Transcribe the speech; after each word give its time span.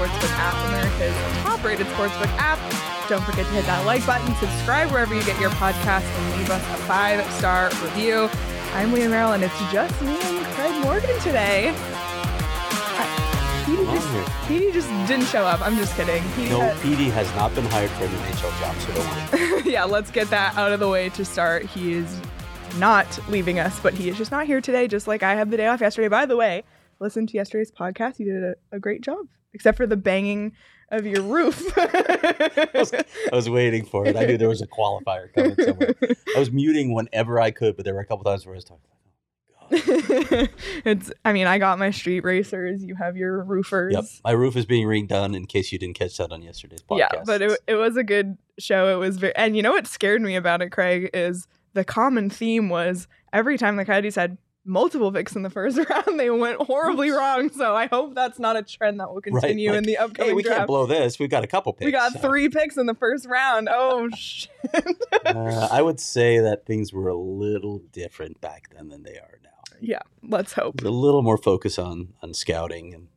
Sportsbook 0.00 0.30
app, 0.38 0.68
America's 0.70 1.42
top 1.42 1.62
rated 1.62 1.86
sportsbook 1.88 2.34
app. 2.38 2.58
Don't 3.10 3.22
forget 3.22 3.44
to 3.44 3.52
hit 3.52 3.66
that 3.66 3.84
like 3.84 4.06
button, 4.06 4.34
subscribe 4.36 4.90
wherever 4.90 5.14
you 5.14 5.22
get 5.24 5.38
your 5.38 5.50
podcast, 5.50 6.04
and 6.04 6.38
leave 6.38 6.48
us 6.48 6.62
a 6.62 6.82
five 6.84 7.30
star 7.34 7.68
review. 7.82 8.30
I'm 8.72 8.94
Leah 8.94 9.10
Merrill, 9.10 9.32
and 9.32 9.44
it's 9.44 9.58
just 9.70 10.00
me 10.00 10.16
and 10.18 10.46
Craig 10.54 10.72
Morgan 10.82 11.20
today. 11.20 11.74
Petey 13.66 13.84
just, 13.84 14.48
Petey 14.48 14.72
just 14.72 14.88
didn't 15.06 15.26
show 15.26 15.44
up. 15.44 15.60
I'm 15.60 15.76
just 15.76 15.94
kidding. 15.94 16.22
Petey 16.34 16.48
No, 16.48 16.60
had- 16.60 16.76
PD 16.78 17.10
has 17.10 17.28
not 17.34 17.54
been 17.54 17.66
hired 17.66 17.90
for 17.90 18.04
an 18.04 18.10
NHL 18.10 18.58
job, 18.58 18.74
so 18.76 18.94
don't 18.94 19.52
worry. 19.60 19.62
yeah, 19.70 19.84
let's 19.84 20.10
get 20.10 20.30
that 20.30 20.56
out 20.56 20.72
of 20.72 20.80
the 20.80 20.88
way 20.88 21.10
to 21.10 21.26
start. 21.26 21.66
He 21.66 21.92
is 21.92 22.18
not 22.78 23.06
leaving 23.28 23.58
us, 23.58 23.78
but 23.80 23.92
he 23.92 24.08
is 24.08 24.16
just 24.16 24.30
not 24.30 24.46
here 24.46 24.62
today, 24.62 24.88
just 24.88 25.06
like 25.06 25.22
I 25.22 25.34
have 25.34 25.50
the 25.50 25.58
day 25.58 25.66
off 25.66 25.82
yesterday. 25.82 26.08
By 26.08 26.24
the 26.24 26.38
way, 26.38 26.64
listen 27.00 27.26
to 27.26 27.34
yesterday's 27.34 27.72
podcast. 27.72 28.18
You 28.18 28.26
did 28.26 28.44
a, 28.44 28.54
a 28.72 28.78
great 28.78 29.00
job, 29.00 29.26
except 29.52 29.76
for 29.76 29.86
the 29.86 29.96
banging 29.96 30.52
of 30.90 31.06
your 31.06 31.22
roof. 31.22 31.72
I 31.78 32.68
was, 32.74 32.92
I 32.92 33.04
was 33.32 33.48
waiting 33.48 33.84
for 33.84 34.06
it. 34.06 34.16
I 34.16 34.24
knew 34.24 34.36
there 34.36 34.48
was 34.48 34.62
a 34.62 34.66
qualifier 34.66 35.32
coming 35.32 35.56
somewhere. 35.56 35.94
I 36.36 36.38
was 36.38 36.50
muting 36.50 36.94
whenever 36.94 37.40
I 37.40 37.50
could, 37.50 37.76
but 37.76 37.84
there 37.84 37.94
were 37.94 38.00
a 38.00 38.06
couple 38.06 38.24
times 38.24 38.44
where 38.44 38.54
I 38.54 38.58
was 38.58 38.64
talking. 38.64 38.84
it's, 40.84 41.12
I 41.24 41.32
mean, 41.32 41.46
I 41.46 41.58
got 41.58 41.78
my 41.78 41.92
street 41.92 42.24
racers. 42.24 42.82
You 42.82 42.96
have 42.96 43.16
your 43.16 43.44
roofers. 43.44 43.94
Yep, 43.94 44.04
my 44.24 44.32
roof 44.32 44.56
is 44.56 44.66
being 44.66 44.86
redone. 44.86 45.36
In 45.36 45.46
case 45.46 45.70
you 45.70 45.78
didn't 45.78 45.94
catch 45.94 46.16
that 46.16 46.32
on 46.32 46.42
yesterday's 46.42 46.82
podcast. 46.82 46.98
Yeah, 46.98 47.22
but 47.24 47.40
it, 47.40 47.60
it 47.68 47.74
was 47.76 47.96
a 47.96 48.02
good 48.02 48.36
show. 48.58 48.92
It 48.92 48.98
was 48.98 49.18
very, 49.18 49.34
and 49.36 49.56
you 49.56 49.62
know 49.62 49.70
what 49.70 49.86
scared 49.86 50.22
me 50.22 50.34
about 50.34 50.60
it, 50.60 50.70
Craig, 50.70 51.10
is 51.14 51.46
the 51.74 51.84
common 51.84 52.30
theme 52.30 52.68
was 52.68 53.06
every 53.32 53.56
time 53.56 53.76
the 53.76 53.84
Coyotes 53.84 54.16
had 54.16 54.38
multiple 54.70 55.12
picks 55.12 55.36
in 55.36 55.42
the 55.42 55.50
first 55.50 55.78
round, 55.90 56.18
they 56.18 56.30
went 56.30 56.62
horribly 56.62 57.10
wrong. 57.10 57.50
So 57.50 57.74
I 57.76 57.86
hope 57.86 58.14
that's 58.14 58.38
not 58.38 58.56
a 58.56 58.62
trend 58.62 59.00
that 59.00 59.08
will 59.08 59.16
Right, 59.16 59.24
continue 59.24 59.70
in 59.70 59.76
like, 59.78 59.84
the 59.86 59.92
hey, 59.92 59.96
upcoming 59.98 60.36
we 60.36 60.42
draft. 60.42 60.56
can't 60.58 60.66
blow 60.68 60.86
this. 60.86 61.18
We've 61.18 61.28
got 61.28 61.44
a 61.44 61.46
couple 61.46 61.72
picks. 61.72 61.86
we 61.86 61.92
got 61.92 62.12
so. 62.12 62.20
three 62.20 62.48
picks 62.48 62.76
in 62.76 62.86
the 62.86 62.94
first 62.94 63.26
round. 63.26 63.68
Oh 63.70 64.08
shit! 64.16 64.50
Uh, 65.26 65.68
I 65.70 65.82
would 65.82 66.00
say 66.00 66.38
that 66.38 66.64
things 66.66 66.92
were 66.92 67.08
a 67.08 67.16
little 67.16 67.78
different 67.92 68.40
back 68.40 68.70
then 68.74 68.88
than 68.88 69.02
they 69.02 69.16
are 69.18 69.38
now. 69.42 69.50
yeah, 69.80 70.00
let's 70.22 70.52
hope. 70.52 70.80
A 70.82 70.88
little 70.88 71.22
more 71.22 71.36
focus 71.38 71.78
on 71.78 72.14
on 72.22 72.32
scouting, 72.34 72.94
and 72.94 73.08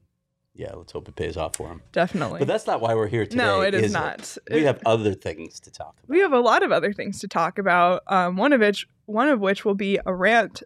yeah, 0.55 0.71
let's 0.73 0.91
hope 0.91 1.07
it 1.07 1.15
pays 1.15 1.35
off 1.37 1.55
for 1.55 1.67
them. 1.69 1.81
Definitely. 1.91 2.39
But 2.39 2.47
that's 2.47 2.67
not 2.67 2.79
why 2.81 2.93
we're 2.93 3.07
here 3.07 3.25
today. 3.25 3.37
no, 3.37 3.61
it 3.61 3.73
is 3.73 3.91
it? 3.91 3.93
not. 3.93 4.37
We 4.51 4.63
have 4.63 4.79
other 4.85 5.13
things 5.13 5.59
to 5.61 5.71
talk 5.71 5.95
about. 5.99 6.09
we 6.09 6.19
have 6.19 6.31
a 6.33 6.39
lot 6.39 6.61
of 6.63 6.71
other 6.71 6.93
things 6.93 7.19
to 7.21 7.27
talk 7.27 7.57
about. 7.57 8.03
Um, 8.07 8.37
one 8.37 8.53
of 8.53 8.61
which, 8.61 8.87
one 9.05 9.29
of 9.29 9.39
which 9.39 9.65
will 9.65 9.73
be 9.75 9.99
a 10.05 10.13
rant 10.13 10.61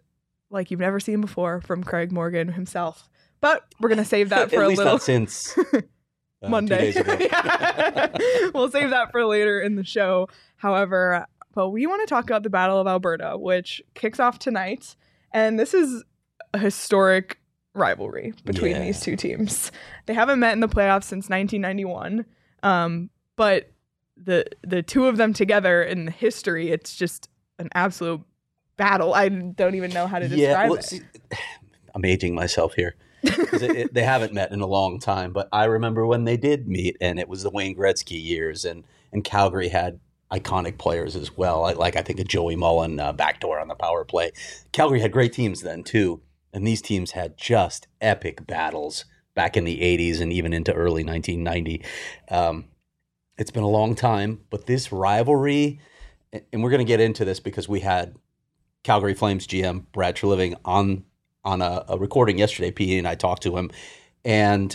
like 0.50 0.70
you've 0.70 0.80
never 0.80 1.00
seen 1.00 1.20
before 1.20 1.60
from 1.60 1.82
Craig 1.84 2.12
Morgan 2.12 2.48
himself. 2.48 3.08
But 3.40 3.64
we're 3.80 3.88
gonna 3.88 4.04
save 4.04 4.30
that 4.30 4.50
for 4.50 4.62
At 4.62 4.64
a 4.64 4.68
least 4.68 4.78
little 4.78 4.94
not 4.94 5.02
since 5.02 5.56
uh, 6.42 6.48
Monday. 6.48 6.92
We'll 8.54 8.70
save 8.70 8.90
that 8.90 9.08
for 9.12 9.24
later 9.24 9.60
in 9.60 9.76
the 9.76 9.84
show. 9.84 10.28
However, 10.56 11.26
but 11.54 11.70
we 11.70 11.86
want 11.86 12.06
to 12.06 12.12
talk 12.12 12.24
about 12.24 12.42
the 12.42 12.50
Battle 12.50 12.80
of 12.80 12.86
Alberta, 12.86 13.36
which 13.36 13.82
kicks 13.94 14.18
off 14.20 14.38
tonight, 14.38 14.96
and 15.32 15.58
this 15.58 15.74
is 15.74 16.02
a 16.54 16.58
historic 16.58 17.38
rivalry 17.74 18.32
between 18.44 18.72
Yeah. 18.72 18.80
these 18.82 19.00
two 19.00 19.16
teams. 19.16 19.70
They 20.06 20.14
haven't 20.14 20.40
met 20.40 20.52
in 20.52 20.60
the 20.60 20.68
playoffs 20.68 21.04
since 21.04 21.28
1991, 21.28 22.24
um, 22.62 23.10
but 23.36 23.70
the 24.16 24.46
the 24.66 24.82
two 24.82 25.06
of 25.06 25.16
them 25.16 25.32
together 25.32 25.82
in 25.82 26.06
the 26.06 26.10
history, 26.10 26.70
it's 26.70 26.96
just 26.96 27.28
an 27.58 27.68
absolute 27.74 28.22
battle. 28.78 29.12
I 29.12 29.28
don't 29.28 29.74
even 29.74 29.92
know 29.92 30.06
how 30.06 30.18
to 30.18 30.26
describe 30.28 30.70
well, 30.70 30.78
it. 30.78 30.84
see, 30.84 31.00
I'm 31.94 32.04
aging 32.06 32.34
myself 32.34 32.72
here. 32.74 32.94
it- 33.22 33.62
it- 33.62 33.94
they 33.94 34.02
haven't 34.04 34.32
met 34.32 34.52
in 34.52 34.60
a 34.62 34.66
long 34.66 34.98
time, 34.98 35.32
but 35.34 35.48
I 35.52 35.64
remember 35.64 36.06
when 36.06 36.24
they 36.24 36.38
did 36.38 36.66
meet, 36.66 36.96
and 37.00 37.18
it 37.18 37.28
was 37.28 37.42
the 37.42 37.50
Wayne 37.50 37.76
Gretzky 37.76 38.22
years, 38.22 38.64
and 38.64 38.84
and 39.12 39.22
Calgary 39.24 39.68
had 39.68 40.00
iconic 40.32 40.78
players 40.78 41.16
as 41.16 41.36
well. 41.36 41.64
I, 41.64 41.72
like 41.72 41.96
I 41.96 42.02
think 42.02 42.20
a 42.20 42.24
Joey 42.24 42.56
Mullen 42.56 42.98
uh, 43.00 43.12
backdoor 43.12 43.58
on 43.58 43.68
the 43.68 43.74
power 43.74 44.04
play. 44.04 44.30
Calgary 44.72 45.00
had 45.00 45.12
great 45.12 45.32
teams 45.32 45.60
then 45.62 45.82
too, 45.82 46.20
and 46.52 46.66
these 46.66 46.80
teams 46.82 47.10
had 47.12 47.36
just 47.36 47.88
epic 48.00 48.46
battles 48.46 49.04
back 49.34 49.56
in 49.56 49.64
the 49.64 49.80
'80s 49.80 50.20
and 50.20 50.32
even 50.32 50.52
into 50.52 50.72
early 50.72 51.02
1990. 51.04 51.82
Um, 52.30 52.66
it's 53.38 53.50
been 53.50 53.62
a 53.62 53.68
long 53.68 53.94
time, 53.94 54.40
but 54.50 54.66
this 54.66 54.92
rivalry, 54.92 55.80
and- 56.32 56.42
and 56.52 56.62
we're 56.62 56.70
going 56.70 56.84
to 56.86 56.92
get 56.92 57.00
into 57.00 57.24
this 57.24 57.40
because 57.40 57.68
we 57.68 57.80
had 57.80 58.14
Calgary 58.88 59.12
Flames 59.12 59.46
GM 59.46 59.84
Brad 59.92 60.16
Treliving 60.16 60.56
on 60.64 61.04
on 61.44 61.60
a, 61.60 61.84
a 61.88 61.98
recording 61.98 62.38
yesterday. 62.38 62.70
P 62.70 62.96
and 62.96 63.06
I 63.06 63.16
talked 63.16 63.42
to 63.42 63.54
him, 63.54 63.70
and 64.24 64.74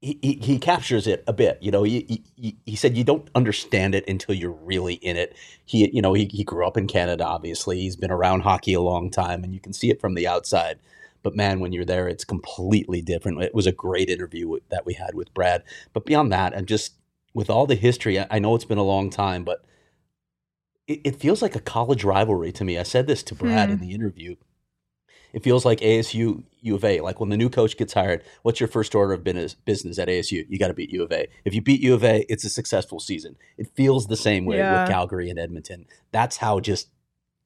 he, 0.00 0.18
he, 0.20 0.32
he 0.42 0.58
captures 0.58 1.06
it 1.06 1.22
a 1.28 1.32
bit. 1.32 1.58
You 1.60 1.70
know, 1.70 1.84
he, 1.84 2.24
he, 2.34 2.56
he 2.66 2.74
said 2.74 2.96
you 2.96 3.04
don't 3.04 3.30
understand 3.36 3.94
it 3.94 4.02
until 4.08 4.34
you're 4.34 4.50
really 4.50 4.94
in 4.94 5.16
it. 5.16 5.36
He 5.64 5.88
you 5.94 6.02
know 6.02 6.12
he, 6.12 6.24
he 6.24 6.42
grew 6.42 6.66
up 6.66 6.76
in 6.76 6.88
Canada. 6.88 7.24
Obviously, 7.24 7.78
he's 7.78 7.94
been 7.94 8.10
around 8.10 8.40
hockey 8.40 8.74
a 8.74 8.80
long 8.80 9.12
time, 9.12 9.44
and 9.44 9.54
you 9.54 9.60
can 9.60 9.72
see 9.72 9.88
it 9.88 10.00
from 10.00 10.14
the 10.14 10.26
outside. 10.26 10.80
But 11.22 11.36
man, 11.36 11.60
when 11.60 11.72
you're 11.72 11.84
there, 11.84 12.08
it's 12.08 12.24
completely 12.24 13.00
different. 13.00 13.40
It 13.44 13.54
was 13.54 13.68
a 13.68 13.72
great 13.72 14.10
interview 14.10 14.56
that 14.70 14.84
we 14.84 14.94
had 14.94 15.14
with 15.14 15.32
Brad. 15.34 15.62
But 15.92 16.04
beyond 16.04 16.32
that, 16.32 16.52
and 16.52 16.66
just 16.66 16.94
with 17.32 17.48
all 17.48 17.68
the 17.68 17.76
history, 17.76 18.18
I 18.28 18.40
know 18.40 18.56
it's 18.56 18.64
been 18.64 18.76
a 18.76 18.82
long 18.82 19.08
time, 19.08 19.44
but 19.44 19.64
it, 20.92 21.00
it 21.04 21.16
feels 21.16 21.42
like 21.42 21.54
a 21.56 21.60
college 21.60 22.04
rivalry 22.04 22.52
to 22.52 22.64
me. 22.64 22.78
I 22.78 22.82
said 22.82 23.06
this 23.06 23.22
to 23.24 23.34
Brad 23.34 23.70
in 23.70 23.78
Hmm. 23.78 23.84
the 23.84 23.94
interview. 23.94 24.36
It 25.32 25.42
feels 25.42 25.64
like 25.64 25.80
ASU 25.80 26.42
U 26.60 26.74
of 26.74 26.84
A. 26.84 27.00
Like 27.00 27.18
when 27.18 27.30
the 27.30 27.38
new 27.38 27.48
coach 27.48 27.76
gets 27.78 27.94
hired, 27.94 28.22
what's 28.42 28.60
your 28.60 28.68
first 28.68 28.94
order 28.94 29.14
of 29.14 29.24
business 29.24 29.98
at 29.98 30.08
ASU? 30.08 30.44
You 30.48 30.58
got 30.58 30.68
to 30.68 30.74
beat 30.74 30.90
U 30.90 31.02
of 31.02 31.10
A. 31.12 31.26
If 31.46 31.54
you 31.54 31.62
beat 31.62 31.80
U 31.80 31.94
of 31.94 32.04
A, 32.04 32.26
it's 32.30 32.44
a 32.44 32.50
successful 32.50 33.00
season. 33.00 33.36
It 33.56 33.68
feels 33.74 34.06
the 34.08 34.16
same 34.16 34.44
way 34.44 34.58
Yeah. 34.58 34.82
with 34.82 34.90
Calgary 34.90 35.30
and 35.30 35.38
Edmonton. 35.38 35.86
That's 36.10 36.36
how 36.38 36.60
just 36.60 36.88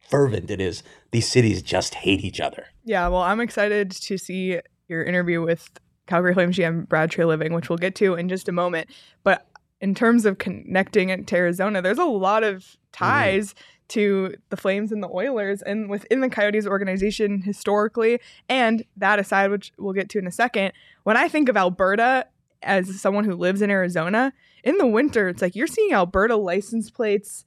fervent 0.01 0.51
it 0.51 0.61
is. 0.61 0.83
These 1.13 1.29
cities 1.29 1.63
just 1.63 1.95
hate 1.95 2.25
each 2.25 2.41
other. 2.41 2.67
Yeah, 2.85 3.07
well, 3.09 3.23
I'm 3.23 3.41
excited 3.41 3.91
to 3.93 4.19
see 4.19 4.59
your 4.89 5.03
interview 5.05 5.41
with 5.43 5.69
Calgary 6.09 6.35
Flames 6.35 6.57
GM 6.57 6.89
Brad 6.89 7.11
Treliving, 7.11 7.53
which 7.55 7.69
we'll 7.69 7.79
get 7.79 7.95
to 7.97 8.15
in 8.15 8.29
just 8.29 8.49
a 8.49 8.53
moment. 8.53 8.89
But 9.23 9.47
in 9.87 9.95
terms 9.95 10.27
of 10.27 10.39
connecting 10.39 11.11
it 11.11 11.29
to 11.29 11.37
Arizona, 11.37 11.81
there's 11.81 11.97
a 11.97 12.05
lot 12.05 12.43
of 12.43 12.57
mm-hmm. 12.59 13.05
ties 13.05 13.55
to 13.87 14.35
the 14.49 14.57
Flames 14.57 14.91
and 14.91 15.01
the 15.01 15.09
Oilers 15.09 15.63
and 15.63 15.89
within 15.89 16.21
the 16.21 16.29
Coyotes 16.29 16.67
organization 16.67 17.41
historically. 17.41 18.21
And 18.49 18.85
that 18.97 19.21
aside, 19.21 19.53
which 19.53 19.73
we'll 19.79 19.93
get 19.93 20.09
to 20.11 20.19
in 20.19 20.27
a 20.27 20.33
second, 20.33 20.73
when 21.05 21.17
I 21.17 21.29
think 21.29 21.49
of 21.49 21.57
Alberta 21.57 22.27
as 22.65 23.01
someone 23.01 23.23
who 23.23 23.37
lives 23.37 23.63
in 23.63 23.71
Arizona, 23.71 24.33
in 24.65 24.77
the 24.79 24.89
winter, 24.89 25.29
it's 25.29 25.41
like 25.41 25.55
you're 25.55 25.69
seeing 25.69 25.93
Alberta 25.93 26.35
license 26.35 26.91
plates 26.91 27.45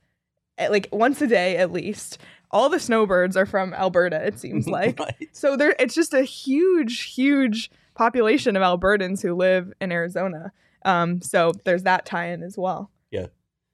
at, 0.57 0.71
like 0.71 0.87
once 0.93 1.21
a 1.21 1.27
day 1.27 1.57
at 1.57 1.73
least. 1.73 2.19
All 2.51 2.69
the 2.69 2.79
snowbirds 2.79 3.35
are 3.35 3.45
from 3.45 3.73
Alberta, 3.73 4.25
it 4.25 4.39
seems 4.39 4.65
like. 4.79 4.97
Right. 4.97 5.27
So 5.33 5.57
there, 5.57 5.75
it's 5.77 5.93
just 5.93 6.13
a 6.13 6.23
huge, 6.23 7.01
huge 7.01 7.69
population 7.95 8.55
of 8.55 8.63
Albertans 8.63 9.21
who 9.21 9.35
live 9.35 9.73
in 9.81 9.91
Arizona. 9.91 10.53
Um, 10.85 11.21
so 11.21 11.51
there's 11.65 11.83
that 11.83 12.05
tie-in 12.05 12.43
as 12.43 12.57
well. 12.57 12.91
Yeah, 13.11 13.21
they've 13.21 13.29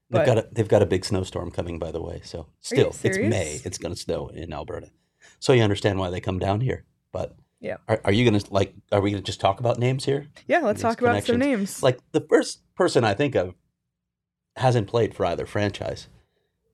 But- 0.10 0.26
got 0.26 0.38
a 0.38 0.48
they've 0.52 0.68
got 0.68 0.82
a 0.82 0.86
big 0.86 1.06
snowstorm 1.06 1.52
coming, 1.52 1.80
by 1.80 1.92
the 1.92 2.02
way. 2.02 2.22
So 2.24 2.48
still, 2.62 2.96
it's? 3.04 3.18
May. 3.18 3.60
It's 3.64 3.78
going 3.78 3.94
to 3.94 4.00
snow 4.00 4.30
in 4.30 4.54
Alberta, 4.54 4.90
so 5.40 5.54
you 5.54 5.62
understand 5.64 6.00
why 6.00 6.10
they 6.10 6.20
come 6.22 6.40
down 6.40 6.62
here. 6.62 6.86
But 7.12 7.36
Yeah. 7.60 7.78
are, 7.88 8.02
are 8.06 8.12
you 8.12 8.30
going 8.30 8.40
to 8.40 8.54
like? 8.54 8.74
Are 8.92 9.02
we 9.02 9.12
going 9.12 9.22
to 9.22 9.26
just 9.26 9.40
talk 9.40 9.60
about 9.60 9.80
names 9.80 10.06
here? 10.06 10.28
Yeah, 10.48 10.60
let's 10.60 10.82
talk 10.82 11.02
about 11.02 11.24
some 11.24 11.38
names. 11.38 11.82
Like 11.84 12.00
the 12.12 12.22
first 12.22 12.62
person 12.76 13.04
I 13.04 13.14
think 13.14 13.36
of 13.36 13.56
hasn't 14.58 14.88
played 14.88 15.14
for 15.14 15.26
either 15.26 15.46
franchise, 15.46 16.08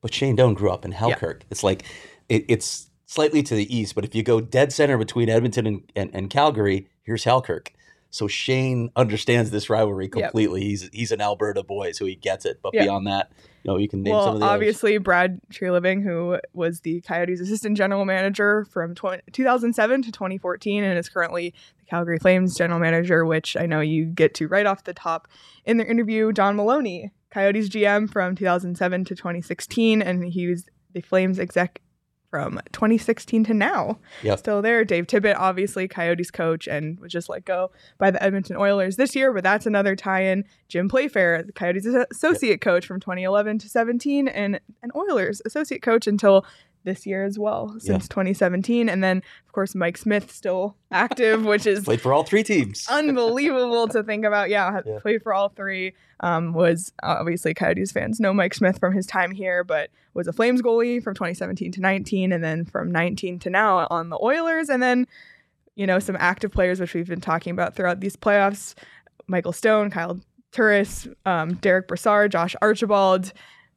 but 0.01 0.13
Shane 0.13 0.35
Doan 0.35 0.53
grew 0.53 0.69
up 0.71 0.85
in 0.85 0.93
Halkirk. 0.93 1.41
It's 1.49 1.63
like 1.63 1.83
it, 2.29 2.45
it's 2.47 2.89
slightly 3.05 3.43
to 3.43 3.55
the 3.55 3.75
east, 3.75 3.95
but 3.95 4.05
if 4.05 4.15
you 4.15 4.23
go 4.23 4.39
dead 4.39 4.71
center 4.71 4.97
between 4.97 5.29
Edmonton 5.29 5.67
and, 5.67 5.91
and, 5.95 6.09
and 6.13 6.29
Calgary, 6.29 6.87
here's 7.03 7.25
Halkirk. 7.25 7.69
So 8.11 8.27
Shane 8.27 8.91
understands 8.95 9.51
this 9.51 9.69
rivalry 9.69 10.09
completely. 10.09 10.61
Yep. 10.61 10.69
He's 10.69 10.89
he's 10.91 11.11
an 11.11 11.21
Alberta 11.21 11.63
boy, 11.63 11.93
so 11.93 12.05
he 12.05 12.15
gets 12.15 12.45
it. 12.45 12.59
But 12.61 12.73
yep. 12.73 12.83
beyond 12.83 13.07
that, 13.07 13.31
you 13.63 13.71
know, 13.71 13.77
you 13.77 13.87
can 13.87 14.03
name 14.03 14.13
well, 14.13 14.25
some 14.25 14.33
of 14.35 14.39
the 14.41 14.45
obviously 14.45 14.95
others. 14.95 15.03
Brad 15.03 15.41
Treliving, 15.49 16.03
who 16.03 16.37
was 16.53 16.81
the 16.81 16.99
Coyotes 17.01 17.39
assistant 17.39 17.77
general 17.77 18.03
manager 18.03 18.65
from 18.65 18.93
20, 18.93 19.23
2007 19.31 20.01
to 20.03 20.11
2014 20.11 20.83
and 20.83 20.99
is 20.99 21.07
currently 21.07 21.53
the 21.79 21.85
Calgary 21.85 22.19
Flames 22.19 22.57
general 22.57 22.79
manager, 22.79 23.25
which 23.25 23.55
I 23.55 23.65
know 23.65 23.79
you 23.79 24.05
get 24.05 24.33
to 24.35 24.47
right 24.47 24.65
off 24.65 24.83
the 24.83 24.93
top 24.93 25.29
in 25.65 25.77
their 25.77 25.87
interview. 25.87 26.33
Don 26.33 26.57
Maloney, 26.57 27.11
Coyotes 27.29 27.69
GM 27.69 28.11
from 28.11 28.35
2007 28.35 29.05
to 29.05 29.15
2016, 29.15 30.01
and 30.01 30.25
he 30.25 30.47
was 30.47 30.65
the 30.93 31.01
Flames 31.01 31.39
exec 31.39 31.81
from 32.31 32.59
2016 32.71 33.43
to 33.43 33.53
now. 33.53 33.99
Yep. 34.23 34.39
Still 34.39 34.61
there. 34.61 34.83
Dave 34.85 35.05
Tippett, 35.05 35.35
obviously 35.37 35.87
Coyotes 35.87 36.31
coach, 36.31 36.67
and 36.67 36.99
was 36.99 37.11
just 37.11 37.29
let 37.29 37.45
go 37.45 37.71
by 37.97 38.09
the 38.09 38.23
Edmonton 38.23 38.55
Oilers 38.55 38.95
this 38.95 39.15
year, 39.15 39.33
but 39.33 39.43
that's 39.43 39.65
another 39.65 39.95
tie 39.95 40.23
in. 40.23 40.45
Jim 40.69 40.87
Playfair, 40.87 41.43
the 41.43 41.51
Coyotes 41.51 41.85
associate 41.85 42.51
yep. 42.51 42.61
coach 42.61 42.87
from 42.87 43.01
2011 43.01 43.59
to 43.59 43.69
17, 43.69 44.29
and 44.29 44.59
an 44.81 44.91
Oilers 44.95 45.41
associate 45.45 45.83
coach 45.83 46.07
until 46.07 46.45
this 46.83 47.05
year 47.05 47.23
as 47.23 47.37
well 47.37 47.69
since 47.79 48.05
yeah. 48.05 48.13
2017 48.13 48.89
and 48.89 49.03
then 49.03 49.17
of 49.17 49.51
course 49.51 49.75
Mike 49.75 49.97
Smith 49.97 50.31
still 50.31 50.75
active 50.91 51.45
which 51.45 51.65
is 51.65 51.83
played 51.83 52.01
for 52.01 52.13
all 52.13 52.23
three 52.23 52.43
teams 52.43 52.87
unbelievable 52.89 53.87
to 53.87 54.03
think 54.03 54.25
about 54.25 54.49
yeah, 54.49 54.81
yeah. 54.85 54.99
played 54.99 55.21
for 55.21 55.33
all 55.33 55.49
three 55.49 55.93
um, 56.21 56.53
was 56.53 56.91
obviously 57.03 57.53
Coyotes 57.53 57.91
fans 57.91 58.19
know 58.19 58.33
Mike 58.33 58.53
Smith 58.53 58.79
from 58.79 58.93
his 58.93 59.05
time 59.05 59.31
here 59.31 59.63
but 59.63 59.89
was 60.13 60.27
a 60.27 60.33
Flames 60.33 60.61
goalie 60.61 61.01
from 61.01 61.13
2017 61.13 61.71
to 61.73 61.81
19 61.81 62.31
and 62.31 62.43
then 62.43 62.65
from 62.65 62.91
19 62.91 63.39
to 63.39 63.49
now 63.49 63.87
on 63.89 64.09
the 64.09 64.19
Oilers 64.21 64.69
and 64.69 64.81
then 64.81 65.07
you 65.75 65.87
know 65.87 65.99
some 65.99 66.17
active 66.19 66.51
players 66.51 66.79
which 66.79 66.93
we've 66.93 67.07
been 67.07 67.21
talking 67.21 67.51
about 67.51 67.75
throughout 67.75 67.99
these 67.99 68.15
playoffs 68.15 68.75
Michael 69.27 69.53
Stone 69.53 69.91
Kyle 69.91 70.19
Turris 70.51 71.07
um, 71.25 71.55
Derick 71.55 71.87
Brassard 71.87 72.31
Josh 72.31 72.55
Archibald 72.61 73.33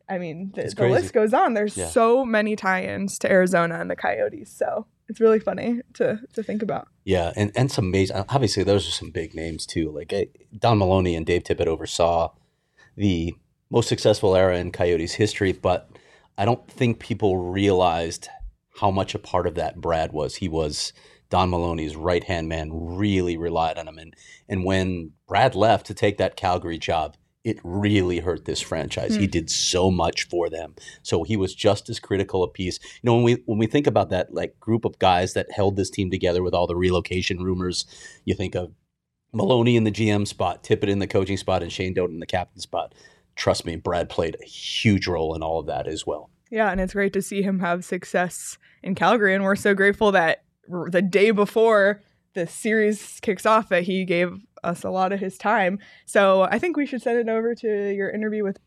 I 0.08 0.18
mean, 0.18 0.52
the, 0.54 0.72
the 0.76 0.88
list 0.88 1.12
goes 1.12 1.32
on. 1.32 1.54
There's 1.54 1.76
yeah. 1.76 1.88
so 1.88 2.24
many 2.24 2.56
tie-ins 2.56 3.18
to 3.20 3.30
Arizona 3.30 3.80
and 3.80 3.90
the 3.90 3.96
Coyotes, 3.96 4.50
so 4.50 4.86
it's 5.08 5.20
really 5.20 5.38
funny 5.38 5.80
to 5.94 6.20
to 6.34 6.42
think 6.42 6.62
about. 6.62 6.88
Yeah, 7.04 7.32
and 7.36 7.52
and 7.54 7.70
some 7.70 7.86
amazing. 7.86 8.16
Obviously, 8.28 8.64
those 8.64 8.86
are 8.86 8.92
some 8.92 9.10
big 9.10 9.34
names 9.34 9.66
too. 9.66 9.90
Like 9.90 10.12
eh, 10.12 10.26
Don 10.58 10.78
Maloney 10.78 11.14
and 11.14 11.24
Dave 11.24 11.44
Tippett 11.44 11.66
oversaw 11.66 12.32
the 12.96 13.34
most 13.70 13.88
successful 13.88 14.36
era 14.36 14.58
in 14.58 14.72
Coyotes 14.72 15.14
history, 15.14 15.52
but 15.52 15.90
I 16.36 16.44
don't 16.44 16.66
think 16.70 16.98
people 16.98 17.38
realized 17.38 18.28
how 18.80 18.90
much 18.90 19.14
a 19.14 19.18
part 19.18 19.46
of 19.46 19.54
that 19.54 19.80
Brad 19.80 20.12
was. 20.12 20.36
He 20.36 20.48
was 20.48 20.92
Don 21.30 21.50
Maloney's 21.50 21.96
right 21.96 22.24
hand 22.24 22.48
man. 22.48 22.70
Really 22.72 23.36
relied 23.36 23.78
on 23.78 23.88
him, 23.88 23.98
and 23.98 24.14
and 24.48 24.64
when 24.64 25.12
Brad 25.26 25.54
left 25.54 25.86
to 25.86 25.94
take 25.94 26.18
that 26.18 26.36
Calgary 26.36 26.78
job 26.78 27.16
it 27.44 27.60
really 27.62 28.20
hurt 28.20 28.46
this 28.46 28.62
franchise. 28.62 29.12
Mm. 29.12 29.20
He 29.20 29.26
hmm. 29.26 29.30
did 29.30 29.50
so 29.50 29.90
much 29.90 30.26
for 30.28 30.48
them. 30.48 30.74
So 31.02 31.22
he 31.22 31.36
was 31.36 31.54
just 31.54 31.90
as 31.90 32.00
critical 32.00 32.42
a 32.42 32.48
piece. 32.48 32.80
You 32.82 33.10
know, 33.10 33.14
when 33.14 33.22
we 33.22 33.42
when 33.44 33.58
we 33.58 33.66
think 33.66 33.86
about 33.86 34.10
that 34.10 34.34
like 34.34 34.58
group 34.58 34.84
of 34.84 34.98
guys 34.98 35.34
that 35.34 35.52
held 35.52 35.76
this 35.76 35.90
team 35.90 36.10
together 36.10 36.42
with 36.42 36.54
all 36.54 36.66
the 36.66 36.76
relocation 36.76 37.42
rumors, 37.42 37.84
you 38.24 38.34
think 38.34 38.54
of 38.54 38.72
Maloney 39.32 39.76
in 39.76 39.84
the 39.84 39.90
GM 39.92 40.26
spot, 40.26 40.64
Tippett 40.64 40.88
in 40.88 41.00
the 41.00 41.06
coaching 41.06 41.36
spot, 41.36 41.62
and 41.62 41.70
Shane 41.70 41.92
Doan 41.92 42.10
in 42.10 42.20
the 42.20 42.26
captain 42.26 42.60
spot. 42.60 42.94
Trust 43.36 43.66
me, 43.66 43.76
Brad 43.76 44.08
played 44.08 44.36
a 44.40 44.44
huge 44.44 45.06
role 45.06 45.34
in 45.34 45.42
all 45.42 45.58
of 45.58 45.66
that 45.66 45.86
as 45.86 46.06
well. 46.06 46.30
Yeah, 46.50 46.70
and 46.70 46.80
it's 46.80 46.94
great 46.94 47.12
to 47.14 47.22
see 47.22 47.42
him 47.42 47.58
have 47.58 47.84
success 47.84 48.58
in 48.82 48.94
Calgary, 48.94 49.34
and 49.34 49.44
we're 49.44 49.56
so 49.56 49.74
grateful 49.74 50.12
that 50.12 50.44
the 50.68 51.02
day 51.02 51.30
before 51.30 52.00
the 52.34 52.46
series 52.46 53.18
kicks 53.20 53.44
off 53.44 53.68
that 53.68 53.82
he 53.82 54.04
gave 54.04 54.38
us 54.64 54.84
a 54.84 54.90
lot 54.90 55.12
of 55.12 55.20
his 55.20 55.38
time. 55.38 55.78
So 56.06 56.42
I 56.42 56.58
think 56.58 56.76
we 56.76 56.86
should 56.86 57.02
send 57.02 57.18
it 57.18 57.30
over 57.30 57.54
to 57.54 57.94
your 57.94 58.10
interview 58.10 58.44
with 58.44 58.58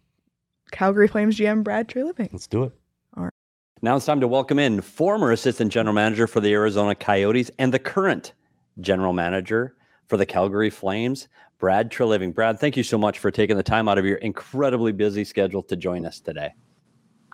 Calgary 0.72 1.08
Flames 1.08 1.38
GM 1.38 1.64
Brad 1.64 1.88
Treliving. 1.88 2.30
Let's 2.32 2.48
do 2.48 2.64
it. 2.64 2.74
All 3.16 3.24
right. 3.26 3.34
Now 3.82 3.96
it's 3.96 4.06
time 4.06 4.22
to 4.22 4.28
welcome 4.28 4.60
in 4.60 4.82
former 4.82 5.32
assistant 5.32 5.72
general 5.72 5.94
manager 5.94 6.28
for 6.28 6.40
the 6.40 6.54
Arizona 6.54 6.96
Coyotes 6.96 7.52
and 7.60 7.74
the 7.74 7.80
current 7.80 8.34
general 8.80 9.14
manager 9.14 9.76
for 10.08 10.18
the 10.18 10.26
Calgary 10.26 10.70
Flames, 10.70 11.28
Brad 11.60 11.92
Treliving. 11.92 12.34
Brad, 12.34 12.60
thank 12.60 12.78
you 12.78 12.84
so 12.84 12.98
much 12.98 13.20
for 13.20 13.32
taking 13.32 13.58
the 13.58 13.64
time 13.64 13.88
out 13.88 13.98
of 13.98 14.06
your 14.06 14.18
incredibly 14.18 14.92
busy 14.92 15.24
schedule 15.24 15.64
to 15.64 15.76
join 15.76 16.06
us 16.06 16.20
today. 16.20 16.54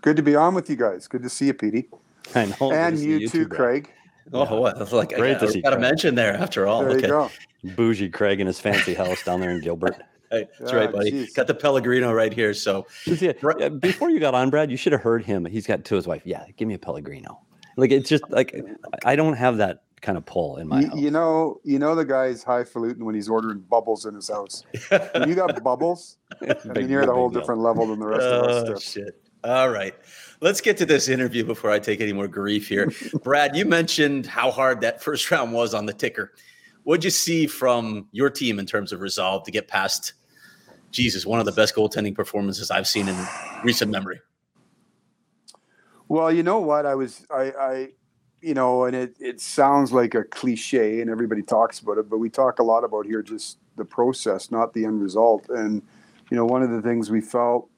Good 0.01 0.17
to 0.17 0.23
be 0.23 0.35
on 0.35 0.53
with 0.53 0.69
you 0.69 0.75
guys. 0.75 1.07
Good 1.07 1.23
to 1.23 1.29
see 1.29 1.47
you, 1.47 1.53
Petey. 1.53 1.87
I 2.35 2.45
know. 2.59 2.71
And 2.71 2.99
you, 2.99 3.17
you, 3.17 3.29
too, 3.29 3.47
Craig. 3.47 3.91
Oh, 4.31 4.43
yeah. 4.43 4.53
what? 4.53 4.91
Like, 4.91 5.09
Great 5.09 5.37
I, 5.37 5.39
to 5.39 5.47
I 5.47 5.49
see. 5.49 5.61
Got 5.61 5.71
to 5.71 5.79
mention 5.79 6.15
there 6.15 6.33
after 6.35 6.67
all. 6.67 6.81
There 6.81 6.91
okay. 6.91 7.01
you 7.01 7.07
go. 7.07 7.29
Bougie 7.75 8.09
Craig 8.09 8.39
in 8.39 8.47
his 8.47 8.59
fancy 8.59 8.93
house 8.93 9.23
down 9.23 9.41
there 9.41 9.51
in 9.51 9.61
Gilbert. 9.61 9.95
Hey, 10.31 10.47
that's 10.59 10.73
right, 10.73 10.91
buddy. 10.91 11.11
Geez. 11.11 11.33
Got 11.33 11.45
the 11.45 11.53
Pellegrino 11.53 12.11
right 12.11 12.33
here. 12.33 12.55
So 12.55 12.87
yeah, 13.05 13.33
before 13.69 14.09
you 14.09 14.19
got 14.19 14.33
on, 14.33 14.49
Brad, 14.49 14.71
you 14.71 14.77
should 14.77 14.91
have 14.91 15.01
heard 15.01 15.23
him. 15.23 15.45
He's 15.45 15.67
got 15.67 15.85
to 15.85 15.95
his 15.95 16.07
wife. 16.07 16.23
Yeah, 16.25 16.43
give 16.57 16.67
me 16.67 16.73
a 16.73 16.79
Pellegrino. 16.79 17.39
Like 17.77 17.91
it's 17.91 18.09
just 18.09 18.27
like 18.31 18.59
I 19.05 19.15
don't 19.15 19.35
have 19.35 19.57
that 19.57 19.83
kind 20.01 20.17
of 20.17 20.25
pull 20.25 20.57
in 20.57 20.67
my 20.67 20.81
you, 20.81 20.87
house. 20.87 20.97
You 20.97 21.11
know, 21.11 21.61
you 21.63 21.77
know 21.77 21.93
the 21.93 22.05
guy's 22.05 22.43
highfalutin 22.43 23.05
when 23.05 23.15
he's 23.15 23.29
ordering 23.29 23.59
bubbles 23.59 24.05
in 24.05 24.15
his 24.15 24.29
house. 24.29 24.63
when 24.89 25.29
you 25.29 25.35
got 25.35 25.63
bubbles, 25.63 26.17
I 26.41 26.55
mean, 26.75 26.89
you're 26.89 27.03
at 27.03 27.09
a 27.09 27.13
whole 27.13 27.29
different 27.29 27.61
level 27.61 27.87
than 27.87 27.99
the 27.99 28.07
rest 28.07 28.23
of 28.23 28.43
us. 28.45 28.69
Oh 28.69 28.79
shit! 28.79 29.21
All 29.43 29.69
right, 29.69 29.93
let's 30.43 30.59
get 30.59 30.75
to 30.75 30.85
this 30.85 31.07
interview 31.07 31.45
before 31.45 31.71
I 31.71 31.79
take 31.79 32.01
any 32.01 32.11
more 32.11 32.27
grief 32.27 32.67
here. 32.67 32.91
Brad, 33.23 33.55
you 33.55 33.63
mentioned 33.63 34.25
how 34.25 34.51
hard 34.51 34.81
that 34.81 35.01
first 35.01 35.31
round 35.31 35.53
was 35.53 35.73
on 35.73 35.85
the 35.85 35.93
ticker. 35.93 36.33
What'd 36.83 37.05
you 37.05 37.09
see 37.09 37.47
from 37.47 38.09
your 38.11 38.29
team 38.29 38.59
in 38.59 38.65
terms 38.65 38.91
of 38.91 38.99
resolve 38.99 39.45
to 39.45 39.51
get 39.51 39.69
past? 39.69 40.13
Jesus, 40.91 41.25
one 41.25 41.39
of 41.39 41.45
the 41.45 41.53
best 41.53 41.73
goaltending 41.73 42.13
performances 42.13 42.69
I've 42.69 42.89
seen 42.89 43.07
in 43.07 43.15
recent 43.63 43.89
memory. 43.89 44.19
Well, 46.09 46.31
you 46.31 46.43
know 46.43 46.59
what? 46.59 46.85
I 46.85 46.93
was 46.93 47.25
I, 47.31 47.51
I 47.59 47.87
you 48.41 48.53
know, 48.53 48.83
and 48.83 48.95
it 48.95 49.15
it 49.19 49.39
sounds 49.39 49.93
like 49.93 50.13
a 50.13 50.25
cliche, 50.25 50.99
and 50.99 51.09
everybody 51.09 51.41
talks 51.41 51.79
about 51.79 51.97
it, 51.97 52.09
but 52.09 52.17
we 52.17 52.29
talk 52.29 52.59
a 52.59 52.63
lot 52.63 52.83
about 52.83 53.05
here 53.05 53.23
just 53.23 53.59
the 53.77 53.85
process, 53.85 54.51
not 54.51 54.73
the 54.73 54.85
end 54.85 55.01
result. 55.01 55.47
And 55.49 55.81
you 56.29 56.37
know, 56.37 56.45
one 56.45 56.61
of 56.61 56.69
the 56.69 56.81
things 56.81 57.09
we 57.09 57.21
felt 57.21 57.69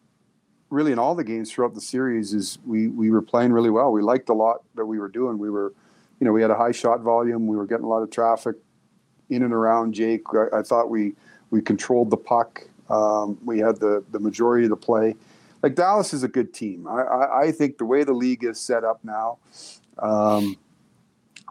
really 0.70 0.92
in 0.92 1.00
all 1.00 1.16
the 1.16 1.24
games 1.24 1.52
throughout 1.52 1.74
the 1.74 1.82
series 1.82 2.34
is 2.34 2.58
we 2.66 2.88
we 2.88 3.12
were 3.12 3.22
playing 3.22 3.54
really 3.54 3.70
well. 3.70 3.92
We 3.92 4.02
liked 4.02 4.30
a 4.30 4.34
lot 4.34 4.64
that 4.76 4.86
we 4.86 5.00
were 5.00 5.10
doing. 5.10 5.38
We 5.38 5.50
were, 5.50 5.74
you 6.20 6.26
know, 6.26 6.32
we 6.32 6.42
had 6.42 6.52
a 6.52 6.56
high 6.56 6.72
shot 6.72 7.02
volume. 7.02 7.48
We 7.48 7.56
were 7.58 7.66
getting 7.66 7.86
a 7.86 7.90
lot 7.90 8.02
of 8.02 8.10
traffic 8.10 8.56
in 9.30 9.44
and 9.44 9.54
around 9.54 9.94
Jake. 9.94 10.24
I, 10.34 10.60
I 10.60 10.62
thought 10.62 10.90
we 10.90 11.14
we 11.52 11.62
controlled 11.62 12.10
the 12.10 12.18
puck. 12.18 12.68
Um, 12.90 13.38
we 13.44 13.60
had 13.60 13.80
the 13.80 14.04
the 14.12 14.20
majority 14.20 14.66
of 14.66 14.70
the 14.70 14.76
play. 14.78 15.16
Like 15.64 15.76
Dallas 15.76 16.14
is 16.14 16.24
a 16.24 16.28
good 16.28 16.54
team. 16.54 16.88
I, 16.88 17.02
I, 17.02 17.42
I 17.44 17.52
think 17.52 17.78
the 17.78 17.86
way 17.86 18.04
the 18.04 18.14
league 18.14 18.44
is 18.44 18.60
set 18.60 18.84
up 18.84 19.00
now, 19.04 19.40
um, 20.00 20.58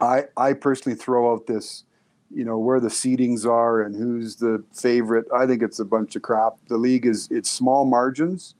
I 0.00 0.24
I 0.36 0.52
personally 0.52 0.96
throw 0.96 1.32
out 1.32 1.46
this, 1.46 1.84
you 2.32 2.44
know, 2.44 2.58
where 2.58 2.80
the 2.80 2.88
seedings 2.88 3.46
are 3.46 3.82
and 3.82 3.94
who's 3.94 4.36
the 4.36 4.62
favorite. 4.72 5.26
I 5.34 5.46
think 5.46 5.62
it's 5.62 5.80
a 5.80 5.84
bunch 5.84 6.14
of 6.14 6.22
crap. 6.22 6.54
The 6.68 6.76
league 6.76 7.06
is 7.06 7.28
it's 7.30 7.50
small 7.50 7.84
margins, 7.84 8.54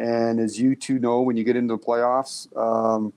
and 0.00 0.40
as 0.40 0.58
you 0.58 0.74
two 0.74 0.98
know, 0.98 1.20
when 1.20 1.36
you 1.36 1.44
get 1.44 1.56
into 1.56 1.76
the 1.76 1.82
playoffs. 1.82 2.48
Um, 2.56 3.12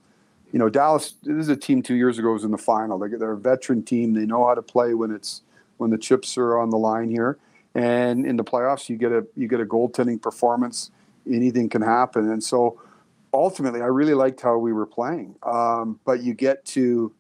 you 0.51 0.59
know, 0.59 0.69
Dallas. 0.69 1.15
This 1.23 1.37
is 1.37 1.49
a 1.49 1.55
team 1.55 1.81
two 1.81 1.95
years 1.95 2.19
ago 2.19 2.33
was 2.33 2.43
in 2.43 2.51
the 2.51 2.59
final. 2.59 2.99
They, 2.99 3.07
they're 3.07 3.31
a 3.31 3.37
veteran 3.37 3.83
team. 3.83 4.13
They 4.13 4.25
know 4.25 4.45
how 4.45 4.53
to 4.53 4.61
play 4.61 4.93
when 4.93 5.09
it's 5.09 5.41
when 5.77 5.89
the 5.89 5.97
chips 5.97 6.37
are 6.37 6.59
on 6.59 6.69
the 6.69 6.77
line 6.77 7.09
here. 7.09 7.39
And 7.73 8.25
in 8.25 8.37
the 8.37 8.43
playoffs, 8.43 8.87
you 8.87 8.97
get 8.97 9.11
a 9.11 9.25
you 9.35 9.47
get 9.47 9.61
a 9.61 9.65
goaltending 9.65 10.21
performance. 10.21 10.91
Anything 11.27 11.69
can 11.69 11.81
happen. 11.81 12.29
And 12.29 12.43
so, 12.43 12.79
ultimately, 13.33 13.81
I 13.81 13.85
really 13.85 14.13
liked 14.13 14.41
how 14.41 14.57
we 14.57 14.73
were 14.73 14.85
playing. 14.85 15.35
Um, 15.41 15.99
but 16.05 16.21
you 16.21 16.33
get 16.33 16.65
to, 16.65 17.13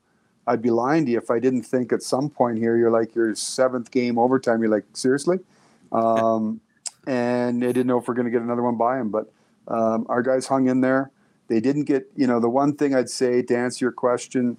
I'd 0.45 0.61
be 0.61 0.69
lying 0.69 1.05
to 1.05 1.11
you 1.13 1.17
if 1.17 1.31
I 1.31 1.39
didn't 1.39 1.63
think 1.63 1.93
at 1.93 2.03
some 2.03 2.29
point 2.29 2.57
here 2.59 2.77
you're 2.77 2.91
like 2.91 3.15
your 3.15 3.33
seventh 3.33 3.89
game 3.89 4.19
overtime. 4.19 4.61
You're 4.61 4.69
like 4.69 4.85
seriously, 4.93 5.39
um, 5.91 6.61
and 7.07 7.63
they 7.63 7.67
didn't 7.67 7.87
know 7.87 7.97
if 7.97 8.07
we're 8.07 8.13
going 8.13 8.25
to 8.25 8.31
get 8.31 8.41
another 8.41 8.61
one 8.61 8.75
by 8.75 8.99
him. 8.99 9.09
But 9.09 9.31
um, 9.67 10.05
our 10.09 10.21
guys 10.21 10.47
hung 10.47 10.67
in 10.67 10.81
there. 10.81 11.11
They 11.47 11.59
didn't 11.59 11.83
get, 11.83 12.09
you 12.15 12.27
know, 12.27 12.39
the 12.39 12.49
one 12.49 12.75
thing 12.75 12.95
I'd 12.95 13.09
say 13.09 13.41
to 13.43 13.57
answer 13.57 13.85
your 13.85 13.91
question, 13.91 14.57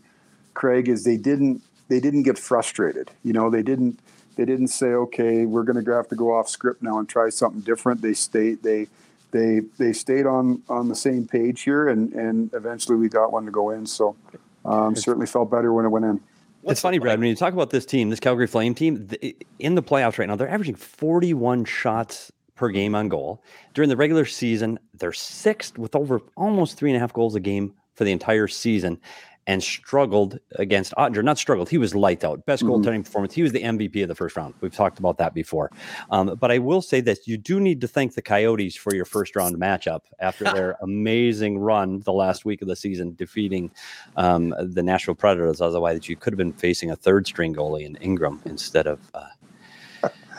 Craig, 0.55 0.89
is 0.89 1.05
they 1.05 1.17
didn't 1.17 1.63
they 1.89 2.01
didn't 2.01 2.23
get 2.23 2.39
frustrated. 2.39 3.11
You 3.23 3.33
know, 3.33 3.51
they 3.51 3.63
didn't 3.63 3.99
they 4.37 4.45
didn't 4.45 4.69
say, 4.69 4.87
okay, 4.87 5.47
we're 5.47 5.63
going 5.63 5.83
to 5.83 5.93
have 5.93 6.09
to 6.09 6.17
go 6.17 6.35
off 6.35 6.49
script 6.49 6.83
now 6.83 6.99
and 6.99 7.09
try 7.09 7.31
something 7.31 7.61
different. 7.61 8.03
They 8.03 8.15
stayed 8.15 8.63
they 8.63 8.89
they 9.31 9.61
they 9.79 9.93
stayed 9.93 10.27
on 10.27 10.63
on 10.69 10.89
the 10.89 10.95
same 10.95 11.27
page 11.27 11.63
here, 11.63 11.89
and 11.89 12.13
and 12.13 12.53
eventually 12.55 12.97
we 12.97 13.09
got 13.09 13.33
one 13.33 13.45
to 13.47 13.51
go 13.51 13.71
in. 13.71 13.87
So 13.87 14.17
um, 14.65 14.95
certainly 14.97 15.27
felt 15.27 15.51
better 15.51 15.73
when 15.73 15.85
it 15.85 15.89
went 15.89 16.05
in. 16.05 16.21
What's 16.63 16.79
it's 16.79 16.81
funny, 16.81 16.99
Brad, 16.99 17.19
when 17.19 17.29
you 17.29 17.37
talk 17.37 17.53
about 17.53 17.69
this 17.69 17.85
team, 17.85 18.09
this 18.09 18.21
Calgary 18.21 18.47
Flame 18.47 18.75
team, 18.75 19.11
in 19.59 19.75
the 19.75 19.83
playoffs 19.83 20.19
right 20.19 20.27
now, 20.27 20.35
they're 20.35 20.49
averaging 20.49 20.77
41 20.77 21.67
shots 21.67 22.33
per 22.55 22.69
game 22.69 22.95
on 22.95 23.09
goal. 23.09 23.43
During 23.75 23.89
the 23.89 23.97
regular 23.97 24.25
season, 24.25 24.79
they're 24.95 25.13
sixth 25.13 25.79
with 25.79 25.95
over 25.97 26.21
almost 26.37 26.77
three 26.79 26.91
and 26.91 26.97
a 26.97 27.01
half 27.01 27.13
goals 27.13 27.35
a 27.35 27.41
game 27.41 27.75
for 27.95 28.05
the 28.05 28.13
entire 28.13 28.49
season. 28.49 29.01
and 29.47 29.63
struggled 29.63 30.39
against 30.57 30.95
Oettinger. 30.95 31.23
Not 31.23 31.37
struggled, 31.37 31.69
he 31.69 31.77
was 31.77 31.95
lights 31.95 32.25
out. 32.25 32.47
Best 32.47 32.63
Mhm. 32.63 32.69
goaltending 32.83 33.05
performance. 33.05 33.35
He 33.35 33.43
was 33.43 33.53
the 33.53 33.63
MVP 33.63 34.01
of 34.01 34.09
the 34.09 34.15
first 34.15 34.37
round. 34.37 34.55
We've 34.63 34.73
talked 34.75 34.99
about 34.99 35.19
that 35.19 35.35
before. 35.35 35.71
Um, 36.11 36.35
but 36.41 36.51
I 36.51 36.57
will 36.57 36.81
say 36.81 37.03
this 37.03 37.29
you 37.29 37.37
do 37.37 37.61
need 37.61 37.83
to 37.83 37.87
thank 37.87 38.15
the 38.15 38.23
Coyotes 38.23 38.75
for 38.75 38.95
your 38.95 39.05
first 39.05 39.37
round 39.37 39.55
matchup 39.59 40.01
after 40.19 40.45
their 40.45 40.79
amazing 40.81 41.59
run 41.59 42.01
the 42.07 42.13
last 42.15 42.47
week 42.47 42.63
of 42.63 42.69
the 42.69 42.75
season, 42.75 43.17
defeating 43.17 43.71
um, 44.17 44.55
the 44.59 44.83
Nashville 44.83 45.15
Predators. 45.15 45.61
Otherwise, 45.61 46.09
you 46.09 46.17
could 46.17 46.33
have 46.33 46.39
been 46.39 46.55
facing 46.55 46.91
a 46.91 46.97
third 46.97 47.27
string 47.27 47.55
goalie 47.55 47.85
in 47.85 47.97
Ingram 47.97 48.41
instead 48.47 48.87
of. 48.87 48.99
Uh, 49.13 49.27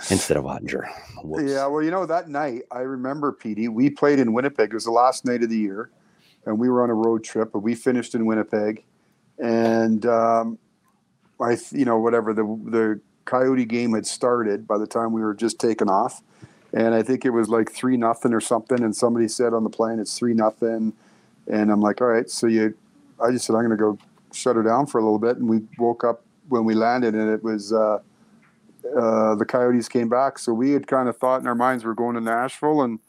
Instead 0.10 0.38
of 0.38 0.44
Oettinger. 0.44 0.88
Whoops. 1.24 1.52
Yeah, 1.52 1.66
well, 1.68 1.82
you 1.82 1.90
know 1.90 2.06
that 2.06 2.30
night 2.30 2.64
I 2.72 2.80
remember, 2.80 3.32
Petey. 3.32 3.68
We 3.68 3.90
played 3.90 4.20
in 4.20 4.34
Winnipeg. 4.34 4.70
It 4.70 4.74
was 4.74 4.86
the 4.86 4.92
last 4.92 5.26
night 5.26 5.42
of 5.42 5.50
the 5.50 5.58
year, 5.58 5.90
and 6.46 6.60
we 6.60 6.70
were 6.70 6.84
on 6.84 6.90
a 6.90 6.94
road 6.94 7.24
trip. 7.24 7.52
But 7.52 7.60
we 7.60 7.74
finished 7.74 8.14
in 8.14 8.26
Winnipeg, 8.26 8.84
and 9.40 10.06
um, 10.06 10.60
I, 11.42 11.58
you 11.72 11.86
know, 11.86 11.98
whatever 11.98 12.34
the 12.34 12.44
the 12.44 13.02
Coyote 13.26 13.66
game 13.66 13.94
had 13.94 14.06
started 14.06 14.68
by 14.68 14.78
the 14.78 14.86
time 14.86 15.12
we 15.12 15.22
were 15.22 15.34
just 15.34 15.60
taking 15.60 15.90
off, 15.90 16.22
and 16.72 16.94
I 16.94 17.02
think 17.02 17.26
it 17.26 17.32
was 17.32 17.50
like 17.50 17.72
three 17.72 17.98
nothing 17.98 18.34
or 18.34 18.42
something. 18.42 18.84
And 18.84 18.96
somebody 18.96 19.28
said 19.28 19.54
on 19.54 19.64
the 19.64 19.72
plane, 19.72 20.00
"It's 20.00 20.18
three 20.18 20.36
nothing," 20.36 20.94
and 21.52 21.72
I'm 21.72 21.82
like, 21.82 22.00
"All 22.02 22.08
right." 22.08 22.30
So 22.30 22.46
you, 22.46 22.76
I 23.20 23.32
just 23.32 23.46
said, 23.46 23.56
"I'm 23.56 23.68
going 23.68 23.72
to 23.72 23.78
go 23.78 23.98
shut 24.32 24.56
her 24.56 24.64
down 24.64 24.86
for 24.86 25.00
a 25.00 25.04
little 25.04 25.20
bit," 25.20 25.38
and 25.38 25.50
we 25.50 25.62
woke 25.80 26.04
up 26.04 26.22
when 26.50 26.64
we 26.64 26.76
landed, 26.76 27.16
and 27.16 27.30
it 27.30 27.44
was. 27.44 27.74
Uh, 27.74 28.00
uh, 28.96 29.36
the 29.36 29.46
Coyotes 29.46 29.90
came 29.90 30.10
back. 30.10 30.40
So 30.40 30.54
we 30.54 30.72
had 30.72 30.88
kind 30.88 31.10
of 31.10 31.18
thought 31.18 31.42
in 31.42 31.48
our 31.48 31.56
minds 31.56 31.84
we 31.84 31.92
are 31.92 31.96
going 31.96 32.16
to 32.16 32.22
Nashville, 32.22 32.82
and 32.82 33.00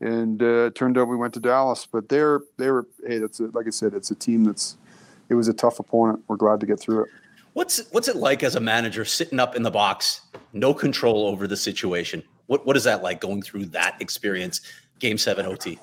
and 0.00 0.42
uh, 0.42 0.66
it 0.66 0.74
turned 0.74 0.98
out 0.98 1.08
we 1.08 1.16
went 1.16 1.34
to 1.34 1.40
Dallas. 1.40 1.86
But 1.90 2.08
they're 2.08 2.40
they 2.58 2.70
were 2.70 2.86
hey, 3.06 3.18
that's 3.18 3.40
a, 3.40 3.44
like 3.46 3.66
I 3.66 3.70
said, 3.70 3.94
it's 3.94 4.10
a 4.10 4.14
team 4.14 4.44
that's 4.44 4.76
it 5.28 5.34
was 5.34 5.48
a 5.48 5.54
tough 5.54 5.78
opponent. 5.78 6.22
We're 6.28 6.36
glad 6.36 6.60
to 6.60 6.66
get 6.66 6.80
through 6.80 7.04
it. 7.04 7.10
What's 7.54 7.80
what's 7.90 8.08
it 8.08 8.16
like 8.16 8.42
as 8.42 8.54
a 8.54 8.60
manager 8.60 9.04
sitting 9.04 9.40
up 9.40 9.56
in 9.56 9.62
the 9.62 9.70
box, 9.70 10.22
no 10.52 10.74
control 10.74 11.26
over 11.26 11.46
the 11.46 11.56
situation? 11.56 12.22
What 12.46 12.66
what 12.66 12.76
is 12.76 12.84
that 12.84 13.02
like 13.02 13.20
going 13.20 13.42
through 13.42 13.66
that 13.66 13.96
experience? 14.00 14.60
Game 14.98 15.18
seven 15.18 15.46
OT. 15.46 15.78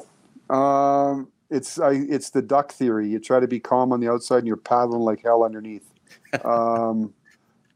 Um, 0.49 1.29
it's 1.49 1.79
I, 1.79 1.91
it's 1.93 2.29
the 2.29 2.41
duck 2.41 2.71
theory. 2.71 3.09
You 3.09 3.19
try 3.19 3.39
to 3.39 3.47
be 3.47 3.59
calm 3.59 3.91
on 3.91 3.99
the 3.99 4.09
outside, 4.09 4.39
and 4.39 4.47
you're 4.47 4.57
paddling 4.57 5.01
like 5.01 5.23
hell 5.23 5.43
underneath. 5.43 5.91
um, 6.45 7.13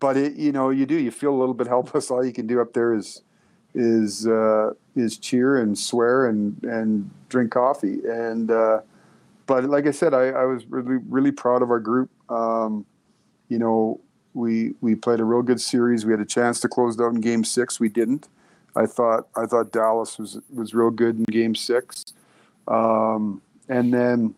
but 0.02 0.18
it, 0.18 0.36
you 0.36 0.52
know, 0.52 0.72
you 0.72 0.86
do. 0.86 0.96
You 0.96 1.12
feel 1.12 1.34
a 1.34 1.40
little 1.40 1.54
bit 1.54 1.68
helpless. 1.68 2.12
All 2.12 2.26
you 2.26 2.34
can 2.34 2.48
do 2.48 2.60
up 2.60 2.74
there 2.74 2.94
is 2.94 3.22
is 3.74 4.28
uh, 4.28 4.72
is 4.98 5.18
cheer 5.18 5.58
and 5.58 5.78
swear 5.78 6.28
and 6.28 6.62
and 6.64 7.10
drink 7.30 7.52
coffee. 7.52 8.00
And 8.06 8.52
uh, 8.52 8.82
but 9.46 9.64
like 9.66 9.88
I 9.88 9.92
said, 9.92 10.14
I, 10.14 10.30
I 10.30 10.44
was 10.44 10.66
really 10.66 10.98
really 11.08 11.32
proud 11.32 11.62
of 11.62 11.70
our 11.70 11.80
group. 11.80 12.10
Um, 12.28 12.86
you 13.48 13.60
know, 13.60 14.02
we 14.34 14.74
we 14.82 14.96
played 14.96 15.22
a 15.22 15.24
real 15.24 15.44
good 15.44 15.62
series. 15.62 16.06
We 16.06 16.12
had 16.12 16.20
a 16.20 16.26
chance 16.26 16.60
to 16.62 16.68
close 16.68 17.00
out 17.00 17.14
in 17.14 17.22
Game 17.22 17.46
Six. 17.46 17.80
We 17.80 17.88
didn't. 17.88 18.28
I 18.76 18.88
thought 18.88 19.28
I 19.38 19.46
thought 19.46 19.72
Dallas 19.72 20.18
was 20.18 20.40
was 20.54 20.74
real 20.74 20.90
good 20.90 21.18
in 21.18 21.24
Game 21.26 21.56
Six. 21.56 22.06
Um, 22.68 23.42
and 23.70 23.94
then 23.94 24.36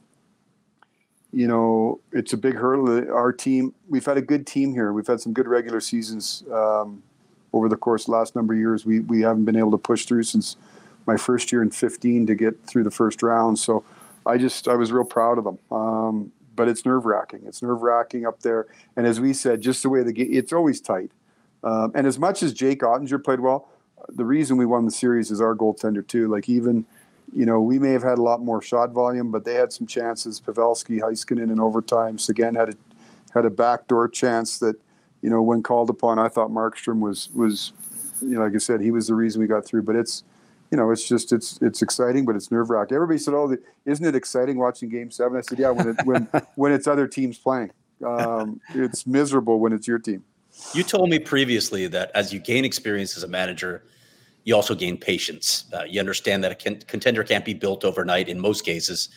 you 1.34 1.48
know, 1.48 2.00
it's 2.12 2.32
a 2.32 2.38
big 2.38 2.56
hurdle. 2.56 3.12
Our 3.12 3.34
team, 3.34 3.74
we've 3.90 4.06
had 4.06 4.18
a 4.18 4.22
good 4.22 4.46
team 4.46 4.74
here. 4.74 4.94
We've 4.94 5.08
had 5.08 5.20
some 5.20 5.34
good 5.34 5.48
regular 5.48 5.82
seasons 5.82 6.44
um, 6.52 7.02
over 7.52 7.68
the 7.68 7.76
course 7.76 8.06
the 8.06 8.12
last 8.12 8.36
number 8.36 8.54
of 8.54 8.60
years. 8.60 8.86
We, 8.86 9.00
we 9.00 9.22
haven't 9.22 9.46
been 9.46 9.56
able 9.56 9.72
to 9.72 9.78
push 9.78 10.06
through 10.06 10.24
since 10.24 10.58
my 11.08 11.18
first 11.18 11.52
year 11.52 11.64
in 11.64 11.72
15 11.72 12.28
to 12.28 12.36
get 12.36 12.64
through 12.66 12.84
the 12.84 12.92
first 12.92 13.24
round. 13.24 13.58
So 13.58 13.84
I 14.26 14.38
just, 14.38 14.68
I 14.68 14.76
was 14.76 14.92
real 14.92 15.06
proud 15.06 15.40
of 15.40 15.44
them. 15.44 15.60
Um, 15.72 16.32
but 16.56 16.68
it's 16.68 16.86
nerve 16.86 17.06
wracking. 17.06 17.42
It's 17.46 17.64
nerve 17.64 17.82
wracking 17.82 18.28
up 18.28 18.42
there. 18.42 18.68
And 18.96 19.08
as 19.08 19.20
we 19.20 19.34
said, 19.34 19.62
just 19.62 19.82
the 19.82 19.90
way 19.90 20.04
the 20.04 20.14
game, 20.14 20.30
it's 20.32 20.54
always 20.54 20.80
tight. 20.80 21.12
Um, 21.64 21.92
and 21.96 22.06
as 22.06 22.20
much 22.20 22.44
as 22.44 22.54
Jake 22.54 22.82
Oettinger 22.82 23.24
played 23.24 23.40
well, 23.40 23.70
the 24.08 24.26
reason 24.26 24.58
we 24.58 24.66
won 24.66 24.86
the 24.86 24.92
series 24.92 25.32
is 25.32 25.42
our 25.42 25.56
goaltender 25.56 26.06
too. 26.06 26.28
Like 26.28 26.48
even, 26.48 26.86
you 27.32 27.46
know, 27.46 27.62
we 27.62 27.80
may 27.80 27.92
have 27.92 28.04
had 28.04 28.18
a 28.18 28.22
lot 28.22 28.42
more 28.42 28.62
shot 28.62 28.92
volume, 28.92 29.32
but 29.32 29.46
they 29.46 29.56
had 29.56 29.72
some 29.72 29.88
chances. 29.88 30.40
Pavelski, 30.40 31.00
Heiskanen 31.00 31.52
in 31.52 31.60
overtime. 31.60 32.18
Seguin 32.18 32.56
had 32.56 32.70
a 32.70 32.74
had 33.34 33.46
a 33.46 33.50
backdoor 33.50 34.08
chance 34.10 34.60
that, 34.60 34.76
you 35.22 35.30
know, 35.30 35.42
when 35.42 35.64
called 35.64 35.90
upon, 35.90 36.20
I 36.20 36.28
thought 36.28 36.50
Markstrom 36.50 37.00
was 37.00 37.30
was, 37.34 37.74
you 38.22 38.36
know, 38.36 38.42
like 38.42 38.54
I 38.54 38.60
said, 38.60 38.82
he 38.82 38.92
was 38.92 39.08
the 39.08 39.16
reason 39.16 39.42
we 39.42 39.48
got 39.48 39.66
through. 39.66 39.84
But 39.84 39.96
it's, 39.96 40.24
you 40.72 40.78
know, 40.78 40.92
it's 40.92 41.08
just 41.08 41.32
it's 41.34 41.60
it's 41.62 41.82
exciting, 41.82 42.26
but 42.26 42.36
it's 42.36 42.52
nerve 42.52 42.70
wracking. 42.70 42.96
Everybody 42.96 43.20
said, 43.20 43.34
"Oh, 43.34 43.48
the, 43.48 43.60
isn't 43.86 44.06
it 44.06 44.16
exciting 44.16 44.58
watching 44.58 44.90
Game 44.90 45.10
7? 45.10 45.38
I 45.38 45.42
said, 45.42 45.60
"Yeah, 45.60 45.70
when 45.72 45.90
it, 45.90 46.06
when 46.06 46.28
when 46.56 46.72
it's 46.72 46.88
other 46.88 47.08
teams 47.08 47.38
playing, 47.38 47.72
um, 48.06 48.62
it's 48.74 49.08
miserable 49.08 49.60
when 49.60 49.74
it's 49.74 49.88
your 49.88 50.00
team." 50.00 50.24
You 50.74 50.84
told 50.84 51.10
me 51.10 51.18
previously 51.18 51.88
that 51.88 52.12
as 52.14 52.32
you 52.32 52.40
gain 52.40 52.64
experience 52.64 53.18
as 53.18 53.24
a 53.24 53.28
manager, 53.28 53.84
you 54.44 54.56
also 54.56 54.76
gain 54.76 54.98
patience. 54.98 55.66
Uh, 55.74 55.84
you 55.84 56.00
understand 56.00 56.44
that 56.44 56.52
a 56.52 56.56
con- 56.56 56.82
contender 56.88 57.24
can't 57.24 57.46
be 57.46 57.54
built 57.54 57.86
overnight 57.86 58.30
in 58.30 58.40
most 58.40 58.66
cases, 58.66 59.10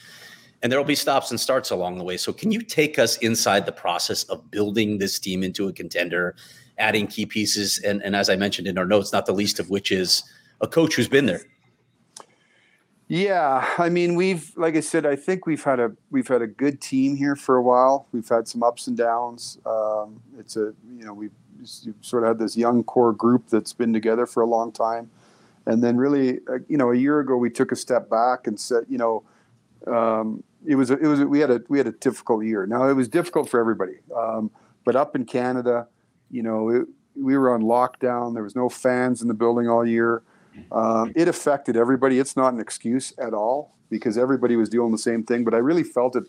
and 0.62 0.70
there 0.70 0.78
will 0.78 0.86
be 0.86 0.94
stops 0.94 1.30
and 1.30 1.38
starts 1.38 1.70
along 1.70 1.98
the 1.98 2.04
way. 2.04 2.16
So, 2.16 2.32
can 2.32 2.52
you 2.52 2.62
take 2.62 2.98
us 2.98 3.16
inside 3.18 3.66
the 3.66 3.72
process 3.72 4.24
of 4.24 4.50
building 4.50 4.98
this 4.98 5.18
team 5.18 5.42
into 5.42 5.68
a 5.68 5.72
contender, 5.72 6.36
adding 6.78 7.06
key 7.06 7.26
pieces, 7.26 7.78
and, 7.80 8.02
and 8.02 8.14
as 8.14 8.30
I 8.30 8.36
mentioned 8.36 8.68
in 8.68 8.78
our 8.78 8.86
notes, 8.86 9.12
not 9.12 9.26
the 9.26 9.32
least 9.32 9.58
of 9.58 9.70
which 9.70 9.90
is 9.90 10.22
a 10.60 10.68
coach 10.68 10.94
who's 10.94 11.08
been 11.08 11.26
there. 11.26 11.42
Yeah, 13.08 13.68
I 13.78 13.88
mean, 13.88 14.16
we've 14.16 14.52
like 14.56 14.74
I 14.74 14.80
said, 14.80 15.06
I 15.06 15.14
think 15.14 15.46
we've 15.46 15.62
had 15.62 15.78
a 15.78 15.92
we've 16.10 16.26
had 16.26 16.42
a 16.42 16.46
good 16.46 16.80
team 16.80 17.16
here 17.16 17.36
for 17.36 17.56
a 17.56 17.62
while. 17.62 18.08
We've 18.10 18.28
had 18.28 18.48
some 18.48 18.64
ups 18.64 18.88
and 18.88 18.96
downs. 18.96 19.58
Um, 19.64 20.20
it's 20.38 20.56
a 20.56 20.74
you 20.96 21.04
know 21.04 21.14
we've 21.14 21.30
sort 22.00 22.24
of 22.24 22.28
had 22.28 22.38
this 22.38 22.56
young 22.56 22.82
core 22.82 23.12
group 23.12 23.48
that's 23.48 23.72
been 23.72 23.92
together 23.92 24.26
for 24.26 24.42
a 24.42 24.46
long 24.46 24.72
time, 24.72 25.10
and 25.66 25.82
then 25.82 25.96
really 25.96 26.40
uh, 26.48 26.58
you 26.68 26.76
know 26.76 26.92
a 26.92 26.96
year 26.96 27.20
ago 27.20 27.36
we 27.36 27.50
took 27.50 27.72
a 27.72 27.76
step 27.76 28.08
back 28.08 28.46
and 28.46 28.58
said 28.58 28.84
you 28.88 28.98
know 28.98 29.24
um, 29.86 30.42
it 30.66 30.74
was 30.74 30.90
it 30.90 31.02
was 31.02 31.20
we 31.24 31.40
had 31.40 31.50
a 31.50 31.60
we 31.68 31.78
had 31.78 31.86
a 31.86 31.92
difficult 31.92 32.44
year. 32.44 32.66
Now 32.66 32.88
it 32.88 32.94
was 32.94 33.08
difficult 33.08 33.48
for 33.48 33.60
everybody, 33.60 33.98
um, 34.16 34.50
but 34.84 34.96
up 34.96 35.14
in 35.14 35.24
Canada, 35.24 35.86
you 36.30 36.42
know 36.42 36.68
it, 36.70 36.86
we 37.14 37.36
were 37.36 37.52
on 37.52 37.62
lockdown. 37.62 38.34
There 38.34 38.42
was 38.42 38.56
no 38.56 38.68
fans 38.68 39.22
in 39.22 39.28
the 39.28 39.34
building 39.34 39.68
all 39.68 39.86
year. 39.86 40.22
Um, 40.72 41.12
it 41.14 41.28
affected 41.28 41.76
everybody. 41.76 42.18
It's 42.18 42.36
not 42.36 42.54
an 42.54 42.60
excuse 42.60 43.12
at 43.18 43.34
all 43.34 43.74
because 43.90 44.18
everybody 44.18 44.56
was 44.56 44.68
doing 44.68 44.92
the 44.92 44.98
same 44.98 45.22
thing. 45.22 45.44
But 45.44 45.54
I 45.54 45.58
really 45.58 45.84
felt 45.84 46.16
it, 46.16 46.24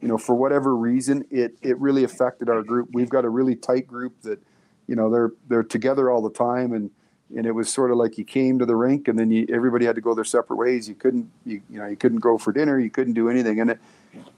you 0.00 0.08
know, 0.08 0.18
for 0.18 0.34
whatever 0.34 0.76
reason, 0.76 1.24
it 1.30 1.56
it 1.62 1.78
really 1.78 2.04
affected 2.04 2.48
our 2.48 2.62
group. 2.62 2.90
We've 2.92 3.08
got 3.08 3.24
a 3.24 3.28
really 3.28 3.56
tight 3.56 3.86
group 3.86 4.20
that, 4.22 4.40
you 4.86 4.94
know, 4.94 5.10
they're 5.10 5.32
they're 5.48 5.62
together 5.62 6.10
all 6.10 6.22
the 6.22 6.30
time, 6.30 6.72
and 6.72 6.90
and 7.36 7.46
it 7.46 7.52
was 7.52 7.72
sort 7.72 7.90
of 7.90 7.96
like 7.96 8.18
you 8.18 8.24
came 8.24 8.58
to 8.58 8.66
the 8.66 8.76
rink 8.76 9.08
and 9.08 9.18
then 9.18 9.30
you, 9.30 9.46
everybody 9.52 9.86
had 9.86 9.94
to 9.94 10.00
go 10.00 10.14
their 10.14 10.24
separate 10.24 10.56
ways. 10.56 10.88
You 10.88 10.94
couldn't 10.94 11.30
you, 11.44 11.62
you 11.70 11.78
know 11.78 11.86
you 11.86 11.96
couldn't 11.96 12.20
go 12.20 12.38
for 12.38 12.52
dinner. 12.52 12.78
You 12.78 12.90
couldn't 12.90 13.14
do 13.14 13.28
anything, 13.28 13.60
and 13.60 13.70
it, 13.70 13.78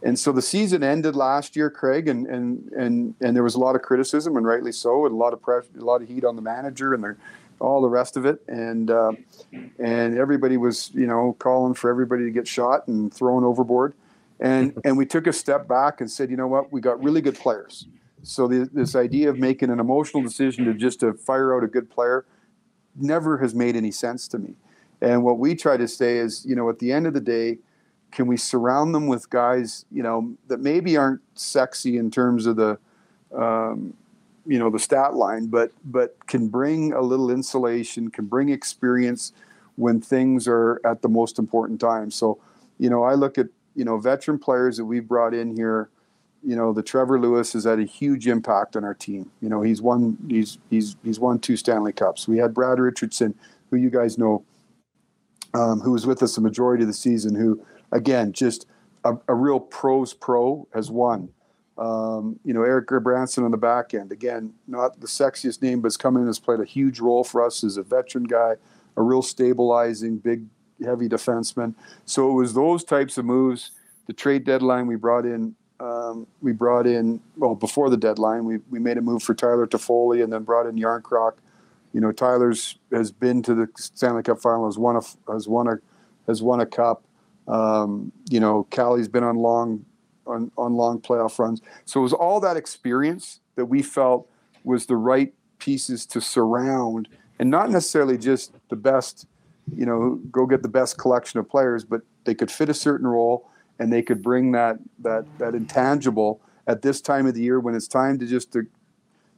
and 0.02 0.18
so 0.18 0.32
the 0.32 0.42
season 0.42 0.82
ended 0.82 1.16
last 1.16 1.56
year, 1.56 1.70
Craig, 1.70 2.08
and 2.08 2.26
and 2.26 2.70
and 2.72 3.14
and 3.20 3.36
there 3.36 3.42
was 3.42 3.54
a 3.54 3.60
lot 3.60 3.76
of 3.76 3.82
criticism, 3.82 4.36
and 4.36 4.46
rightly 4.46 4.72
so, 4.72 5.06
and 5.06 5.14
a 5.14 5.16
lot 5.16 5.32
of 5.32 5.42
pressure, 5.42 5.68
a 5.78 5.84
lot 5.84 6.02
of 6.02 6.08
heat 6.08 6.24
on 6.24 6.36
the 6.36 6.42
manager 6.42 6.94
and 6.94 7.02
their 7.02 7.16
all 7.60 7.80
the 7.80 7.88
rest 7.88 8.16
of 8.16 8.26
it, 8.26 8.42
and 8.48 8.90
uh, 8.90 9.12
and 9.78 10.18
everybody 10.18 10.56
was 10.56 10.90
you 10.94 11.06
know 11.06 11.36
calling 11.38 11.74
for 11.74 11.90
everybody 11.90 12.24
to 12.24 12.30
get 12.30 12.46
shot 12.46 12.86
and 12.88 13.12
thrown 13.12 13.44
overboard, 13.44 13.94
and 14.40 14.78
and 14.84 14.96
we 14.96 15.06
took 15.06 15.26
a 15.26 15.32
step 15.32 15.66
back 15.66 16.00
and 16.00 16.10
said, 16.10 16.30
you 16.30 16.36
know 16.36 16.46
what, 16.46 16.72
we 16.72 16.80
got 16.80 17.02
really 17.02 17.20
good 17.20 17.38
players. 17.38 17.86
So 18.22 18.48
the, 18.48 18.68
this 18.72 18.94
idea 18.94 19.28
of 19.28 19.38
making 19.38 19.68
an 19.68 19.78
emotional 19.78 20.22
decision 20.22 20.64
to 20.64 20.74
just 20.74 21.00
to 21.00 21.12
fire 21.12 21.54
out 21.54 21.62
a 21.62 21.66
good 21.66 21.90
player 21.90 22.24
never 22.96 23.38
has 23.38 23.54
made 23.54 23.76
any 23.76 23.90
sense 23.90 24.28
to 24.28 24.38
me. 24.38 24.54
And 25.00 25.22
what 25.22 25.38
we 25.38 25.54
try 25.54 25.76
to 25.76 25.88
say 25.88 26.18
is, 26.18 26.44
you 26.46 26.56
know, 26.56 26.68
at 26.70 26.78
the 26.78 26.92
end 26.92 27.06
of 27.06 27.14
the 27.14 27.20
day, 27.20 27.58
can 28.10 28.26
we 28.26 28.36
surround 28.36 28.94
them 28.94 29.06
with 29.06 29.28
guys, 29.28 29.84
you 29.90 30.02
know, 30.02 30.34
that 30.46 30.60
maybe 30.60 30.96
aren't 30.96 31.20
sexy 31.34 31.98
in 31.98 32.10
terms 32.10 32.46
of 32.46 32.56
the, 32.56 32.78
um, 33.36 33.94
you 34.46 34.58
know 34.58 34.70
the 34.70 34.78
stat 34.78 35.14
line, 35.14 35.46
but 35.46 35.72
but 35.84 36.16
can 36.26 36.48
bring 36.48 36.92
a 36.92 37.00
little 37.00 37.30
insulation, 37.30 38.10
can 38.10 38.26
bring 38.26 38.50
experience 38.50 39.32
when 39.76 40.00
things 40.00 40.46
are 40.46 40.80
at 40.84 41.02
the 41.02 41.08
most 41.08 41.38
important 41.38 41.80
time. 41.80 42.10
So, 42.10 42.38
you 42.78 42.90
know, 42.90 43.02
I 43.02 43.14
look 43.14 43.38
at 43.38 43.48
you 43.74 43.84
know 43.84 43.98
veteran 43.98 44.38
players 44.38 44.76
that 44.76 44.84
we've 44.84 45.06
brought 45.06 45.34
in 45.34 45.56
here. 45.56 45.88
You 46.44 46.56
know, 46.56 46.72
the 46.72 46.82
Trevor 46.82 47.18
Lewis 47.18 47.52
has 47.54 47.64
had 47.64 47.78
a 47.78 47.84
huge 47.84 48.26
impact 48.26 48.76
on 48.76 48.84
our 48.84 48.94
team. 48.94 49.30
You 49.40 49.48
know, 49.48 49.62
he's 49.62 49.80
won 49.80 50.18
he's 50.28 50.58
he's 50.70 50.96
he's 51.02 51.18
won 51.18 51.38
two 51.38 51.56
Stanley 51.56 51.92
Cups. 51.92 52.28
We 52.28 52.38
had 52.38 52.52
Brad 52.52 52.78
Richardson, 52.78 53.34
who 53.70 53.76
you 53.76 53.90
guys 53.90 54.18
know, 54.18 54.44
um, 55.54 55.80
who 55.80 55.92
was 55.92 56.06
with 56.06 56.22
us 56.22 56.34
the 56.34 56.40
majority 56.40 56.82
of 56.82 56.88
the 56.88 56.94
season. 56.94 57.34
Who 57.34 57.64
again, 57.92 58.32
just 58.32 58.66
a, 59.04 59.14
a 59.28 59.34
real 59.34 59.60
pros 59.60 60.12
pro 60.12 60.66
has 60.74 60.90
won. 60.90 61.30
Um, 61.76 62.38
you 62.44 62.54
know, 62.54 62.62
Erik 62.62 62.86
Gudbranson 62.86 63.44
on 63.44 63.50
the 63.50 63.56
back 63.56 63.94
end. 63.94 64.12
Again, 64.12 64.52
not 64.68 65.00
the 65.00 65.06
sexiest 65.06 65.60
name, 65.62 65.80
but 65.80 65.86
has 65.86 65.96
come 65.96 66.16
in 66.16 66.26
has 66.26 66.38
played 66.38 66.60
a 66.60 66.64
huge 66.64 67.00
role 67.00 67.24
for 67.24 67.44
us 67.44 67.64
as 67.64 67.76
a 67.76 67.82
veteran 67.82 68.24
guy, 68.24 68.54
a 68.96 69.02
real 69.02 69.22
stabilizing, 69.22 70.18
big, 70.18 70.44
heavy 70.84 71.08
defenseman. 71.08 71.74
So 72.04 72.30
it 72.30 72.34
was 72.34 72.54
those 72.54 72.84
types 72.84 73.18
of 73.18 73.24
moves. 73.24 73.72
The 74.06 74.12
trade 74.12 74.44
deadline, 74.44 74.86
we 74.86 74.96
brought 74.96 75.24
in 75.24 75.56
um, 75.84 76.26
we 76.40 76.52
brought 76.52 76.86
in 76.86 77.20
well 77.36 77.54
before 77.54 77.90
the 77.90 77.96
deadline. 77.96 78.44
We 78.46 78.58
we 78.70 78.78
made 78.78 78.96
a 78.96 79.02
move 79.02 79.22
for 79.22 79.34
Tyler 79.34 79.66
Toffoli 79.66 80.24
and 80.24 80.32
then 80.32 80.42
brought 80.42 80.66
in 80.66 80.76
Järnkrok. 80.76 81.34
You 81.92 82.00
know, 82.00 82.10
Tyler's 82.10 82.78
has 82.90 83.12
been 83.12 83.42
to 83.42 83.54
the 83.54 83.68
Stanley 83.76 84.22
Cup 84.22 84.40
final, 84.40 84.64
has 84.64 84.78
won 84.78 84.96
a 84.96 85.02
has 85.30 85.46
won 85.46 85.68
a 85.68 85.76
has 86.26 86.42
won 86.42 86.60
a 86.60 86.66
cup. 86.66 87.04
Um, 87.46 88.12
you 88.30 88.40
know, 88.40 88.66
Calle's 88.70 89.08
been 89.08 89.24
on 89.24 89.36
long 89.36 89.84
on, 90.26 90.50
on 90.56 90.74
long 90.74 91.00
playoff 91.00 91.38
runs. 91.38 91.60
So 91.84 92.00
it 92.00 92.02
was 92.02 92.14
all 92.14 92.40
that 92.40 92.56
experience 92.56 93.40
that 93.56 93.66
we 93.66 93.82
felt 93.82 94.26
was 94.64 94.86
the 94.86 94.96
right 94.96 95.34
pieces 95.58 96.06
to 96.06 96.20
surround, 96.22 97.08
and 97.38 97.50
not 97.50 97.70
necessarily 97.70 98.16
just 98.16 98.54
the 98.70 98.76
best. 98.76 99.26
You 99.74 99.84
know, 99.84 100.20
go 100.30 100.46
get 100.46 100.62
the 100.62 100.68
best 100.68 100.96
collection 100.98 101.40
of 101.40 101.48
players, 101.48 101.84
but 101.84 102.00
they 102.24 102.34
could 102.34 102.50
fit 102.50 102.68
a 102.70 102.74
certain 102.74 103.06
role 103.06 103.50
and 103.78 103.92
they 103.92 104.02
could 104.02 104.22
bring 104.22 104.52
that 104.52 104.78
that 105.00 105.24
that 105.38 105.54
intangible 105.54 106.40
at 106.66 106.82
this 106.82 107.00
time 107.00 107.26
of 107.26 107.34
the 107.34 107.42
year 107.42 107.60
when 107.60 107.74
it's 107.74 107.88
time 107.88 108.18
to 108.18 108.26
just 108.26 108.52
to 108.52 108.66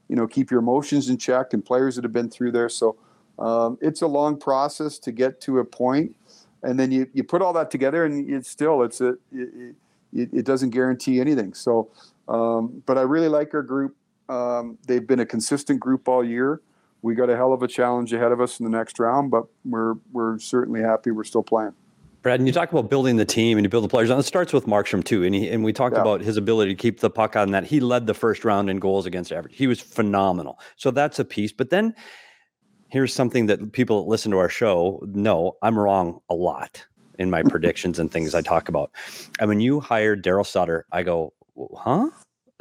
you 0.09 0.17
know 0.17 0.27
keep 0.27 0.51
your 0.51 0.61
emotions 0.61 1.09
in 1.09 1.19
check 1.19 1.53
and 1.53 1.65
players 1.65 1.97
that 1.97 2.05
have 2.05 2.13
been 2.13 2.31
through 2.31 2.53
there. 2.53 2.69
So 2.69 2.97
um, 3.39 3.79
it's 3.81 4.03
a 4.03 4.07
long 4.07 4.39
process 4.39 4.99
to 5.01 5.13
get 5.13 5.41
to 5.43 5.59
a 5.59 5.65
point 5.65 6.17
and 6.63 6.79
then 6.79 6.91
you, 6.91 7.07
you 7.13 7.23
put 7.23 7.43
all 7.43 7.53
that 7.53 7.71
together 7.71 8.05
and 8.05 8.29
it's 8.31 8.51
still 8.51 8.83
it's 8.83 9.01
a 9.01 9.17
it, 9.33 9.75
it, 10.13 10.29
it 10.33 10.45
doesn't 10.45 10.71
guarantee 10.71 11.21
anything. 11.21 11.55
So 11.55 11.91
um, 12.29 12.83
but 12.87 12.99
i 12.99 13.03
really 13.03 13.29
like 13.29 13.55
our 13.55 13.63
group. 13.63 13.95
Um, 14.29 14.79
they've 14.89 15.07
been 15.07 15.21
a 15.21 15.27
consistent 15.27 15.79
group 15.79 16.09
all 16.09 16.25
year. 16.25 16.61
We 17.03 17.15
got 17.15 17.31
a 17.31 17.37
hell 17.37 17.53
of 17.53 17.63
a 17.63 17.69
challenge 17.69 18.13
ahead 18.13 18.33
of 18.33 18.41
us 18.41 18.59
in 18.59 18.65
the 18.65 18.77
next 18.77 18.99
round 18.99 19.31
but 19.31 19.45
we're 19.65 19.95
we're 20.13 20.39
certainly 20.39 20.81
happy 20.81 21.11
we're 21.13 21.25
still 21.25 21.43
playing 21.43 21.75
Brad, 22.27 22.41
and 22.41 22.49
you 22.49 22.53
talk 22.53 22.73
about 22.73 22.91
building 22.91 23.19
the 23.19 23.25
team 23.25 23.57
and 23.57 23.65
you 23.65 23.69
build 23.69 23.85
the 23.85 23.89
players, 23.89 24.11
and 24.11 24.19
it 24.19 24.25
starts 24.25 24.53
with 24.53 24.67
Markstrom 24.67 25.05
too. 25.05 25.23
And 25.23 25.33
he, 25.33 25.49
and 25.49 25.63
we 25.63 25.73
talked 25.73 25.95
yeah. 25.95 26.01
about 26.01 26.21
his 26.21 26.37
ability 26.37 26.75
to 26.75 26.75
keep 26.75 26.99
the 26.99 27.09
puck 27.09 27.37
on 27.37 27.53
that. 27.53 27.63
He 27.63 27.79
led 27.79 28.09
the 28.09 28.15
first 28.15 28.45
round 28.45 28.69
in 28.69 28.81
goals 28.81 29.07
against 29.07 29.31
average. 29.31 29.55
He 29.57 29.69
was 29.69 29.81
phenomenal. 29.81 30.59
So 30.75 30.91
that's 30.91 31.21
a 31.21 31.25
piece. 31.25 31.53
But 31.53 31.71
then 31.71 31.95
here's 32.89 33.15
something 33.15 33.47
that 33.47 33.71
people 33.71 34.03
that 34.03 34.09
listen 34.09 34.33
to 34.33 34.39
our 34.39 34.49
show 34.49 35.01
know 35.07 35.57
I'm 35.63 35.79
wrong 35.79 36.19
a 36.29 36.35
lot 36.35 36.85
in 37.17 37.31
my 37.31 37.43
predictions 37.49 38.01
and 38.01 38.11
things 38.11 38.35
I 38.35 38.43
talk 38.43 38.69
about. 38.69 38.91
And 39.39 39.49
when 39.49 39.61
you 39.61 39.79
hired 39.79 40.25
Daryl 40.25 40.45
Sutter, 40.45 40.85
I 40.91 41.05
go, 41.05 41.33
huh? 41.77 42.09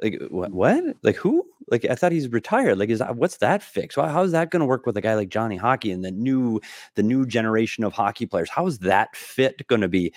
Like 0.01 0.19
what? 0.29 0.83
Like 1.03 1.15
who? 1.15 1.45
like 1.69 1.85
I 1.85 1.95
thought 1.95 2.11
he's 2.11 2.27
retired. 2.29 2.77
Like, 2.77 2.89
is 2.89 2.99
that, 2.99 3.15
what's 3.15 3.37
that 3.37 3.63
fix? 3.63 3.97
Well, 3.97 4.07
how's 4.07 4.31
that 4.31 4.51
going 4.51 4.59
to 4.59 4.65
work 4.65 4.85
with 4.85 4.97
a 4.97 5.01
guy 5.01 5.15
like 5.15 5.29
Johnny 5.29 5.57
Hockey 5.57 5.91
and 5.91 6.03
the 6.03 6.11
new 6.11 6.61
the 6.95 7.03
new 7.03 7.25
generation 7.25 7.83
of 7.83 7.93
hockey 7.93 8.25
players? 8.25 8.49
How 8.49 8.67
is 8.67 8.79
that 8.79 9.15
fit 9.15 9.65
going 9.67 9.81
to 9.81 9.87
be? 9.87 10.13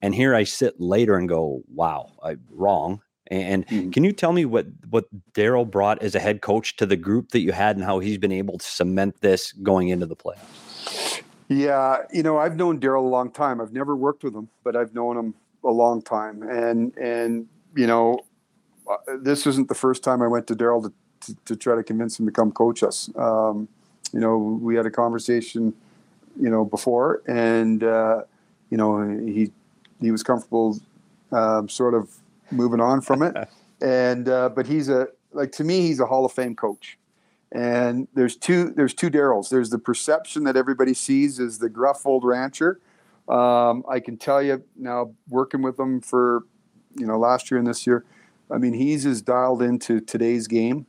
And 0.00 0.14
here 0.14 0.34
I 0.34 0.44
sit 0.44 0.80
later 0.80 1.16
and 1.16 1.28
go, 1.28 1.62
wow, 1.74 2.12
I 2.22 2.36
wrong. 2.50 3.00
And 3.30 3.66
mm-hmm. 3.66 3.90
can 3.90 4.04
you 4.04 4.12
tell 4.12 4.32
me 4.32 4.44
what 4.44 4.66
what 4.90 5.06
Daryl 5.32 5.68
brought 5.68 6.02
as 6.02 6.14
a 6.14 6.20
head 6.20 6.42
coach 6.42 6.76
to 6.76 6.86
the 6.86 6.96
group 6.96 7.30
that 7.30 7.40
you 7.40 7.52
had, 7.52 7.76
and 7.76 7.84
how 7.84 7.98
he's 7.98 8.18
been 8.18 8.32
able 8.32 8.58
to 8.58 8.66
cement 8.66 9.20
this 9.20 9.52
going 9.52 9.88
into 9.88 10.06
the 10.06 10.16
playoffs? 10.16 11.22
Yeah, 11.48 11.98
you 12.12 12.22
know, 12.22 12.38
I've 12.38 12.56
known 12.56 12.80
Daryl 12.80 13.04
a 13.04 13.08
long 13.08 13.30
time. 13.30 13.60
I've 13.60 13.72
never 13.72 13.94
worked 13.94 14.24
with 14.24 14.34
him, 14.34 14.48
but 14.64 14.74
I've 14.74 14.94
known 14.94 15.16
him 15.16 15.34
a 15.64 15.70
long 15.70 16.02
time, 16.02 16.42
and 16.42 16.96
and 16.98 17.46
you 17.74 17.86
know, 17.86 18.20
this 19.20 19.46
isn't 19.46 19.68
the 19.68 19.74
first 19.74 20.02
time 20.02 20.22
I 20.22 20.26
went 20.26 20.46
to 20.48 20.56
Daryl 20.56 20.82
to, 20.82 20.92
to, 21.26 21.36
to, 21.44 21.56
try 21.56 21.76
to 21.76 21.82
convince 21.82 22.18
him 22.18 22.26
to 22.26 22.32
come 22.32 22.52
coach 22.52 22.82
us. 22.82 23.10
Um, 23.16 23.68
you 24.12 24.20
know, 24.20 24.36
we 24.36 24.76
had 24.76 24.86
a 24.86 24.90
conversation, 24.90 25.74
you 26.38 26.50
know, 26.50 26.64
before, 26.64 27.22
and 27.26 27.82
uh, 27.82 28.22
you 28.70 28.76
know, 28.76 29.08
he 29.26 29.50
he 30.00 30.10
was 30.10 30.22
comfortable, 30.22 30.78
uh, 31.30 31.66
sort 31.68 31.94
of 31.94 32.10
moving 32.50 32.80
on 32.80 33.00
from 33.00 33.22
it. 33.22 33.36
and 33.80 34.28
uh, 34.28 34.48
but 34.48 34.66
he's 34.66 34.88
a 34.88 35.08
like 35.32 35.52
to 35.52 35.64
me, 35.64 35.80
he's 35.80 36.00
a 36.00 36.06
Hall 36.06 36.24
of 36.24 36.32
Fame 36.32 36.54
coach. 36.54 36.98
And 37.52 38.08
there's 38.14 38.36
two 38.36 38.70
there's 38.70 38.94
two 38.94 39.10
Daryls. 39.10 39.50
There's 39.50 39.70
the 39.70 39.78
perception 39.78 40.44
that 40.44 40.56
everybody 40.56 40.94
sees 40.94 41.38
as 41.38 41.58
the 41.58 41.68
gruff 41.68 42.06
old 42.06 42.24
rancher. 42.24 42.80
Um, 43.28 43.84
I 43.88 44.00
can 44.00 44.16
tell 44.16 44.42
you 44.42 44.62
now, 44.76 45.12
working 45.28 45.62
with 45.62 45.78
him 45.78 46.00
for 46.00 46.44
you 46.96 47.06
know 47.06 47.18
last 47.18 47.50
year 47.50 47.58
and 47.58 47.66
this 47.66 47.86
year 47.86 48.04
I 48.52 48.58
mean, 48.58 48.74
he's 48.74 49.06
as 49.06 49.22
dialed 49.22 49.62
into 49.62 50.00
today's 50.00 50.46
game. 50.46 50.86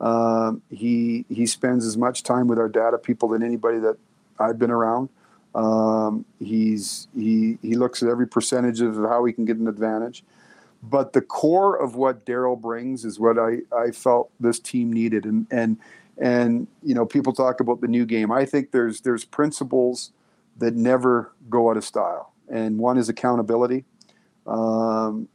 Um, 0.00 0.62
he 0.70 1.24
he 1.28 1.46
spends 1.46 1.84
as 1.86 1.96
much 1.96 2.22
time 2.22 2.46
with 2.46 2.58
our 2.58 2.68
data 2.68 2.98
people 2.98 3.30
than 3.30 3.42
anybody 3.42 3.78
that 3.78 3.96
I've 4.38 4.58
been 4.58 4.70
around. 4.70 5.08
Um, 5.54 6.24
he's 6.38 7.08
he 7.16 7.58
he 7.62 7.74
looks 7.74 8.02
at 8.02 8.08
every 8.08 8.28
percentage 8.28 8.80
of 8.80 8.96
how 8.96 9.24
he 9.24 9.32
can 9.32 9.44
get 9.44 9.56
an 9.56 9.66
advantage. 9.66 10.22
But 10.82 11.12
the 11.12 11.20
core 11.20 11.76
of 11.76 11.96
what 11.96 12.24
Daryl 12.24 12.60
brings 12.60 13.04
is 13.04 13.18
what 13.18 13.38
I, 13.38 13.58
I 13.76 13.90
felt 13.90 14.30
this 14.38 14.60
team 14.60 14.92
needed. 14.92 15.24
And 15.24 15.46
and 15.50 15.78
and 16.16 16.68
you 16.82 16.94
know, 16.94 17.06
people 17.06 17.32
talk 17.32 17.60
about 17.60 17.80
the 17.80 17.88
new 17.88 18.06
game. 18.06 18.30
I 18.30 18.44
think 18.44 18.70
there's 18.70 19.00
there's 19.00 19.24
principles 19.24 20.12
that 20.58 20.74
never 20.74 21.32
go 21.48 21.70
out 21.70 21.76
of 21.76 21.84
style. 21.84 22.32
And 22.48 22.78
one 22.78 22.98
is 22.98 23.08
accountability. 23.08 23.84
Um, 24.46 25.28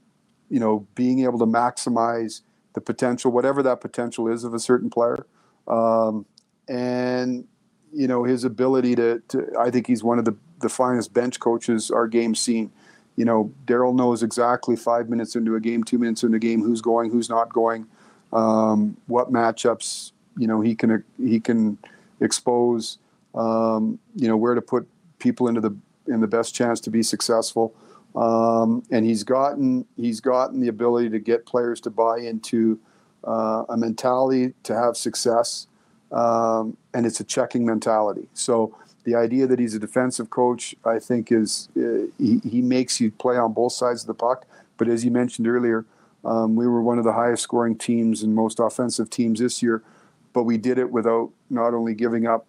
you 0.53 0.59
know, 0.59 0.85
being 0.93 1.23
able 1.23 1.39
to 1.39 1.47
maximize 1.47 2.41
the 2.75 2.81
potential, 2.81 3.31
whatever 3.31 3.63
that 3.63 3.81
potential 3.81 4.31
is 4.31 4.43
of 4.43 4.53
a 4.53 4.59
certain 4.59 4.87
player. 4.87 5.25
Um, 5.67 6.27
and, 6.67 7.47
you 7.91 8.07
know, 8.07 8.23
his 8.23 8.43
ability 8.43 8.93
to, 8.97 9.23
to, 9.29 9.47
I 9.59 9.71
think 9.71 9.87
he's 9.87 10.03
one 10.03 10.19
of 10.19 10.25
the, 10.25 10.35
the 10.59 10.69
finest 10.69 11.11
bench 11.11 11.39
coaches 11.39 11.89
our 11.89 12.07
game's 12.07 12.39
seen. 12.39 12.71
You 13.15 13.25
know, 13.25 13.51
Daryl 13.65 13.95
knows 13.95 14.21
exactly 14.21 14.75
five 14.75 15.09
minutes 15.09 15.35
into 15.35 15.55
a 15.55 15.59
game, 15.59 15.83
two 15.83 15.97
minutes 15.97 16.21
into 16.21 16.35
a 16.35 16.39
game, 16.39 16.61
who's 16.61 16.81
going, 16.81 17.09
who's 17.09 17.29
not 17.29 17.51
going, 17.51 17.87
um, 18.31 18.95
what 19.07 19.33
matchups, 19.33 20.11
you 20.37 20.45
know, 20.45 20.61
he 20.61 20.75
can, 20.75 21.03
he 21.17 21.39
can 21.39 21.79
expose, 22.21 22.99
um, 23.33 23.97
you 24.15 24.27
know, 24.27 24.37
where 24.37 24.53
to 24.53 24.61
put 24.61 24.87
people 25.17 25.47
into 25.47 25.61
the, 25.61 25.75
in 26.07 26.21
the 26.21 26.27
best 26.27 26.53
chance 26.53 26.79
to 26.81 26.91
be 26.91 27.01
successful. 27.01 27.73
Um, 28.15 28.83
and 28.91 29.05
he's 29.05 29.23
gotten 29.23 29.85
he's 29.97 30.21
gotten 30.21 30.59
the 30.59 30.67
ability 30.67 31.09
to 31.09 31.19
get 31.19 31.45
players 31.45 31.81
to 31.81 31.89
buy 31.89 32.19
into 32.19 32.79
uh, 33.23 33.63
a 33.69 33.77
mentality 33.77 34.53
to 34.63 34.75
have 34.75 34.95
success, 34.95 35.67
um, 36.11 36.77
and 36.93 37.05
it's 37.05 37.19
a 37.19 37.23
checking 37.23 37.65
mentality. 37.65 38.27
So 38.33 38.75
the 39.03 39.15
idea 39.15 39.47
that 39.47 39.59
he's 39.59 39.73
a 39.73 39.79
defensive 39.79 40.29
coach, 40.29 40.75
I 40.85 40.99
think, 40.99 41.31
is 41.31 41.69
uh, 41.75 42.07
he, 42.17 42.39
he 42.47 42.61
makes 42.61 43.01
you 43.01 43.11
play 43.11 43.35
on 43.35 43.53
both 43.53 43.73
sides 43.73 44.01
of 44.01 44.07
the 44.07 44.13
puck. 44.13 44.45
But 44.77 44.87
as 44.87 45.03
you 45.03 45.11
mentioned 45.11 45.47
earlier, 45.47 45.85
um, 46.23 46.55
we 46.55 46.67
were 46.67 46.81
one 46.81 46.97
of 46.97 47.03
the 47.03 47.13
highest 47.13 47.43
scoring 47.43 47.77
teams 47.77 48.23
and 48.23 48.33
most 48.33 48.59
offensive 48.59 49.09
teams 49.09 49.39
this 49.39 49.61
year, 49.61 49.83
but 50.31 50.43
we 50.43 50.57
did 50.57 50.77
it 50.77 50.91
without 50.91 51.31
not 51.49 51.73
only 51.73 51.93
giving 51.93 52.27
up 52.27 52.45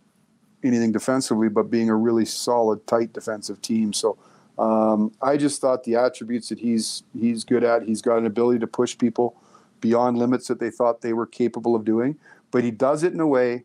anything 0.62 0.92
defensively, 0.92 1.48
but 1.48 1.70
being 1.70 1.90
a 1.90 1.96
really 1.96 2.24
solid, 2.24 2.87
tight 2.87 3.12
defensive 3.12 3.61
team. 3.61 3.92
So 3.92 4.16
um, 4.58 5.12
I 5.20 5.36
just 5.36 5.60
thought 5.60 5.84
the 5.84 5.96
attributes 5.96 6.48
that 6.48 6.60
he's 6.60 7.02
he's 7.18 7.44
good 7.44 7.64
at. 7.64 7.82
He's 7.82 8.02
got 8.02 8.18
an 8.18 8.26
ability 8.26 8.60
to 8.60 8.66
push 8.66 8.96
people 8.96 9.36
beyond 9.80 10.18
limits 10.18 10.48
that 10.48 10.60
they 10.60 10.70
thought 10.70 11.00
they 11.00 11.12
were 11.12 11.26
capable 11.26 11.74
of 11.74 11.84
doing, 11.84 12.16
but 12.50 12.64
he 12.64 12.70
does 12.70 13.02
it 13.02 13.12
in 13.12 13.20
a 13.20 13.26
way. 13.26 13.64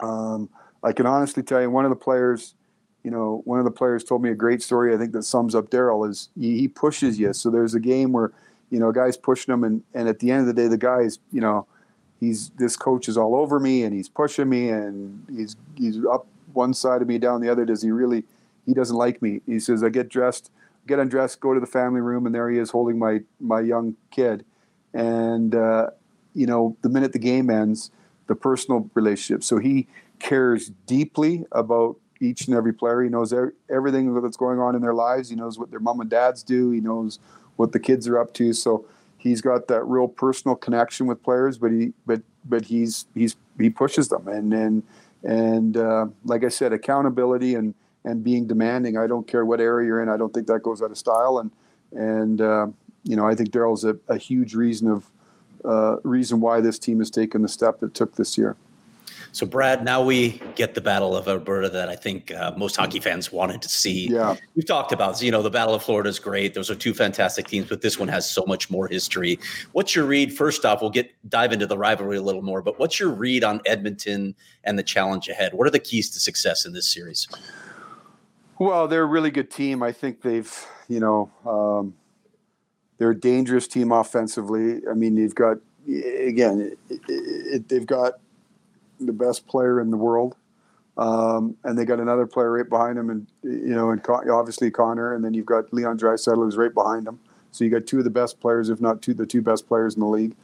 Um, 0.00 0.50
I 0.82 0.92
can 0.92 1.06
honestly 1.06 1.42
tell 1.42 1.60
you, 1.60 1.70
one 1.70 1.84
of 1.84 1.90
the 1.90 1.96
players, 1.96 2.54
you 3.02 3.10
know, 3.10 3.40
one 3.44 3.58
of 3.58 3.64
the 3.64 3.70
players 3.70 4.04
told 4.04 4.22
me 4.22 4.30
a 4.30 4.34
great 4.34 4.62
story. 4.62 4.94
I 4.94 4.98
think 4.98 5.12
that 5.12 5.22
sums 5.22 5.54
up 5.54 5.70
Daryl 5.70 6.08
is 6.08 6.28
he, 6.38 6.58
he 6.58 6.68
pushes 6.68 7.18
you. 7.18 7.32
So 7.32 7.50
there's 7.50 7.74
a 7.74 7.80
game 7.80 8.12
where, 8.12 8.32
you 8.70 8.78
know, 8.78 8.90
a 8.90 8.92
guy's 8.92 9.16
pushing 9.16 9.52
him, 9.52 9.64
and 9.64 9.82
and 9.94 10.08
at 10.08 10.18
the 10.18 10.30
end 10.30 10.40
of 10.42 10.46
the 10.46 10.52
day, 10.52 10.68
the 10.68 10.76
guy's, 10.76 11.18
you 11.32 11.40
know, 11.40 11.66
he's 12.20 12.50
this 12.50 12.76
coach 12.76 13.08
is 13.08 13.16
all 13.16 13.34
over 13.34 13.58
me, 13.58 13.82
and 13.82 13.94
he's 13.94 14.10
pushing 14.10 14.48
me, 14.48 14.68
and 14.68 15.24
he's 15.34 15.56
he's 15.74 16.04
up 16.04 16.26
one 16.52 16.74
side 16.74 17.00
of 17.00 17.08
me, 17.08 17.18
down 17.18 17.40
the 17.40 17.48
other. 17.48 17.64
Does 17.64 17.82
he 17.82 17.90
really? 17.90 18.24
He 18.66 18.74
doesn't 18.74 18.96
like 18.96 19.22
me. 19.22 19.40
He 19.46 19.58
says, 19.60 19.82
I 19.82 19.88
get 19.88 20.08
dressed, 20.08 20.50
get 20.86 20.98
undressed, 20.98 21.40
go 21.40 21.54
to 21.54 21.60
the 21.60 21.66
family 21.66 22.00
room, 22.00 22.26
and 22.26 22.34
there 22.34 22.50
he 22.50 22.58
is 22.58 22.70
holding 22.70 22.98
my 22.98 23.20
my 23.40 23.60
young 23.60 23.96
kid. 24.10 24.44
And 24.92 25.54
uh, 25.54 25.90
you 26.34 26.46
know, 26.46 26.76
the 26.82 26.88
minute 26.88 27.12
the 27.12 27.18
game 27.18 27.48
ends, 27.48 27.90
the 28.26 28.34
personal 28.34 28.90
relationship. 28.94 29.42
So 29.44 29.58
he 29.58 29.86
cares 30.18 30.70
deeply 30.86 31.44
about 31.52 31.96
each 32.20 32.46
and 32.46 32.56
every 32.56 32.72
player. 32.72 33.02
He 33.02 33.08
knows 33.08 33.34
everything 33.70 34.20
that's 34.20 34.36
going 34.36 34.58
on 34.58 34.74
in 34.74 34.82
their 34.82 34.94
lives. 34.94 35.28
He 35.28 35.36
knows 35.36 35.58
what 35.58 35.70
their 35.70 35.80
mom 35.80 36.00
and 36.00 36.10
dads 36.10 36.42
do. 36.42 36.70
He 36.70 36.80
knows 36.80 37.18
what 37.56 37.72
the 37.72 37.80
kids 37.80 38.08
are 38.08 38.18
up 38.18 38.32
to. 38.34 38.52
So 38.52 38.86
he's 39.18 39.40
got 39.40 39.68
that 39.68 39.84
real 39.84 40.08
personal 40.08 40.56
connection 40.56 41.06
with 41.06 41.22
players. 41.22 41.58
But 41.58 41.72
he 41.72 41.92
but 42.06 42.22
but 42.44 42.64
he's 42.64 43.06
he's 43.14 43.36
he 43.58 43.70
pushes 43.70 44.08
them 44.08 44.28
and 44.28 44.52
and 44.52 44.82
and 45.22 45.76
uh, 45.76 46.06
like 46.24 46.44
I 46.44 46.48
said, 46.48 46.72
accountability 46.72 47.54
and 47.54 47.74
and 48.06 48.24
being 48.24 48.46
demanding. 48.46 48.96
I 48.96 49.06
don't 49.06 49.26
care 49.26 49.44
what 49.44 49.60
area 49.60 49.88
you're 49.88 50.02
in. 50.02 50.08
I 50.08 50.16
don't 50.16 50.32
think 50.32 50.46
that 50.46 50.62
goes 50.62 50.80
out 50.80 50.90
of 50.90 50.96
style. 50.96 51.38
And 51.38 51.50
and 51.92 52.40
uh, 52.40 52.68
you 53.02 53.16
know, 53.16 53.26
I 53.26 53.34
think 53.34 53.50
Daryl's 53.50 53.84
a, 53.84 53.98
a 54.08 54.16
huge 54.16 54.54
reason 54.54 54.88
of 54.88 55.10
uh, 55.64 55.96
reason 56.04 56.40
why 56.40 56.60
this 56.60 56.78
team 56.78 57.00
has 57.00 57.10
taken 57.10 57.42
the 57.42 57.48
step 57.48 57.82
it 57.82 57.92
took 57.92 58.14
this 58.16 58.38
year. 58.38 58.56
So, 59.32 59.44
Brad, 59.44 59.84
now 59.84 60.02
we 60.02 60.40
get 60.54 60.74
the 60.74 60.80
Battle 60.80 61.14
of 61.14 61.28
Alberta 61.28 61.68
that 61.68 61.90
I 61.90 61.96
think 61.96 62.32
uh, 62.32 62.54
most 62.56 62.74
hockey 62.76 63.00
fans 63.00 63.30
wanted 63.30 63.60
to 63.60 63.68
see. 63.68 64.08
Yeah. 64.08 64.36
We've 64.54 64.66
talked 64.66 64.92
about, 64.92 65.20
you 65.20 65.30
know, 65.30 65.42
the 65.42 65.50
Battle 65.50 65.74
of 65.74 65.82
Florida 65.82 66.08
is 66.08 66.18
great. 66.18 66.54
Those 66.54 66.70
are 66.70 66.74
two 66.74 66.94
fantastic 66.94 67.46
teams, 67.46 67.68
but 67.68 67.82
this 67.82 67.98
one 67.98 68.08
has 68.08 68.30
so 68.30 68.44
much 68.46 68.70
more 68.70 68.88
history. 68.88 69.38
What's 69.72 69.94
your 69.94 70.06
read? 70.06 70.34
First 70.34 70.64
off, 70.64 70.80
we'll 70.80 70.88
get 70.88 71.12
dive 71.28 71.52
into 71.52 71.66
the 71.66 71.76
rivalry 71.76 72.16
a 72.16 72.22
little 72.22 72.40
more, 72.40 72.62
but 72.62 72.78
what's 72.78 72.98
your 72.98 73.10
read 73.10 73.44
on 73.44 73.60
Edmonton 73.66 74.34
and 74.64 74.78
the 74.78 74.82
challenge 74.82 75.28
ahead? 75.28 75.52
What 75.52 75.66
are 75.66 75.70
the 75.72 75.80
keys 75.80 76.08
to 76.10 76.20
success 76.20 76.64
in 76.64 76.72
this 76.72 76.88
series? 76.88 77.28
Well, 78.58 78.88
they're 78.88 79.02
a 79.02 79.06
really 79.06 79.30
good 79.30 79.50
team. 79.50 79.82
I 79.82 79.92
think 79.92 80.22
they've, 80.22 80.66
you 80.88 81.00
know, 81.00 81.30
um, 81.44 81.94
they're 82.98 83.10
a 83.10 83.20
dangerous 83.20 83.68
team 83.68 83.92
offensively. 83.92 84.80
I 84.90 84.94
mean, 84.94 85.14
they've 85.16 85.34
got, 85.34 85.58
again, 85.86 86.76
it, 86.88 87.00
it, 87.08 87.68
they've 87.68 87.86
got 87.86 88.14
the 88.98 89.12
best 89.12 89.46
player 89.46 89.80
in 89.80 89.90
the 89.90 89.96
world. 89.96 90.36
Um, 90.96 91.56
and 91.62 91.78
they 91.78 91.84
got 91.84 92.00
another 92.00 92.26
player 92.26 92.50
right 92.52 92.68
behind 92.68 92.98
him, 92.98 93.10
and 93.10 93.26
you 93.42 93.74
know, 93.74 93.90
and 93.90 94.02
Con- 94.02 94.30
obviously 94.30 94.70
Connor, 94.70 95.12
and 95.12 95.22
then 95.22 95.34
you've 95.34 95.44
got 95.44 95.70
Leon 95.70 95.98
Draisaitl 95.98 96.36
who's 96.36 96.56
right 96.56 96.72
behind 96.72 97.06
him. 97.06 97.20
So 97.52 97.64
you 97.64 97.70
got 97.70 97.86
two 97.86 97.98
of 97.98 98.04
the 98.04 98.10
best 98.10 98.40
players, 98.40 98.70
if 98.70 98.80
not 98.80 99.02
two, 99.02 99.12
the 99.12 99.26
two 99.26 99.42
best 99.42 99.68
players 99.68 99.94
in 99.94 100.00
the 100.00 100.06
league. 100.06 100.34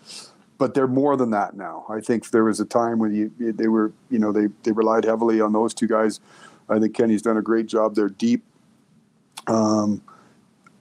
But 0.59 0.75
they're 0.75 0.87
more 0.87 1.17
than 1.17 1.31
that 1.31 1.57
now. 1.57 1.87
I 1.89 2.01
think 2.01 2.29
there 2.31 2.45
was 2.45 2.61
a 2.61 2.67
time 2.67 2.99
when 2.99 3.15
you 3.15 3.33
they 3.39 3.67
were, 3.67 3.93
you 4.11 4.19
know, 4.19 4.31
they 4.31 4.49
they 4.63 4.73
relied 4.73 5.05
heavily 5.05 5.41
on 5.41 5.55
those 5.55 5.73
two 5.73 5.89
guys. 5.89 6.21
I 6.69 6.79
think 6.79 6.95
Kenny's 6.95 7.23
done 7.23 7.37
a 7.37 7.43
great 7.43 7.67
job. 7.67 7.95
They're 7.95 8.09
deep. 8.09 8.43
Um, 9.47 10.03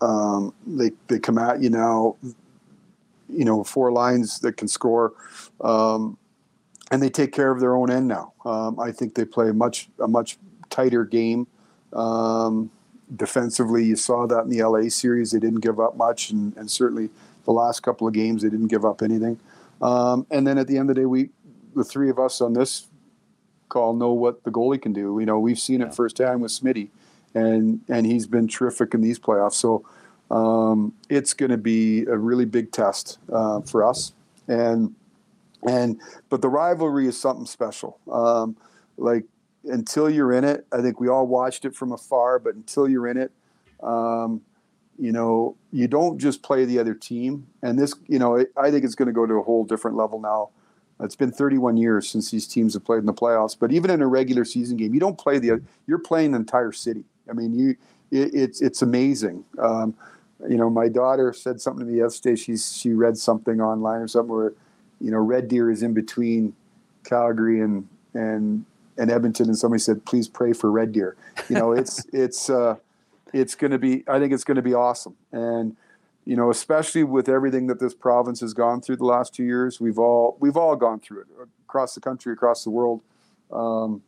um, 0.01 0.53
they 0.65 0.91
they 1.07 1.19
come 1.19 1.37
at 1.37 1.61
you 1.61 1.69
now. 1.69 2.15
You 3.29 3.45
know, 3.45 3.63
four 3.63 3.91
lines 3.91 4.39
that 4.39 4.57
can 4.57 4.67
score. 4.67 5.13
Um, 5.61 6.17
and 6.91 7.01
they 7.01 7.09
take 7.09 7.31
care 7.31 7.51
of 7.51 7.61
their 7.61 7.75
own 7.75 7.89
end 7.89 8.07
now. 8.07 8.33
Um, 8.45 8.79
I 8.79 8.91
think 8.91 9.15
they 9.15 9.25
play 9.25 9.49
a 9.49 9.53
much 9.53 9.89
a 9.99 10.07
much 10.07 10.37
tighter 10.69 11.05
game. 11.05 11.47
Um, 11.93 12.69
defensively, 13.15 13.85
you 13.85 13.95
saw 13.95 14.27
that 14.27 14.43
in 14.43 14.49
the 14.49 14.63
LA 14.63 14.89
series. 14.89 15.31
They 15.31 15.39
didn't 15.39 15.61
give 15.61 15.79
up 15.79 15.95
much, 15.95 16.31
and, 16.31 16.55
and 16.57 16.69
certainly 16.69 17.09
the 17.45 17.51
last 17.51 17.81
couple 17.81 18.07
of 18.07 18.13
games 18.13 18.43
they 18.43 18.49
didn't 18.49 18.67
give 18.67 18.85
up 18.85 19.01
anything. 19.01 19.39
Um, 19.81 20.27
and 20.29 20.45
then 20.45 20.57
at 20.57 20.67
the 20.67 20.77
end 20.77 20.89
of 20.89 20.95
the 20.95 21.01
day, 21.01 21.05
we 21.05 21.29
the 21.75 21.83
three 21.83 22.09
of 22.09 22.19
us 22.19 22.41
on 22.41 22.53
this 22.53 22.87
call 23.71 23.93
know 23.93 24.13
what 24.13 24.43
the 24.43 24.51
goalie 24.51 24.81
can 24.81 24.93
do. 24.93 25.17
You 25.19 25.25
know, 25.25 25.39
we've 25.39 25.59
seen 25.59 25.81
it 25.81 25.95
firsthand 25.95 26.41
with 26.41 26.51
Smitty, 26.51 26.89
and 27.33 27.81
and 27.87 28.05
he's 28.05 28.27
been 28.27 28.47
terrific 28.47 28.93
in 28.93 29.01
these 29.01 29.19
playoffs. 29.19 29.53
So 29.53 29.85
um, 30.29 30.93
it's 31.09 31.33
going 31.33 31.51
to 31.51 31.57
be 31.57 32.03
a 32.05 32.17
really 32.17 32.45
big 32.45 32.71
test 32.71 33.17
uh, 33.31 33.61
for 33.61 33.87
us, 33.87 34.13
and 34.47 34.93
and 35.67 35.99
but 36.29 36.41
the 36.41 36.49
rivalry 36.49 37.07
is 37.07 37.19
something 37.19 37.45
special. 37.45 37.99
Um, 38.11 38.55
like 38.97 39.25
until 39.63 40.09
you're 40.09 40.33
in 40.33 40.43
it, 40.43 40.65
I 40.71 40.81
think 40.81 40.99
we 40.99 41.07
all 41.07 41.27
watched 41.27 41.65
it 41.65 41.75
from 41.75 41.91
afar. 41.91 42.39
But 42.39 42.55
until 42.55 42.87
you're 42.87 43.07
in 43.07 43.17
it, 43.17 43.31
um, 43.81 44.41
you 44.97 45.11
know, 45.11 45.55
you 45.71 45.87
don't 45.87 46.17
just 46.19 46.43
play 46.43 46.65
the 46.65 46.79
other 46.79 46.93
team. 46.93 47.47
And 47.61 47.77
this, 47.77 47.93
you 48.07 48.19
know, 48.19 48.45
I 48.57 48.71
think 48.71 48.85
it's 48.85 48.95
going 48.95 49.07
to 49.07 49.13
go 49.13 49.25
to 49.25 49.35
a 49.35 49.43
whole 49.43 49.63
different 49.63 49.97
level 49.97 50.19
now. 50.19 50.49
It's 51.03 51.15
been 51.15 51.31
31 51.31 51.77
years 51.77 52.09
since 52.09 52.31
these 52.31 52.47
teams 52.47 52.73
have 52.73 52.85
played 52.85 52.99
in 52.99 53.05
the 53.05 53.13
playoffs. 53.13 53.57
But 53.59 53.71
even 53.71 53.89
in 53.89 54.01
a 54.01 54.07
regular 54.07 54.45
season 54.45 54.77
game, 54.77 54.93
you 54.93 54.99
don't 54.99 55.17
play 55.17 55.39
the. 55.39 55.61
You're 55.87 55.99
playing 55.99 56.31
the 56.31 56.37
entire 56.37 56.71
city. 56.71 57.03
I 57.29 57.33
mean, 57.33 57.53
you. 57.53 57.75
It, 58.11 58.33
it's 58.33 58.61
it's 58.61 58.81
amazing. 58.81 59.45
Um, 59.57 59.95
you 60.47 60.57
know, 60.57 60.69
my 60.69 60.87
daughter 60.87 61.33
said 61.33 61.61
something 61.61 61.85
to 61.85 61.91
me 61.91 61.99
yesterday. 61.99 62.35
She 62.35 62.57
she 62.57 62.93
read 62.93 63.17
something 63.17 63.61
online 63.61 64.01
or 64.01 64.07
something 64.07 64.35
where 64.35 64.53
you 65.01 65.11
know, 65.11 65.17
Red 65.17 65.47
Deer 65.47 65.69
is 65.71 65.83
in 65.83 65.93
between 65.93 66.53
Calgary 67.03 67.59
and 67.61 67.87
and 68.13 68.65
and 68.97 69.09
Edmonton, 69.09 69.47
and 69.47 69.57
somebody 69.57 69.81
said, 69.81 70.05
"Please 70.05 70.27
pray 70.27 70.53
for 70.53 70.71
Red 70.71 70.91
Deer." 70.91 71.15
You 71.49 71.55
know, 71.55 71.71
it's 71.71 72.05
it's 72.13 72.49
uh, 72.49 72.75
it's 73.33 73.55
going 73.55 73.71
to 73.71 73.79
be. 73.79 74.03
I 74.07 74.19
think 74.19 74.31
it's 74.31 74.43
going 74.43 74.55
to 74.55 74.61
be 74.61 74.73
awesome, 74.73 75.15
and 75.31 75.75
you 76.25 76.35
know, 76.35 76.49
especially 76.49 77.03
with 77.03 77.27
everything 77.27 77.67
that 77.67 77.79
this 77.79 77.93
province 77.93 78.41
has 78.41 78.53
gone 78.53 78.81
through 78.81 78.97
the 78.97 79.05
last 79.05 79.33
two 79.33 79.43
years, 79.43 79.81
we've 79.81 79.99
all 79.99 80.37
we've 80.39 80.57
all 80.57 80.75
gone 80.75 80.99
through 80.99 81.21
it 81.21 81.27
across 81.65 81.95
the 81.95 82.01
country, 82.01 82.33
across 82.33 82.63
the 82.63 82.69
world. 82.69 83.01
Um, 83.51 84.03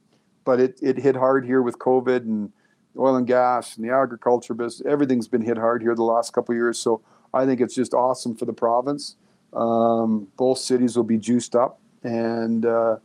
but 0.45 0.59
it 0.59 0.79
it 0.81 0.97
hit 0.97 1.15
hard 1.15 1.45
here 1.45 1.61
with 1.61 1.79
COVID 1.79 2.17
and 2.17 2.51
oil 2.97 3.15
and 3.15 3.25
gas 3.25 3.75
and 3.75 3.85
the 3.85 3.93
agriculture 3.93 4.53
business. 4.53 4.85
Everything's 4.87 5.27
been 5.27 5.41
hit 5.41 5.57
hard 5.57 5.81
here 5.81 5.95
the 5.95 6.03
last 6.03 6.33
couple 6.33 6.53
years. 6.53 6.77
So 6.77 7.01
I 7.33 7.45
think 7.45 7.59
it's 7.61 7.73
just 7.73 7.93
awesome 7.93 8.35
for 8.35 8.45
the 8.45 8.53
province. 8.53 9.15
Um, 9.53 10.27
both 10.37 10.59
cities 10.59 10.95
will 10.95 11.03
be 11.03 11.17
juiced 11.17 11.55
up, 11.55 11.79
and 12.03 12.65
uh, 12.65 12.97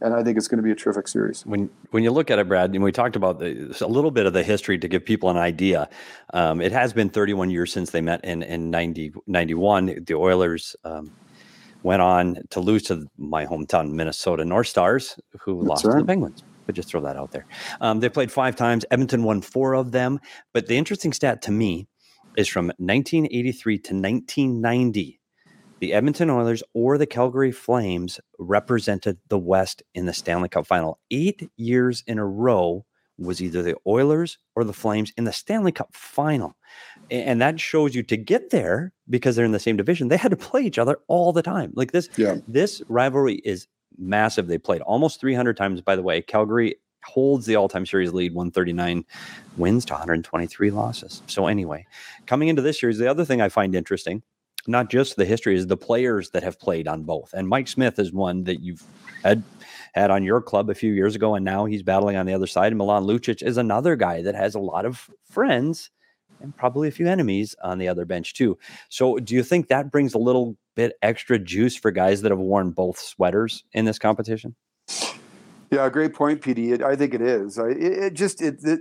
and 0.00 0.14
I 0.14 0.22
think 0.22 0.36
it's 0.36 0.48
going 0.48 0.58
to 0.58 0.62
be 0.62 0.70
a 0.70 0.74
terrific 0.74 1.08
series. 1.08 1.44
When 1.46 1.70
when 1.90 2.02
you 2.02 2.10
look 2.10 2.30
at 2.30 2.38
it, 2.38 2.48
Brad, 2.48 2.74
and 2.74 2.82
we 2.82 2.92
talked 2.92 3.16
about 3.16 3.38
the, 3.38 3.76
a 3.80 3.86
little 3.86 4.10
bit 4.10 4.26
of 4.26 4.32
the 4.32 4.42
history 4.42 4.78
to 4.78 4.88
give 4.88 5.04
people 5.04 5.30
an 5.30 5.36
idea. 5.36 5.88
Um, 6.32 6.60
it 6.60 6.72
has 6.72 6.92
been 6.92 7.10
31 7.10 7.50
years 7.50 7.72
since 7.72 7.90
they 7.90 8.00
met 8.00 8.24
in 8.24 8.42
in 8.42 8.70
90, 8.70 9.14
91. 9.26 10.04
The 10.04 10.14
Oilers. 10.14 10.76
Um, 10.84 11.12
went 11.84 12.02
on 12.02 12.38
to 12.50 12.60
lose 12.60 12.82
to 12.82 13.06
my 13.18 13.46
hometown 13.46 13.92
Minnesota 13.92 14.44
North 14.44 14.66
Stars, 14.66 15.16
who 15.40 15.58
That's 15.58 15.68
lost 15.68 15.84
right. 15.84 15.92
to 15.92 15.98
the 15.98 16.06
Penguins. 16.06 16.42
But 16.66 16.74
just 16.74 16.88
throw 16.88 17.02
that 17.02 17.16
out 17.16 17.30
there. 17.30 17.46
Um, 17.80 18.00
they 18.00 18.08
played 18.08 18.32
five 18.32 18.56
times. 18.56 18.86
Edmonton 18.90 19.22
won 19.22 19.42
four 19.42 19.74
of 19.74 19.92
them. 19.92 20.18
But 20.54 20.66
the 20.66 20.78
interesting 20.78 21.12
stat 21.12 21.42
to 21.42 21.52
me 21.52 21.86
is 22.36 22.48
from 22.48 22.68
1983 22.78 23.78
to 23.78 23.94
1990 23.94 25.20
the 25.84 25.92
Edmonton 25.92 26.30
Oilers 26.30 26.62
or 26.72 26.96
the 26.96 27.06
Calgary 27.06 27.52
Flames 27.52 28.18
represented 28.38 29.18
the 29.28 29.36
West 29.36 29.82
in 29.94 30.06
the 30.06 30.14
Stanley 30.14 30.48
Cup 30.48 30.66
final. 30.66 30.98
Eight 31.10 31.50
years 31.58 32.02
in 32.06 32.18
a 32.18 32.24
row 32.24 32.86
was 33.18 33.42
either 33.42 33.62
the 33.62 33.76
Oilers 33.86 34.38
or 34.56 34.64
the 34.64 34.72
Flames 34.72 35.12
in 35.18 35.24
the 35.24 35.32
Stanley 35.32 35.72
Cup 35.72 35.94
final. 35.94 36.56
And 37.10 37.38
that 37.42 37.60
shows 37.60 37.94
you 37.94 38.02
to 38.04 38.16
get 38.16 38.48
there 38.48 38.94
because 39.10 39.36
they're 39.36 39.44
in 39.44 39.52
the 39.52 39.58
same 39.58 39.76
division, 39.76 40.08
they 40.08 40.16
had 40.16 40.30
to 40.30 40.38
play 40.38 40.62
each 40.62 40.78
other 40.78 41.00
all 41.06 41.34
the 41.34 41.42
time. 41.42 41.70
Like 41.76 41.92
this, 41.92 42.08
yeah. 42.16 42.36
this 42.48 42.80
rivalry 42.88 43.42
is 43.44 43.66
massive. 43.98 44.46
They 44.46 44.56
played 44.56 44.80
almost 44.80 45.20
300 45.20 45.54
times, 45.54 45.82
by 45.82 45.96
the 45.96 46.02
way. 46.02 46.22
Calgary 46.22 46.76
holds 47.04 47.44
the 47.44 47.56
all-time 47.56 47.84
series 47.84 48.14
lead 48.14 48.32
139 48.32 49.04
wins 49.58 49.84
to 49.84 49.92
123 49.92 50.70
losses 50.70 51.22
so 51.26 51.48
anyway 51.48 51.84
coming 52.24 52.48
into 52.48 52.62
this 52.62 52.80
series 52.80 52.96
the 52.96 53.06
other 53.06 53.26
thing 53.26 53.42
i 53.42 53.48
find 53.50 53.74
interesting 53.74 54.22
not 54.66 54.90
just 54.90 55.16
the 55.16 55.24
history, 55.24 55.56
is 55.56 55.66
the 55.66 55.76
players 55.76 56.30
that 56.30 56.42
have 56.42 56.58
played 56.58 56.88
on 56.88 57.02
both. 57.02 57.32
And 57.32 57.48
Mike 57.48 57.68
Smith 57.68 57.98
is 57.98 58.12
one 58.12 58.44
that 58.44 58.60
you've 58.60 58.82
had 59.22 59.42
had 59.94 60.10
on 60.10 60.24
your 60.24 60.40
club 60.40 60.70
a 60.70 60.74
few 60.74 60.92
years 60.92 61.14
ago, 61.14 61.34
and 61.34 61.44
now 61.44 61.64
he's 61.64 61.82
battling 61.82 62.16
on 62.16 62.26
the 62.26 62.34
other 62.34 62.46
side. 62.46 62.68
And 62.68 62.78
Milan 62.78 63.04
Lucic 63.04 63.42
is 63.42 63.56
another 63.56 63.94
guy 63.96 64.22
that 64.22 64.34
has 64.34 64.54
a 64.54 64.60
lot 64.60 64.84
of 64.84 65.08
friends 65.30 65.90
and 66.40 66.56
probably 66.56 66.88
a 66.88 66.92
few 66.92 67.06
enemies 67.06 67.54
on 67.62 67.78
the 67.78 67.88
other 67.88 68.04
bench 68.04 68.34
too. 68.34 68.58
So, 68.88 69.18
do 69.18 69.34
you 69.34 69.42
think 69.42 69.68
that 69.68 69.92
brings 69.92 70.14
a 70.14 70.18
little 70.18 70.56
bit 70.74 70.94
extra 71.02 71.38
juice 71.38 71.76
for 71.76 71.90
guys 71.90 72.22
that 72.22 72.32
have 72.32 72.40
worn 72.40 72.70
both 72.70 72.98
sweaters 72.98 73.64
in 73.72 73.84
this 73.84 73.98
competition? 73.98 74.56
Yeah, 75.70 75.88
great 75.88 76.14
point, 76.14 76.40
PD. 76.40 76.72
It, 76.72 76.82
I 76.82 76.94
think 76.94 77.14
it 77.14 77.22
is. 77.22 77.58
I, 77.58 77.68
it, 77.68 77.78
it 77.78 78.14
just 78.14 78.42
it, 78.42 78.56
it, 78.64 78.80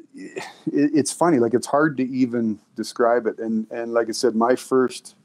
it's 0.65 1.11
funny. 1.11 1.39
Like 1.39 1.53
it's 1.53 1.67
hard 1.67 1.97
to 1.97 2.03
even 2.03 2.59
describe 2.75 3.25
it. 3.25 3.39
And 3.39 3.67
and 3.71 3.93
like 3.93 4.09
I 4.09 4.11
said, 4.11 4.35
my 4.35 4.55
first 4.55 5.15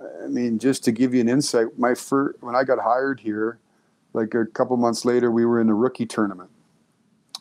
I 0.00 0.26
mean, 0.28 0.58
just 0.58 0.84
to 0.84 0.92
give 0.92 1.14
you 1.14 1.20
an 1.20 1.28
insight, 1.28 1.78
my 1.78 1.94
first 1.94 2.40
when 2.42 2.54
I 2.54 2.64
got 2.64 2.78
hired 2.78 3.20
here, 3.20 3.58
like 4.12 4.34
a 4.34 4.46
couple 4.46 4.76
months 4.76 5.04
later, 5.04 5.30
we 5.30 5.44
were 5.44 5.60
in 5.60 5.68
a 5.68 5.74
rookie 5.74 6.06
tournament, 6.06 6.50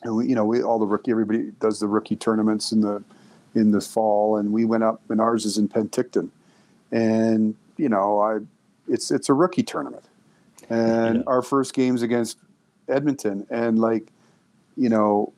and 0.04 0.16
we, 0.16 0.28
you 0.28 0.36
know, 0.36 0.46
we 0.46 0.64
all 0.64 0.80
the 0.80 0.86
rookie 0.86 1.12
everybody 1.12 1.52
does 1.60 1.80
the 1.80 1.88
rookie 1.88 2.16
tournaments 2.16 2.72
in 2.72 2.82
the 2.82 3.04
in 3.56 3.72
the 3.72 3.82
fall, 3.82 4.38
and 4.38 4.52
we 4.52 4.66
went 4.66 4.84
up, 4.84 5.02
and 5.10 5.22
ours 5.22 5.46
is 5.46 5.58
in 5.58 5.70
Penticton, 5.70 6.30
and 6.92 7.56
you 7.78 7.90
know, 7.90 8.20
I 8.20 8.40
it's 8.88 9.12
it's 9.12 9.30
a 9.30 9.34
rookie 9.34 9.64
tournament, 9.64 10.06
and 10.70 11.18
yeah. 11.18 11.24
our 11.28 11.42
first 11.42 11.74
game's 11.74 12.02
against 12.02 12.38
Edmonton, 12.88 13.46
and 13.50 13.80
like, 13.80 14.12
you 14.76 14.90
know, 14.90 15.34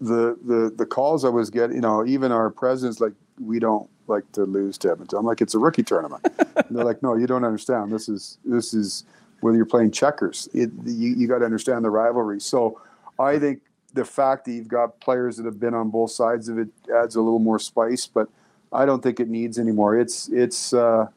the 0.00 0.36
the 0.44 0.72
the 0.76 0.86
calls 0.86 1.24
I 1.24 1.28
was 1.28 1.48
getting, 1.48 1.76
you 1.76 1.82
know, 1.82 2.04
even 2.04 2.32
our 2.32 2.50
presidents 2.50 3.00
like 3.00 3.12
we 3.40 3.58
don't 3.58 3.88
like 4.12 4.30
to 4.32 4.44
lose 4.44 4.78
to 4.78 4.92
Edmonton. 4.92 5.18
I'm 5.18 5.26
like, 5.26 5.40
it's 5.40 5.54
a 5.54 5.58
rookie 5.58 5.82
tournament. 5.82 6.26
they're 6.70 6.84
like, 6.84 7.02
no, 7.02 7.16
you 7.16 7.26
don't 7.26 7.44
understand. 7.44 7.90
This 7.90 8.08
is 8.08 8.38
this 8.44 8.74
is 8.74 9.04
whether 9.40 9.56
you're 9.56 9.66
playing 9.66 9.90
checkers. 9.90 10.48
It, 10.54 10.70
you 10.84 11.14
you 11.16 11.26
got 11.26 11.38
to 11.38 11.44
understand 11.44 11.84
the 11.84 11.90
rivalry. 11.90 12.40
So 12.40 12.80
I 13.18 13.38
think 13.38 13.62
the 13.94 14.04
fact 14.04 14.44
that 14.44 14.52
you've 14.52 14.68
got 14.68 15.00
players 15.00 15.36
that 15.36 15.46
have 15.46 15.60
been 15.60 15.74
on 15.74 15.90
both 15.90 16.10
sides 16.12 16.48
of 16.48 16.58
it 16.58 16.68
adds 16.94 17.16
a 17.16 17.20
little 17.20 17.38
more 17.38 17.58
spice, 17.58 18.06
but 18.06 18.28
I 18.72 18.86
don't 18.86 19.02
think 19.02 19.20
it 19.20 19.28
needs 19.28 19.58
anymore. 19.58 19.98
It's 19.98 20.28
it's 20.28 20.72
uh, 20.72 21.08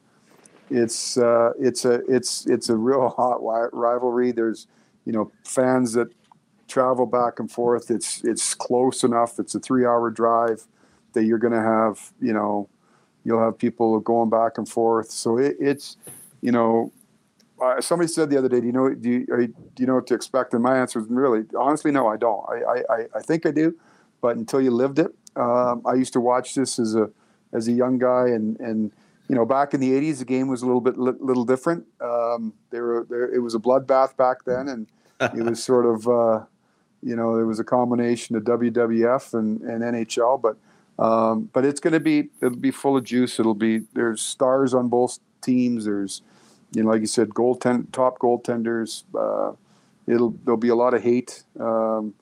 it's 0.69 1.17
uh, 1.17 1.53
it's 1.60 1.86
a 1.86 2.01
it's 2.13 2.45
it's 2.47 2.69
a 2.69 2.75
real 2.75 3.10
hot 3.10 3.41
rivalry. 3.73 4.31
There's 4.31 4.67
you 5.05 5.13
know 5.13 5.31
fans 5.43 5.93
that 5.93 6.10
travel 6.67 7.05
back 7.05 7.39
and 7.39 7.49
forth. 7.49 7.91
It's 7.91 8.23
it's 8.23 8.53
close 8.53 9.03
enough. 9.03 9.39
It's 9.39 9.55
a 9.55 9.60
three 9.60 9.86
hour 9.86 10.10
drive 10.10 10.63
that 11.13 11.23
you're 11.23 11.38
going 11.38 11.53
to 11.53 11.62
have 11.62 12.12
you 12.19 12.34
know 12.34 12.67
you'll 13.25 13.43
have 13.43 13.57
people 13.57 13.99
going 13.99 14.29
back 14.29 14.57
and 14.57 14.69
forth. 14.69 15.11
So 15.11 15.38
it, 15.38 15.57
it's, 15.59 15.97
you 16.41 16.51
know, 16.51 16.93
uh, 17.61 17.81
somebody 17.81 18.07
said 18.07 18.29
the 18.29 18.38
other 18.38 18.49
day, 18.49 18.59
do 18.59 18.67
you 18.67 18.71
know 18.71 18.93
do 18.93 19.09
you, 19.09 19.25
are, 19.31 19.45
do 19.47 19.53
you 19.77 19.88
know 19.88 19.95
what 19.95 20.07
to 20.07 20.13
expect? 20.13 20.53
And 20.53 20.61
my 20.61 20.77
answer 20.77 20.99
is 20.99 21.07
really, 21.09 21.45
honestly, 21.57 21.91
no, 21.91 22.07
I 22.07 22.17
don't. 22.17 22.45
I, 22.49 22.83
I, 22.93 23.05
I 23.15 23.21
think 23.21 23.45
I 23.45 23.51
do, 23.51 23.75
but 24.21 24.38
until 24.38 24.61
you 24.61 24.71
lived 24.71 24.99
it, 24.99 25.13
um, 25.35 25.81
I 25.85 25.95
used 25.95 26.13
to 26.13 26.21
watch 26.21 26.55
this 26.55 26.79
as 26.79 26.95
a 26.95 27.09
as 27.53 27.67
a 27.67 27.71
young 27.71 27.97
guy, 27.97 28.27
and 28.27 28.59
and 28.59 28.91
you 29.29 29.35
know, 29.35 29.45
back 29.45 29.73
in 29.73 29.79
the 29.79 29.91
'80s, 29.91 30.19
the 30.19 30.25
game 30.25 30.47
was 30.47 30.61
a 30.61 30.65
little 30.65 30.81
bit 30.81 30.97
li- 30.97 31.13
little 31.19 31.45
different. 31.45 31.85
Um, 32.01 32.53
there 32.71 32.83
were 32.83 33.07
there, 33.09 33.33
it 33.33 33.39
was 33.39 33.55
a 33.55 33.59
bloodbath 33.59 34.17
back 34.17 34.43
then, 34.45 34.67
and 34.67 34.88
it 35.21 35.43
was 35.43 35.63
sort 35.71 35.85
of 35.85 36.07
uh, 36.07 36.45
you 37.01 37.15
know 37.15 37.35
there 37.35 37.45
was 37.45 37.59
a 37.59 37.63
combination 37.63 38.35
of 38.35 38.43
WWF 38.43 39.33
and, 39.33 39.61
and 39.61 39.81
NHL, 39.81 40.41
but 40.41 40.57
um, 40.97 41.49
but 41.53 41.65
it's 41.65 41.79
going 41.79 41.93
to 41.93 41.99
be 41.99 42.29
it'll 42.41 42.58
be 42.58 42.71
full 42.71 42.97
of 42.97 43.03
juice. 43.03 43.39
It'll 43.39 43.53
be 43.53 43.84
there's 43.93 44.21
stars 44.21 44.73
on 44.73 44.88
both 44.88 45.19
teams. 45.41 45.86
There's 45.86 46.21
you 46.71 46.84
know 46.84 46.89
like 46.89 47.01
you 47.01 47.08
said, 47.08 47.29
goaltend 47.29 47.91
top 47.91 48.19
goaltenders. 48.19 49.03
Uh, 49.13 49.55
it'll 50.08 50.31
there'll 50.43 50.58
be 50.58 50.69
a 50.69 50.75
lot 50.75 50.93
of 50.93 51.03
hate. 51.03 51.43
Um, 51.60 52.13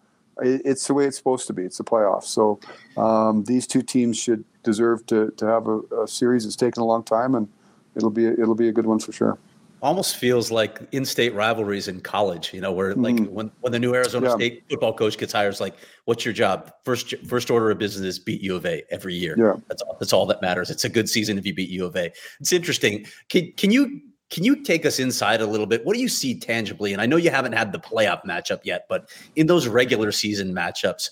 it, 0.42 0.62
it's 0.66 0.88
the 0.88 0.94
way 0.94 1.06
it's 1.06 1.18
supposed 1.18 1.48
to 1.48 1.54
be. 1.54 1.64
It's 1.64 1.78
the 1.78 1.84
playoffs. 1.84 2.26
So 2.26 2.60
um, 2.98 3.44
these 3.44 3.68
two 3.68 3.84
teams 3.84 4.18
should 4.18 4.44
deserve 4.64 5.06
to 5.08 5.32
to 5.38 5.46
have 5.46 5.68
a, 5.68 5.80
a 6.02 6.08
series 6.08 6.44
that's 6.44 6.56
taken 6.56 6.82
a 6.82 6.86
long 6.86 7.04
time, 7.04 7.36
and 7.36 7.48
it'll 7.96 8.10
be 8.10 8.26
it'll 8.26 8.56
be 8.56 8.70
a 8.70 8.74
good 8.74 8.88
one 8.88 9.00
for 9.00 9.12
sure 9.12 9.38
almost 9.84 10.16
feels 10.16 10.50
like 10.50 10.80
in-state 10.94 11.36
rivalries 11.36 11.88
in 11.90 12.00
college. 12.00 12.54
You 12.54 12.62
know, 12.62 12.72
where 12.72 12.96
like 12.96 13.16
mm. 13.16 13.30
when 13.30 13.52
when 13.60 13.72
the 13.72 13.80
new 13.80 13.94
Arizona 13.94 14.30
yeah. 14.30 14.36
State 14.36 14.64
football 14.70 14.94
coach 14.94 15.18
gets 15.18 15.34
hired, 15.34 15.52
it's 15.52 15.62
like, 15.62 15.76
what's 16.06 16.26
your 16.26 16.34
job? 16.34 16.72
First 16.84 17.14
first 17.28 17.52
order 17.52 17.70
of 17.70 17.78
business 17.78 18.06
is 18.06 18.20
beat 18.20 18.42
U 18.42 18.56
of 18.56 18.66
A 18.66 18.84
every 18.90 19.14
year. 19.14 19.36
Yeah, 19.38 19.56
that's 19.68 19.82
all. 19.84 19.98
That's 20.00 20.14
all 20.14 20.26
that 20.28 20.42
matters. 20.42 20.72
It's 20.72 20.86
a 20.86 20.90
good 20.90 21.10
season 21.10 21.38
if 21.38 21.46
you 21.46 21.54
beat 21.54 21.70
U 21.70 21.86
of 21.86 21.96
A. 21.96 22.12
It's 22.40 22.54
interesting. 22.54 23.06
Can 23.30 23.52
can 23.58 23.72
you 23.72 24.02
can 24.30 24.44
you 24.44 24.64
take 24.64 24.86
us 24.86 25.00
inside 25.00 25.42
a 25.42 25.46
little 25.46 25.68
bit? 25.68 25.86
What 25.86 25.96
do 25.96 26.02
you 26.02 26.10
see 26.10 26.40
tangibly? 26.40 26.94
And 26.94 27.02
I 27.02 27.06
know 27.06 27.18
you 27.18 27.30
haven't 27.30 27.54
had 27.54 27.72
the 27.72 27.80
playoff 27.80 28.24
matchup 28.26 28.62
yet, 28.64 28.86
but 28.90 29.10
in 29.36 29.46
those 29.46 29.68
regular 29.68 30.12
season 30.12 30.56
matchups, 30.56 31.10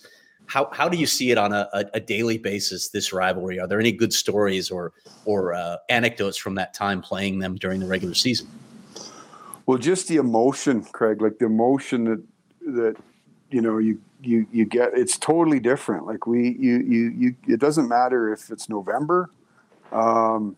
how 0.47 0.69
how 0.71 0.87
do 0.87 0.97
you 0.97 1.05
see 1.05 1.29
it 1.29 1.37
on 1.37 1.51
a, 1.51 1.67
a, 1.73 1.85
a 1.95 1.99
daily 1.99 2.37
basis? 2.37 2.89
This 2.89 3.11
rivalry. 3.11 3.59
Are 3.59 3.67
there 3.67 3.79
any 3.79 3.91
good 3.91 4.13
stories 4.13 4.71
or 4.71 4.93
or 5.25 5.53
uh, 5.53 5.77
anecdotes 5.89 6.37
from 6.37 6.55
that 6.55 6.73
time 6.73 7.01
playing 7.01 7.39
them 7.39 7.55
during 7.55 7.81
the 7.81 7.87
regular 7.87 8.15
season? 8.15 8.47
Well, 9.65 9.77
just 9.77 10.07
the 10.07 10.17
emotion, 10.17 10.83
Craig. 10.83 11.21
Like 11.21 11.39
the 11.39 11.45
emotion 11.45 12.03
that 12.05 12.23
that 12.73 12.95
you 13.49 13.61
know 13.61 13.77
you 13.77 14.01
you 14.21 14.47
you 14.51 14.65
get. 14.65 14.91
It's 14.93 15.17
totally 15.17 15.59
different. 15.59 16.05
Like 16.05 16.27
we 16.27 16.55
you 16.59 16.79
you 16.79 17.13
you. 17.17 17.35
It 17.47 17.59
doesn't 17.59 17.87
matter 17.87 18.31
if 18.31 18.49
it's 18.49 18.69
November. 18.69 19.29
Um, 19.91 20.55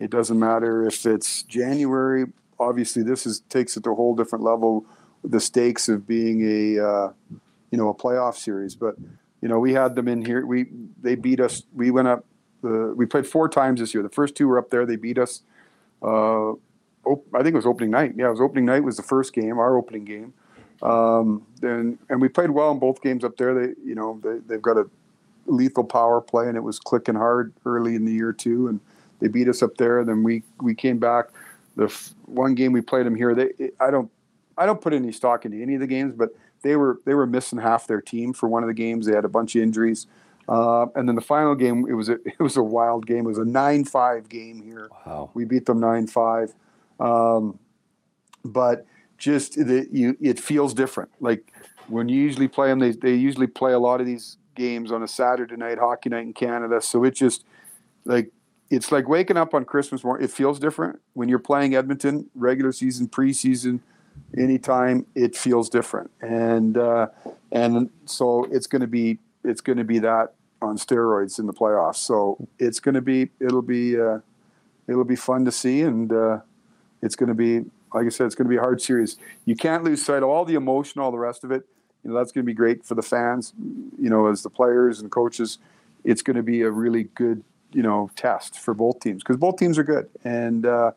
it 0.00 0.10
doesn't 0.10 0.38
matter 0.38 0.86
if 0.86 1.06
it's 1.06 1.42
January. 1.42 2.26
Obviously, 2.58 3.02
this 3.02 3.26
is 3.26 3.40
takes 3.48 3.76
it 3.76 3.84
to 3.84 3.90
a 3.90 3.94
whole 3.94 4.14
different 4.14 4.44
level. 4.44 4.84
The 5.22 5.40
stakes 5.40 5.88
of 5.88 6.06
being 6.06 6.42
a 6.42 6.84
uh, 6.84 7.12
you 7.70 7.78
know 7.78 7.88
a 7.88 7.94
playoff 7.94 8.36
series, 8.36 8.74
but 8.74 8.96
you 9.44 9.48
know, 9.48 9.58
we 9.58 9.74
had 9.74 9.94
them 9.94 10.08
in 10.08 10.24
here. 10.24 10.46
We 10.46 10.64
they 11.02 11.16
beat 11.16 11.38
us. 11.38 11.64
We 11.74 11.90
went 11.90 12.08
up. 12.08 12.24
Uh, 12.64 12.94
we 12.94 13.04
played 13.04 13.26
four 13.26 13.46
times 13.46 13.78
this 13.78 13.92
year. 13.92 14.02
The 14.02 14.08
first 14.08 14.34
two 14.34 14.48
were 14.48 14.58
up 14.58 14.70
there. 14.70 14.86
They 14.86 14.96
beat 14.96 15.18
us. 15.18 15.42
Uh, 16.02 16.52
op- 17.06 17.26
I 17.34 17.38
think 17.38 17.54
it 17.54 17.56
was 17.56 17.66
opening 17.66 17.90
night. 17.90 18.14
Yeah, 18.16 18.28
it 18.28 18.30
was 18.30 18.40
opening 18.40 18.64
night. 18.64 18.84
Was 18.84 18.96
the 18.96 19.02
first 19.02 19.32
game, 19.32 19.58
our 19.58 19.76
opening 19.76 20.04
game. 20.04 20.32
Um, 20.82 21.46
and 21.62 21.98
and 22.08 22.20
we 22.20 22.28
played 22.28 22.50
well 22.50 22.70
in 22.70 22.78
both 22.78 23.00
games 23.02 23.24
up 23.24 23.36
there. 23.36 23.54
They 23.54 23.74
you 23.84 23.94
know 23.94 24.20
they 24.22 24.38
they've 24.46 24.62
got 24.62 24.76
a 24.76 24.88
lethal 25.46 25.84
power 25.84 26.20
play, 26.20 26.48
and 26.48 26.56
it 26.56 26.62
was 26.62 26.78
clicking 26.78 27.14
hard 27.14 27.52
early 27.64 27.94
in 27.94 28.04
the 28.04 28.12
year 28.12 28.32
too. 28.32 28.68
And 28.68 28.80
they 29.20 29.28
beat 29.28 29.48
us 29.48 29.62
up 29.62 29.76
there. 29.76 30.04
Then 30.04 30.22
we 30.22 30.42
we 30.60 30.74
came 30.74 30.98
back. 30.98 31.26
The 31.76 31.84
f- 31.84 32.14
one 32.26 32.54
game 32.54 32.72
we 32.72 32.80
played 32.80 33.06
them 33.06 33.14
here. 33.14 33.34
They 33.34 33.70
I 33.80 33.90
don't 33.90 34.10
I 34.56 34.66
don't 34.66 34.80
put 34.80 34.92
any 34.92 35.12
stock 35.12 35.44
into 35.44 35.60
any 35.60 35.74
of 35.74 35.80
the 35.80 35.86
games, 35.86 36.14
but 36.16 36.30
they 36.62 36.76
were 36.76 36.98
they 37.04 37.14
were 37.14 37.26
missing 37.26 37.58
half 37.58 37.86
their 37.86 38.00
team 38.00 38.32
for 38.32 38.48
one 38.48 38.62
of 38.62 38.68
the 38.68 38.74
games. 38.74 39.06
They 39.06 39.14
had 39.14 39.24
a 39.24 39.28
bunch 39.28 39.54
of 39.54 39.62
injuries, 39.62 40.06
uh, 40.48 40.86
and 40.94 41.08
then 41.08 41.14
the 41.14 41.22
final 41.22 41.54
game 41.54 41.86
it 41.88 41.94
was 41.94 42.08
a, 42.08 42.14
it 42.24 42.40
was 42.40 42.56
a 42.56 42.62
wild 42.62 43.06
game. 43.06 43.20
It 43.20 43.28
was 43.28 43.38
a 43.38 43.44
nine 43.44 43.84
five 43.84 44.28
game 44.28 44.62
here. 44.62 44.88
Wow. 45.06 45.30
We 45.34 45.44
beat 45.44 45.66
them 45.66 45.80
nine 45.80 46.06
five, 46.06 46.54
um, 47.00 47.58
but 48.44 48.86
just 49.18 49.54
the, 49.54 49.88
you 49.90 50.16
it 50.20 50.38
feels 50.38 50.74
different. 50.74 51.10
Like 51.20 51.52
when 51.88 52.08
you 52.08 52.20
usually 52.20 52.48
play 52.48 52.68
them, 52.68 52.78
they 52.78 52.92
they 52.92 53.14
usually 53.14 53.46
play 53.46 53.72
a 53.72 53.78
lot 53.78 54.00
of 54.00 54.06
these 54.06 54.36
games 54.54 54.92
on 54.92 55.02
a 55.02 55.08
Saturday 55.08 55.56
night, 55.56 55.78
hockey 55.78 56.10
night 56.10 56.24
in 56.24 56.32
Canada. 56.32 56.80
So 56.80 57.04
it 57.04 57.12
just 57.12 57.44
like 58.04 58.30
it's 58.70 58.90
like 58.90 59.08
waking 59.08 59.36
up 59.36 59.54
on 59.54 59.64
Christmas 59.64 60.04
morning. 60.04 60.24
It 60.24 60.30
feels 60.30 60.58
different 60.58 61.00
when 61.12 61.28
you're 61.28 61.38
playing 61.38 61.74
Edmonton 61.74 62.30
regular 62.34 62.72
season, 62.72 63.08
preseason 63.08 63.80
anytime 64.36 65.06
it 65.14 65.36
feels 65.36 65.68
different 65.68 66.10
and 66.20 66.76
uh, 66.76 67.06
and 67.52 67.90
so 68.04 68.44
it's 68.50 68.66
going 68.66 68.80
to 68.80 68.86
be 68.86 69.18
it's 69.44 69.60
going 69.60 69.78
to 69.78 69.84
be 69.84 69.98
that 69.98 70.34
on 70.60 70.76
steroids 70.76 71.38
in 71.38 71.46
the 71.46 71.52
playoffs 71.52 71.96
so 71.96 72.36
it's 72.58 72.80
going 72.80 72.94
to 72.94 73.00
be 73.00 73.30
it'll 73.40 73.62
be 73.62 74.00
uh, 74.00 74.18
it'll 74.88 75.04
be 75.04 75.16
fun 75.16 75.44
to 75.44 75.52
see 75.52 75.82
and 75.82 76.12
uh, 76.12 76.38
it's 77.04 77.16
going 77.16 77.28
to 77.28 77.34
be 77.34 77.60
like 77.92 78.06
i 78.06 78.08
said 78.08 78.26
it's 78.26 78.34
going 78.34 78.46
to 78.46 78.50
be 78.50 78.56
a 78.56 78.60
hard 78.60 78.80
series. 78.80 79.16
You 79.44 79.56
can't 79.56 79.84
lose 79.84 80.04
sight 80.04 80.22
of 80.22 80.28
all 80.28 80.44
the 80.44 80.54
emotion 80.54 81.00
all 81.00 81.10
the 81.10 81.18
rest 81.18 81.44
of 81.44 81.50
it. 81.50 81.66
You 82.02 82.10
know 82.10 82.16
that's 82.16 82.32
going 82.32 82.44
to 82.44 82.46
be 82.46 82.54
great 82.54 82.84
for 82.84 82.94
the 82.94 83.02
fans 83.02 83.52
you 83.98 84.10
know 84.10 84.26
as 84.26 84.42
the 84.42 84.50
players 84.50 85.00
and 85.00 85.10
coaches. 85.10 85.58
It's 86.02 86.22
going 86.22 86.36
to 86.36 86.42
be 86.42 86.62
a 86.62 86.70
really 86.70 87.04
good 87.14 87.44
you 87.72 87.82
know 87.82 88.10
test 88.16 88.58
for 88.58 88.74
both 88.74 89.00
teams 89.00 89.22
because 89.22 89.36
both 89.36 89.56
teams 89.56 89.78
are 89.78 89.84
good. 89.84 90.08
And 90.24 90.66
uh, 90.66 90.92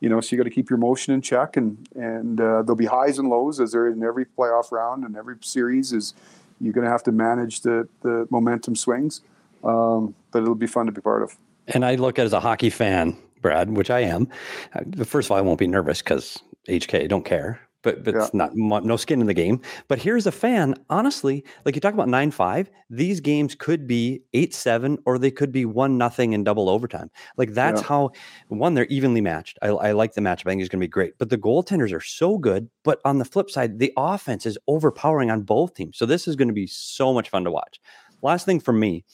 you 0.00 0.08
know, 0.08 0.20
so 0.20 0.34
you 0.34 0.38
got 0.38 0.44
to 0.44 0.54
keep 0.54 0.68
your 0.68 0.78
motion 0.78 1.14
in 1.14 1.22
check, 1.22 1.56
and 1.56 1.88
and 1.94 2.40
uh, 2.40 2.62
there'll 2.62 2.74
be 2.76 2.86
highs 2.86 3.18
and 3.18 3.28
lows 3.28 3.60
as 3.60 3.72
there 3.72 3.86
in 3.88 4.02
every 4.02 4.26
playoff 4.26 4.72
round 4.72 5.04
and 5.04 5.16
every 5.16 5.36
series. 5.40 5.92
Is 5.92 6.14
you're 6.60 6.72
going 6.72 6.84
to 6.84 6.90
have 6.90 7.02
to 7.04 7.12
manage 7.12 7.60
the 7.60 7.88
the 8.02 8.26
momentum 8.30 8.76
swings, 8.76 9.22
um, 9.64 10.14
but 10.32 10.42
it'll 10.42 10.54
be 10.54 10.66
fun 10.66 10.86
to 10.86 10.92
be 10.92 11.00
part 11.00 11.22
of. 11.22 11.36
And 11.68 11.84
I 11.84 11.94
look 11.96 12.18
at 12.18 12.22
it 12.22 12.26
as 12.26 12.32
a 12.32 12.40
hockey 12.40 12.70
fan, 12.70 13.16
Brad, 13.40 13.76
which 13.76 13.90
I 13.90 14.00
am. 14.00 14.28
Uh, 14.74 15.04
first 15.04 15.26
of 15.26 15.32
all, 15.32 15.38
I 15.38 15.42
won't 15.42 15.58
be 15.58 15.66
nervous 15.66 16.02
because 16.02 16.38
HK 16.68 17.08
don't 17.08 17.24
care 17.24 17.60
but 17.86 18.02
but 18.02 18.14
yeah. 18.14 18.24
it's 18.24 18.34
not 18.34 18.52
no 18.56 18.96
skin 18.96 19.20
in 19.20 19.28
the 19.28 19.32
game. 19.32 19.60
But 19.86 20.00
here's 20.00 20.26
a 20.26 20.32
fan, 20.32 20.74
honestly, 20.90 21.44
like 21.64 21.76
you 21.76 21.80
talk 21.80 21.94
about 21.94 22.08
nine 22.08 22.32
five, 22.32 22.68
these 22.90 23.20
games 23.20 23.54
could 23.54 23.86
be 23.86 24.22
eight 24.34 24.52
seven 24.52 24.98
or 25.06 25.20
they 25.20 25.30
could 25.30 25.52
be 25.52 25.64
one 25.64 25.96
nothing 25.96 26.32
in 26.32 26.42
double 26.42 26.68
overtime. 26.68 27.12
Like 27.36 27.52
that's 27.52 27.80
yeah. 27.82 27.86
how 27.86 28.10
one 28.48 28.74
they're 28.74 28.86
evenly 28.86 29.20
matched. 29.20 29.56
I, 29.62 29.68
I 29.68 29.92
like 29.92 30.14
the 30.14 30.20
matchup. 30.20 30.48
I 30.48 30.50
think 30.50 30.62
it's 30.62 30.68
going 30.68 30.80
to 30.80 30.84
be 30.84 30.88
great. 30.88 31.16
But 31.18 31.30
the 31.30 31.38
goaltenders 31.38 31.92
are 31.92 32.00
so 32.00 32.38
good. 32.38 32.68
But 32.82 33.00
on 33.04 33.18
the 33.18 33.24
flip 33.24 33.50
side, 33.50 33.78
the 33.78 33.92
offense 33.96 34.46
is 34.46 34.58
overpowering 34.66 35.30
on 35.30 35.42
both 35.42 35.74
teams. 35.74 35.96
So 35.96 36.06
this 36.06 36.26
is 36.26 36.34
going 36.34 36.48
to 36.48 36.54
be 36.54 36.66
so 36.66 37.14
much 37.14 37.30
fun 37.30 37.44
to 37.44 37.52
watch. 37.52 37.80
Last 38.20 38.46
thing 38.46 38.58
for 38.58 38.72
me, 38.72 39.04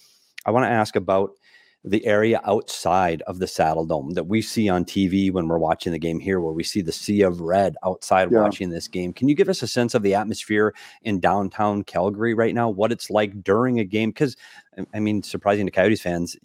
I 0.46 0.50
want 0.50 0.64
to 0.64 0.70
ask 0.70 0.96
about 0.96 1.32
the 1.84 2.04
area 2.06 2.40
outside 2.44 3.22
of 3.22 3.40
the 3.40 3.46
Saddledome 3.46 4.14
that 4.14 4.24
we 4.24 4.40
see 4.40 4.68
on 4.68 4.84
TV 4.84 5.32
when 5.32 5.48
we're 5.48 5.58
watching 5.58 5.92
the 5.92 5.98
game 5.98 6.20
here, 6.20 6.40
where 6.40 6.52
we 6.52 6.62
see 6.62 6.80
the 6.80 6.92
sea 6.92 7.22
of 7.22 7.40
red 7.40 7.76
outside 7.84 8.30
yeah. 8.30 8.40
watching 8.40 8.70
this 8.70 8.86
game. 8.86 9.12
Can 9.12 9.28
you 9.28 9.34
give 9.34 9.48
us 9.48 9.62
a 9.62 9.66
sense 9.66 9.94
of 9.94 10.02
the 10.02 10.14
atmosphere 10.14 10.74
in 11.02 11.18
downtown 11.18 11.82
Calgary 11.82 12.34
right 12.34 12.54
now? 12.54 12.68
What 12.68 12.92
it's 12.92 13.10
like 13.10 13.42
during 13.42 13.80
a 13.80 13.84
game? 13.84 14.10
Because, 14.10 14.36
I 14.94 15.00
mean, 15.00 15.22
surprising 15.22 15.66
to 15.66 15.72
Coyotes 15.72 16.00
fans, 16.00 16.36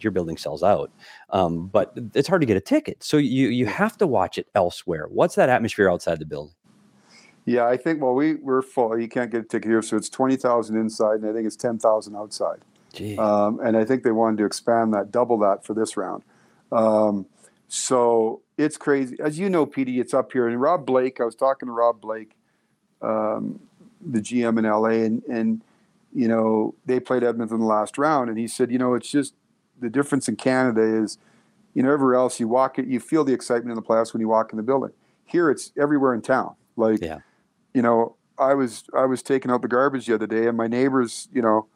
your 0.00 0.12
building 0.12 0.36
sells 0.36 0.62
out, 0.62 0.90
um, 1.30 1.66
but 1.68 1.96
it's 2.14 2.28
hard 2.28 2.42
to 2.42 2.46
get 2.46 2.56
a 2.56 2.60
ticket. 2.60 3.02
So 3.02 3.16
you 3.16 3.48
you 3.48 3.66
have 3.66 3.96
to 3.98 4.06
watch 4.06 4.38
it 4.38 4.46
elsewhere. 4.54 5.06
What's 5.08 5.34
that 5.36 5.48
atmosphere 5.48 5.90
outside 5.90 6.18
the 6.18 6.26
building? 6.26 6.54
Yeah, 7.44 7.66
I 7.66 7.76
think 7.76 8.02
well 8.02 8.14
we 8.14 8.34
we're 8.34 8.62
full. 8.62 8.98
You 8.98 9.08
can't 9.08 9.30
get 9.30 9.40
a 9.40 9.44
ticket 9.44 9.70
here, 9.70 9.82
so 9.82 9.96
it's 9.96 10.08
twenty 10.08 10.36
thousand 10.36 10.76
inside, 10.76 11.20
and 11.20 11.30
I 11.30 11.32
think 11.32 11.46
it's 11.46 11.56
ten 11.56 11.78
thousand 11.78 12.16
outside. 12.16 12.58
Um, 13.18 13.60
and 13.60 13.76
I 13.76 13.84
think 13.84 14.02
they 14.02 14.12
wanted 14.12 14.38
to 14.38 14.44
expand 14.44 14.94
that, 14.94 15.10
double 15.10 15.38
that 15.38 15.64
for 15.64 15.74
this 15.74 15.96
round. 15.96 16.22
Um, 16.72 17.26
so 17.68 18.42
it's 18.56 18.76
crazy. 18.76 19.16
As 19.20 19.38
you 19.38 19.48
know, 19.48 19.66
PD, 19.66 20.00
it's 20.00 20.14
up 20.14 20.32
here. 20.32 20.48
And 20.48 20.60
Rob 20.60 20.86
Blake, 20.86 21.20
I 21.20 21.24
was 21.24 21.34
talking 21.34 21.66
to 21.66 21.72
Rob 21.72 22.00
Blake, 22.00 22.32
um, 23.02 23.60
the 24.00 24.20
GM 24.20 24.58
in 24.58 24.64
LA, 24.64 25.04
and, 25.04 25.22
and, 25.24 25.62
you 26.14 26.28
know, 26.28 26.74
they 26.86 27.00
played 27.00 27.24
Edmonton 27.24 27.60
the 27.60 27.66
last 27.66 27.98
round. 27.98 28.30
And 28.30 28.38
he 28.38 28.48
said, 28.48 28.70
you 28.70 28.78
know, 28.78 28.94
it's 28.94 29.10
just 29.10 29.34
the 29.78 29.90
difference 29.90 30.28
in 30.28 30.36
Canada 30.36 30.82
is, 30.82 31.18
you 31.74 31.82
know, 31.82 31.92
everywhere 31.92 32.14
else 32.14 32.40
you 32.40 32.48
walk 32.48 32.78
it, 32.78 32.86
you 32.86 33.00
feel 33.00 33.24
the 33.24 33.34
excitement 33.34 33.70
in 33.70 33.76
the 33.76 33.82
playoffs 33.82 34.12
when 34.12 34.20
you 34.20 34.28
walk 34.28 34.52
in 34.52 34.56
the 34.56 34.62
building. 34.62 34.92
Here 35.24 35.50
it's 35.50 35.72
everywhere 35.76 36.14
in 36.14 36.22
town. 36.22 36.54
Like, 36.76 37.02
yeah. 37.02 37.18
you 37.74 37.82
know, 37.82 38.16
I 38.38 38.54
was 38.54 38.84
I 38.94 39.06
was 39.06 39.22
taking 39.22 39.50
out 39.50 39.62
the 39.62 39.68
garbage 39.68 40.06
the 40.06 40.14
other 40.14 40.26
day, 40.26 40.46
and 40.46 40.56
my 40.56 40.66
neighbors, 40.66 41.28
you 41.32 41.42
know, 41.42 41.66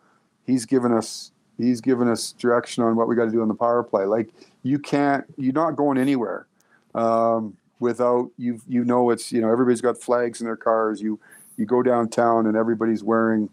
he's 0.47 0.67
given 0.67 0.93
us 0.93 1.33
he's 1.59 1.81
given 1.81 2.09
us 2.09 2.33
direction 2.33 2.83
on 2.83 2.97
what 2.97 3.09
we 3.09 3.15
got 3.15 3.27
to 3.27 3.31
do 3.31 3.43
on 3.43 3.49
the 3.49 3.55
power 3.55 3.83
play. 3.83 4.05
Like 4.05 4.31
you 4.63 4.79
can't, 4.79 5.25
you're 5.37 5.53
not 5.53 5.73
going 5.73 5.99
anywhere 5.99 6.47
um, 6.95 7.57
without 7.79 8.31
you. 8.37 8.61
You 8.69 8.85
know, 8.85 9.11
it's 9.11 9.33
you 9.33 9.41
know 9.41 9.51
everybody's 9.51 9.81
got 9.81 9.99
flags 9.99 10.41
in 10.41 10.47
their 10.47 10.57
cars. 10.57 11.01
You 11.01 11.21
you 11.57 11.67
go 11.67 11.83
downtown 11.83 12.47
and 12.47 12.57
everybody's 12.57 13.05
wearing, 13.05 13.51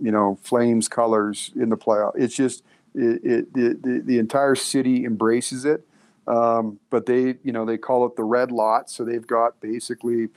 you 0.00 0.10
know, 0.10 0.38
flames 0.42 0.88
colors 0.88 1.52
in 1.54 1.68
the 1.68 1.76
playoff. 1.76 2.12
It's 2.16 2.34
just 2.34 2.62
it, 2.94 3.24
it 3.24 3.54
the, 3.54 3.78
the, 3.80 4.02
the 4.04 4.18
entire 4.18 4.54
city 4.54 5.04
embraces 5.04 5.64
it. 5.64 5.86
Um, 6.26 6.80
but 6.90 7.06
they, 7.06 7.36
you 7.44 7.52
know, 7.52 7.64
they 7.64 7.78
call 7.78 8.04
it 8.04 8.16
the 8.16 8.24
red 8.24 8.50
lot. 8.50 8.90
So 8.90 9.04
they've 9.04 9.26
got 9.26 9.60
basically 9.60 10.28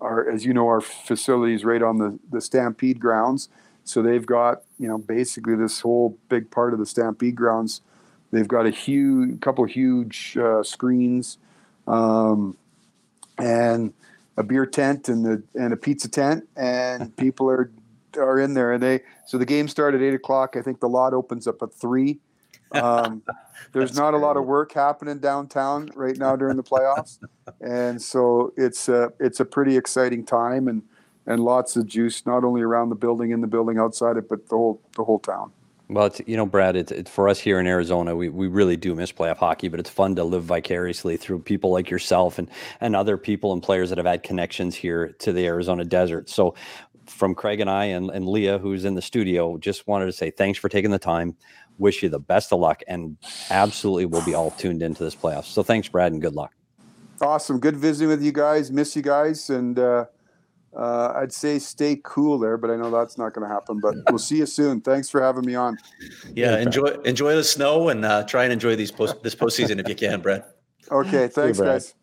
our, 0.00 0.28
as 0.30 0.44
you 0.44 0.54
know, 0.54 0.68
our 0.68 0.80
facilities 0.80 1.64
right 1.64 1.82
on 1.82 1.98
the, 1.98 2.18
the 2.30 2.40
Stampede 2.40 3.00
grounds. 3.00 3.48
So 3.84 4.02
they've 4.02 4.24
got, 4.24 4.62
you 4.78 4.88
know, 4.88 4.98
basically 4.98 5.56
this 5.56 5.80
whole 5.80 6.16
big 6.28 6.50
part 6.50 6.72
of 6.72 6.78
the 6.78 6.86
Stampede 6.86 7.34
grounds. 7.34 7.80
They've 8.30 8.48
got 8.48 8.66
a 8.66 8.70
huge, 8.70 9.40
couple 9.40 9.64
of 9.64 9.70
huge 9.70 10.36
uh, 10.36 10.62
screens, 10.62 11.38
um, 11.86 12.56
and 13.38 13.92
a 14.36 14.42
beer 14.42 14.64
tent 14.64 15.08
and 15.08 15.24
the 15.24 15.42
and 15.54 15.72
a 15.72 15.76
pizza 15.76 16.08
tent, 16.08 16.48
and 16.56 17.14
people 17.18 17.50
are 17.50 17.70
are 18.16 18.38
in 18.38 18.54
there. 18.54 18.72
And 18.72 18.82
they 18.82 19.00
so 19.26 19.36
the 19.36 19.46
game 19.46 19.68
started 19.68 20.00
at 20.00 20.06
eight 20.06 20.14
o'clock. 20.14 20.56
I 20.56 20.62
think 20.62 20.80
the 20.80 20.88
lot 20.88 21.12
opens 21.12 21.46
up 21.46 21.62
at 21.62 21.74
three. 21.74 22.20
Um, 22.72 23.22
there's 23.72 23.94
not 23.94 24.14
a 24.14 24.16
lot 24.16 24.38
of 24.38 24.46
work 24.46 24.72
happening 24.72 25.18
downtown 25.18 25.90
right 25.94 26.16
now 26.16 26.36
during 26.36 26.56
the 26.56 26.62
playoffs, 26.62 27.18
and 27.60 28.00
so 28.00 28.54
it's 28.56 28.88
a 28.88 29.12
it's 29.20 29.40
a 29.40 29.44
pretty 29.44 29.76
exciting 29.76 30.24
time 30.24 30.68
and 30.68 30.82
and 31.26 31.44
lots 31.44 31.76
of 31.76 31.86
juice 31.86 32.24
not 32.26 32.44
only 32.44 32.62
around 32.62 32.88
the 32.88 32.94
building, 32.94 33.30
in 33.30 33.40
the 33.40 33.46
building, 33.46 33.78
outside 33.78 34.16
it, 34.16 34.28
but 34.28 34.48
the 34.48 34.56
whole 34.56 34.80
the 34.96 35.04
whole 35.04 35.18
town. 35.18 35.52
Well, 35.92 36.06
it's, 36.06 36.22
you 36.26 36.38
know, 36.38 36.46
Brad, 36.46 36.74
it's, 36.74 36.90
it's 36.90 37.10
for 37.10 37.28
us 37.28 37.38
here 37.38 37.60
in 37.60 37.66
Arizona. 37.66 38.16
We, 38.16 38.30
we 38.30 38.46
really 38.46 38.78
do 38.78 38.94
miss 38.94 39.12
playoff 39.12 39.36
hockey, 39.36 39.68
but 39.68 39.78
it's 39.78 39.90
fun 39.90 40.16
to 40.16 40.24
live 40.24 40.44
vicariously 40.44 41.18
through 41.18 41.40
people 41.40 41.70
like 41.70 41.90
yourself 41.90 42.38
and, 42.38 42.48
and 42.80 42.96
other 42.96 43.18
people 43.18 43.52
and 43.52 43.62
players 43.62 43.90
that 43.90 43.98
have 43.98 44.06
had 44.06 44.22
connections 44.22 44.74
here 44.74 45.08
to 45.18 45.32
the 45.32 45.44
Arizona 45.44 45.84
desert. 45.84 46.30
So, 46.30 46.54
from 47.06 47.34
Craig 47.34 47.60
and 47.60 47.68
I 47.68 47.86
and, 47.86 48.10
and 48.10 48.26
Leah, 48.26 48.58
who's 48.58 48.84
in 48.84 48.94
the 48.94 49.02
studio, 49.02 49.58
just 49.58 49.86
wanted 49.86 50.06
to 50.06 50.12
say 50.12 50.30
thanks 50.30 50.58
for 50.58 50.68
taking 50.68 50.92
the 50.92 50.98
time. 50.98 51.36
Wish 51.78 52.02
you 52.02 52.08
the 52.08 52.20
best 52.20 52.52
of 52.52 52.60
luck, 52.60 52.82
and 52.86 53.16
absolutely 53.50 54.06
we'll 54.06 54.24
be 54.24 54.34
all 54.34 54.52
tuned 54.52 54.82
into 54.82 55.02
this 55.04 55.16
playoffs. 55.16 55.46
So, 55.46 55.62
thanks, 55.62 55.88
Brad, 55.88 56.12
and 56.12 56.22
good 56.22 56.34
luck. 56.34 56.54
Awesome. 57.20 57.60
Good 57.60 57.76
visiting 57.76 58.08
with 58.08 58.22
you 58.22 58.32
guys. 58.32 58.70
Miss 58.70 58.96
you 58.96 59.02
guys. 59.02 59.50
And, 59.50 59.78
uh, 59.78 60.06
uh, 60.76 61.12
I'd 61.16 61.32
say 61.32 61.58
stay 61.58 62.00
cool 62.02 62.38
there, 62.38 62.56
but 62.56 62.70
I 62.70 62.76
know 62.76 62.90
that's 62.90 63.18
not 63.18 63.34
going 63.34 63.46
to 63.46 63.52
happen. 63.52 63.80
But 63.80 63.96
we'll 64.08 64.18
see 64.18 64.38
you 64.38 64.46
soon. 64.46 64.80
Thanks 64.80 65.10
for 65.10 65.22
having 65.22 65.44
me 65.44 65.54
on. 65.54 65.78
Yeah, 66.34 66.58
enjoy 66.58 66.86
enjoy 67.04 67.34
the 67.34 67.44
snow 67.44 67.88
and 67.88 68.04
uh, 68.04 68.24
try 68.24 68.44
and 68.44 68.52
enjoy 68.52 68.76
these 68.76 68.90
post 68.90 69.22
this 69.22 69.34
postseason 69.34 69.80
if 69.80 69.88
you 69.88 69.94
can, 69.94 70.20
Brad. 70.20 70.44
Okay, 70.90 71.28
thanks, 71.28 71.58
Brad. 71.58 71.74
guys. 71.74 71.94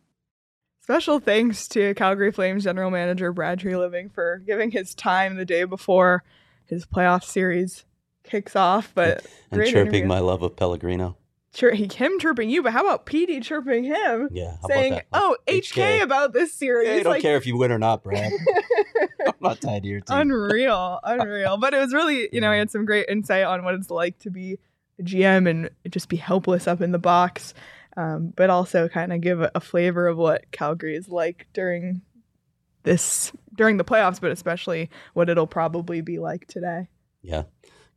Special 0.82 1.20
thanks 1.20 1.68
to 1.70 1.94
Calgary 1.94 2.32
Flames 2.32 2.64
general 2.64 2.90
manager 2.90 3.32
Brad 3.32 3.60
Treliving 3.60 4.12
for 4.12 4.42
giving 4.46 4.72
his 4.72 4.96
time 4.96 5.36
the 5.36 5.46
day 5.46 5.64
before 5.64 6.24
his 6.66 6.86
playoff 6.86 7.24
series 7.24 7.86
kicks 8.24 8.56
off. 8.56 8.92
But 8.96 9.26
and 9.52 9.60
great 9.60 9.72
chirping 9.72 9.94
interview. 9.94 10.08
my 10.08 10.20
love 10.20 10.42
of 10.42 10.56
Pellegrino. 10.56 11.18
Chir- 11.54 11.74
he, 11.74 11.90
him 11.92 12.20
chirping 12.20 12.50
you, 12.50 12.62
but 12.62 12.74
how 12.74 12.82
about 12.82 13.06
PD 13.06 13.42
chirping 13.42 13.84
him? 13.84 14.30
Yeah, 14.32 14.56
saying? 14.68 15.02
"Oh, 15.12 15.36
HK, 15.48 16.04
about 16.04 16.32
this 16.32 16.54
series." 16.54 16.88
Yeah, 16.88 16.96
I 16.96 17.04
don't 17.04 17.14
like, 17.14 17.22
care 17.24 17.38
if 17.38 17.48
you 17.48 17.58
win 17.58 17.72
or 17.72 17.80
not, 17.80 18.04
Brad. 18.04 18.32
I'm 19.26 19.34
not 19.42 19.60
tied 19.60 19.84
to 19.84 19.90
your 19.90 20.02
team. 20.02 20.18
unreal, 20.18 21.00
unreal. 21.04 21.58
But 21.58 21.74
it 21.74 21.80
was 21.80 21.94
really, 21.94 22.30
you 22.32 22.40
know, 22.40 22.52
he 22.52 22.60
had 22.60 22.70
some 22.70 22.86
great 22.86 23.08
insight 23.10 23.46
on 23.46 23.64
what 23.64 23.74
it's 23.74 23.90
like 23.90 24.20
to 24.20 24.30
be 24.30 24.60
a 25.00 25.04
GM 25.04 25.50
and 25.50 25.70
just 25.90 26.08
be 26.08 26.18
helpless 26.18 26.68
up 26.68 26.82
in 26.82 26.92
the 26.92 27.00
box, 27.00 27.56
um, 27.98 28.32
but 28.36 28.52
also 28.52 28.88
kind 28.88 29.12
of 29.12 29.22
give 29.22 29.42
a, 29.42 29.52
a 29.56 29.60
flavor 29.60 30.08
of 30.08 30.18
what 30.18 30.52
Calgary 30.52 30.96
is 30.96 31.10
like 31.10 31.48
during 31.54 32.02
this 32.84 33.32
during 33.56 33.78
the 33.78 33.84
playoffs, 33.84 34.22
but 34.22 34.32
especially 34.32 34.90
what 35.14 35.30
it'll 35.30 35.48
probably 35.48 36.02
be 36.02 36.20
like 36.20 36.46
today. 36.48 36.88
Yeah. 37.22 37.44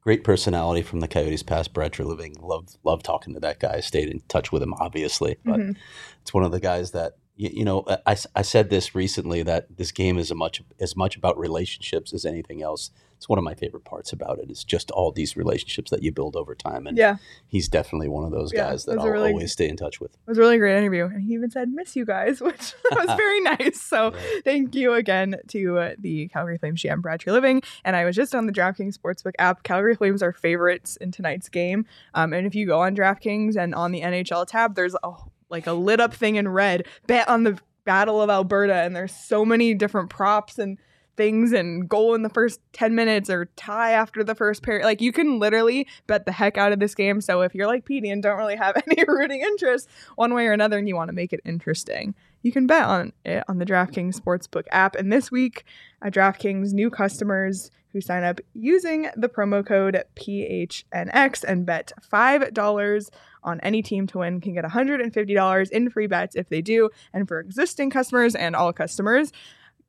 Great 0.03 0.25
personality 0.25 0.83
from 0.83 0.99
the 1.01 1.07
Coyotes 1.09 1.45
past 1.45 1.73
Brad 1.73 1.93
Treliving. 1.93 2.41
Love 2.43 2.77
love 2.83 3.03
talking 3.05 3.35
to 3.35 3.41
that 3.41 3.61
guy. 3.61 3.79
Stayed 3.81 4.09
in 4.09 4.21
touch 4.29 4.51
with 4.51 4.61
him, 4.63 4.75
obviously. 4.75 5.37
But 5.45 5.61
Mhm. 5.61 5.77
it's 6.21 6.35
one 6.35 6.43
of 6.43 6.51
the 6.51 6.59
guys 6.61 6.91
that 6.91 7.13
you, 7.37 7.51
you 7.53 7.65
know. 7.65 7.85
I, 8.05 8.17
I 8.35 8.43
said 8.43 8.69
this 8.69 8.97
recently 8.97 9.45
that 9.45 9.77
this 9.77 9.93
game 9.93 10.19
is 10.19 10.31
a 10.33 10.35
much 10.35 10.61
as 10.81 10.97
much 10.97 11.17
about 11.17 11.39
relationships 11.39 12.13
as 12.13 12.25
anything 12.25 12.63
else. 12.63 12.91
It's 13.23 13.29
one 13.29 13.39
of 13.39 13.45
my 13.45 13.55
favorite 13.55 13.85
parts 13.85 14.13
about 14.13 14.41
it. 14.41 14.51
Is 14.51 14.65
just 14.65 14.91
all 14.91 15.13
these 15.13 15.37
relationships 15.37 15.93
that 15.93 16.03
you 16.03 16.11
build 16.11 16.35
over 16.35 16.57
time, 16.57 16.89
and 16.89 16.99
Yeah, 16.99 17.19
he's 17.47 17.69
definitely 17.69 18.09
one 18.09 18.25
of 18.25 18.33
those 18.33 18.53
Yeah, 18.53 18.71
guys 18.71 18.85
that 18.87 18.99
I'll 18.99 19.07
really- 19.09 19.31
always 19.31 19.53
stay 19.53 19.69
in 19.69 19.77
touch 19.77 20.01
with. 20.01 20.11
it 20.15 20.19
was 20.27 20.39
a 20.39 20.41
really 20.41 20.59
great 20.59 20.77
interview, 20.77 21.05
and 21.05 21.23
he 21.23 21.35
even 21.35 21.49
said, 21.49 21.69
"Miss 21.69 21.95
you 21.95 22.05
guys," 22.05 22.41
which 22.41 22.75
was 22.91 23.07
very 23.17 23.41
nice. 23.43 23.81
So 23.81 24.13
Yeah. 24.13 24.41
thank 24.43 24.75
you 24.75 24.95
again 24.95 25.37
to 25.49 25.79
uh, 25.79 25.95
the 26.01 26.27
Calgary 26.29 26.59
Flames 26.59 26.83
GM 26.83 27.01
Brad 27.01 27.21
Treliving. 27.21 27.63
And 27.85 27.95
I 27.95 28.05
was 28.05 28.17
just 28.17 28.35
on 28.35 28.47
the 28.47 28.53
DraftKings 28.53 28.99
Sportsbook 28.99 29.35
app. 29.39 29.63
Calgary 29.63 29.95
Flames 29.95 30.21
are 30.21 30.33
favorites 30.33 30.97
in 30.97 31.13
tonight's 31.13 31.49
game. 31.49 31.87
Um, 32.15 32.33
and 32.33 32.45
if 32.45 32.57
you 32.57 32.67
go 32.67 32.81
on 32.81 32.97
DraftKings 32.97 33.55
and 33.57 33.73
on 33.73 33.93
the 33.93 34.01
NHL 34.01 34.47
tab, 34.49 34.75
there's 34.75 34.97
a 35.05 35.13
like 35.49 35.69
a 35.69 35.75
lit 35.75 36.01
up 36.01 36.13
thing 36.13 36.35
in 36.35 36.49
red. 36.49 36.87
Bet 37.07 37.29
on 37.29 37.45
the 37.45 37.57
Battle 37.85 38.21
of 38.21 38.31
Alberta, 38.31 38.75
and 38.75 38.97
there's 38.97 39.15
so 39.15 39.45
many 39.45 39.75
different 39.75 40.11
props 40.11 40.59
and 40.59 40.77
things 41.17 41.53
and 41.53 41.89
goal 41.89 42.15
in 42.15 42.23
the 42.23 42.29
first 42.29 42.61
10 42.73 42.95
minutes 42.95 43.29
or 43.29 43.47
tie 43.57 43.93
after 43.93 44.25
the 44.25 44.35
first 44.35 44.63
period. 44.63 44.85
Like 44.85 45.01
you 45.01 45.13
can 45.13 45.39
literally 45.39 45.87
bet 46.07 46.25
the 46.25 46.33
heck 46.33 46.57
out 46.57 46.73
of 46.73 46.81
this 46.81 46.95
game. 46.95 47.21
So 47.21 47.43
if 47.43 47.55
you're 47.55 47.67
like 47.67 47.85
Petey 47.85 48.11
and 48.11 48.23
don't 48.23 48.39
really 48.39 48.57
have 48.57 48.81
any 48.91 49.05
rooting 49.07 49.41
interest 49.41 49.89
one 50.17 50.35
way 50.35 50.47
or 50.47 50.53
another 50.53 50.79
and 50.79 50.89
you 50.89 50.97
want 50.97 51.09
to 51.09 51.15
make 51.15 51.33
it 51.33 51.41
interesting, 51.45 52.15
you 52.43 52.53
can 52.53 52.67
bet 52.67 52.85
on 52.85 53.13
it 53.25 53.45
on 53.49 53.59
the 53.59 53.67
DraftKings 53.67 54.21
Sportsbook 54.21 54.65
app. 54.71 54.97
And 54.97 55.13
this 55.13 55.31
week 55.31 55.65
at 56.03 56.15
DraftKings, 56.15 56.73
new 56.73 56.91
customers 56.91 57.71
who 57.93 58.01
sign 58.01 58.25
up 58.25 58.41
using 58.55 59.11
the 59.17 59.29
promo 59.29 59.65
code 59.65 60.03
PHNX 60.17 61.45
and 61.45 61.67
bet 61.67 61.93
$5 62.11 63.11
on 63.45 63.61
any 63.61 63.83
team 63.83 64.07
to 64.07 64.19
win 64.19 64.41
can 64.41 64.55
get 64.55 64.65
$150 64.65 65.71
in 65.71 65.91
free 65.91 66.07
bets 66.07 66.35
if 66.35 66.49
they 66.49 66.63
do. 66.63 66.91
And 67.13 67.29
for 67.29 67.39
existing 67.39 67.91
customers 67.91 68.35
and 68.35 68.57
all 68.57 68.73
customers, 68.73 69.33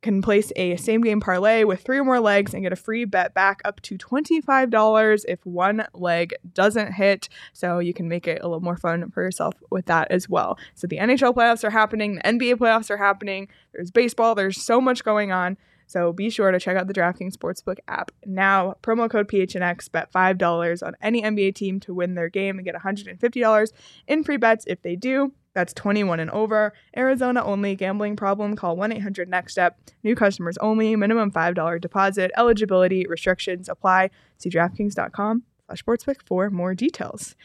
can 0.04 0.20
place 0.20 0.52
a 0.54 0.76
same 0.76 1.00
game 1.00 1.18
parlay 1.18 1.64
with 1.64 1.80
three 1.80 1.98
or 1.98 2.04
more 2.04 2.20
legs 2.20 2.52
and 2.52 2.62
get 2.62 2.74
a 2.74 2.76
free 2.76 3.06
bet 3.06 3.32
back 3.32 3.62
up 3.64 3.80
to 3.80 3.96
$25 3.96 5.24
if 5.26 5.44
one 5.46 5.86
leg 5.94 6.34
doesn't 6.52 6.92
hit. 6.92 7.30
So 7.54 7.78
you 7.78 7.94
can 7.94 8.06
make 8.06 8.28
it 8.28 8.40
a 8.42 8.46
little 8.46 8.60
more 8.60 8.76
fun 8.76 9.10
for 9.10 9.22
yourself 9.22 9.54
with 9.70 9.86
that 9.86 10.10
as 10.10 10.28
well. 10.28 10.58
So 10.74 10.86
the 10.86 10.98
NHL 10.98 11.34
playoffs 11.34 11.64
are 11.64 11.70
happening, 11.70 12.16
the 12.16 12.20
NBA 12.20 12.56
playoffs 12.56 12.90
are 12.90 12.98
happening, 12.98 13.48
there's 13.72 13.90
baseball, 13.90 14.34
there's 14.34 14.62
so 14.62 14.78
much 14.78 15.04
going 15.04 15.32
on. 15.32 15.56
So 15.86 16.12
be 16.12 16.28
sure 16.28 16.50
to 16.50 16.60
check 16.60 16.76
out 16.76 16.86
the 16.86 16.94
DraftKings 16.94 17.34
Sportsbook 17.34 17.78
app 17.88 18.10
now. 18.26 18.74
Promo 18.82 19.08
code 19.08 19.28
PHNX, 19.28 19.90
bet 19.90 20.12
$5 20.12 20.86
on 20.86 20.94
any 21.00 21.22
NBA 21.22 21.54
team 21.54 21.80
to 21.80 21.94
win 21.94 22.14
their 22.14 22.28
game 22.28 22.58
and 22.58 22.64
get 22.64 22.74
$150 22.74 23.72
in 24.06 24.24
free 24.24 24.36
bets 24.36 24.64
if 24.66 24.82
they 24.82 24.96
do. 24.96 25.32
That's 25.54 25.72
21 25.72 26.20
and 26.20 26.30
over. 26.30 26.72
Arizona 26.96 27.42
only. 27.44 27.74
Gambling 27.76 28.16
problem? 28.16 28.56
Call 28.56 28.76
1 28.76 28.92
800 28.92 29.28
NEXT 29.28 29.50
STEP. 29.52 29.78
New 30.02 30.14
customers 30.16 30.58
only. 30.58 30.96
Minimum 30.96 31.30
$5 31.30 31.80
deposit. 31.80 32.30
Eligibility 32.36 33.06
restrictions 33.08 33.68
apply. 33.68 34.10
See 34.38 34.50
DraftKings.com 34.50 35.44
slash 35.66 35.82
sportsbook 35.84 36.16
for 36.26 36.50
more 36.50 36.74
details. 36.74 37.36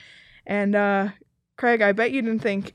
And 0.45 0.75
uh, 0.75 1.09
Craig, 1.57 1.81
I 1.81 1.91
bet 1.91 2.11
you 2.11 2.21
didn't 2.23 2.39
think 2.41 2.73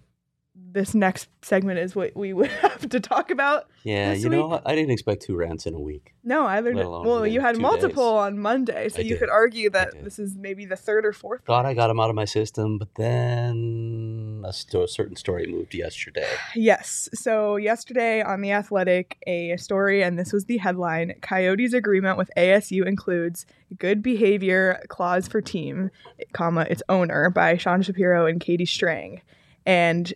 this 0.57 0.95
next 0.95 1.29
segment 1.43 1.81
is 1.81 1.97
what 1.97 2.15
we 2.17 2.33
would 2.33 2.51
have 2.63 2.89
to 2.89 3.01
talk 3.01 3.31
about. 3.33 3.69
Yeah, 3.83 4.13
you 4.13 4.29
know 4.29 4.49
week-? 4.49 4.61
I 4.65 4.75
didn't 4.77 4.93
expect 4.93 5.23
two 5.23 5.35
rants 5.35 5.67
in 5.67 5.75
a 5.75 5.81
week. 5.81 6.15
No. 6.23 6.45
Let 6.45 6.65
alone 6.67 7.07
Well, 7.07 7.27
you 7.27 7.41
had 7.41 7.59
multiple 7.59 8.13
days. 8.13 8.21
on 8.27 8.39
Monday, 8.39 8.89
so 8.89 8.99
I 9.01 9.03
you 9.03 9.11
did. 9.11 9.19
could 9.19 9.31
argue 9.31 9.71
that 9.71 10.05
this 10.05 10.19
is 10.21 10.37
maybe 10.37 10.65
the 10.65 10.77
third 10.77 11.05
or 11.05 11.13
fourth. 11.13 11.43
Thought 11.45 11.67
I 11.67 11.75
got 11.75 11.89
them 11.89 11.99
out 11.99 12.09
of 12.09 12.15
my 12.17 12.25
system, 12.25 12.79
but 12.79 12.89
then 12.95 14.14
a, 14.45 14.53
sto- 14.53 14.87
certain 14.87 15.17
story 15.17 15.47
moved 15.47 15.75
yesterday. 15.75 16.29
Yes. 16.55 17.09
So 17.15 17.57
yesterday 17.57 18.23
on 18.23 18.41
The 18.41 18.53
Athletic, 18.53 19.19
a 19.27 19.57
story, 19.57 20.03
and 20.03 20.19
this 20.19 20.33
was 20.33 20.45
the 20.45 20.59
headline 20.59 21.15
Coyotes 21.23 21.73
agreement 21.73 22.19
with 22.19 22.31
ASU 22.37 22.87
includes 22.87 23.47
good 23.79 24.03
behavior 24.03 24.81
clause 24.89 25.27
for 25.27 25.41
team, 25.41 25.91
comma, 26.33 26.67
its 26.71 26.83
owner 26.89 27.31
by 27.31 27.57
Sean 27.57 27.83
Shapiro 27.83 28.27
and 28.27 28.41
Katie 28.41 28.67
Strang. 28.67 29.23
And 29.67 30.13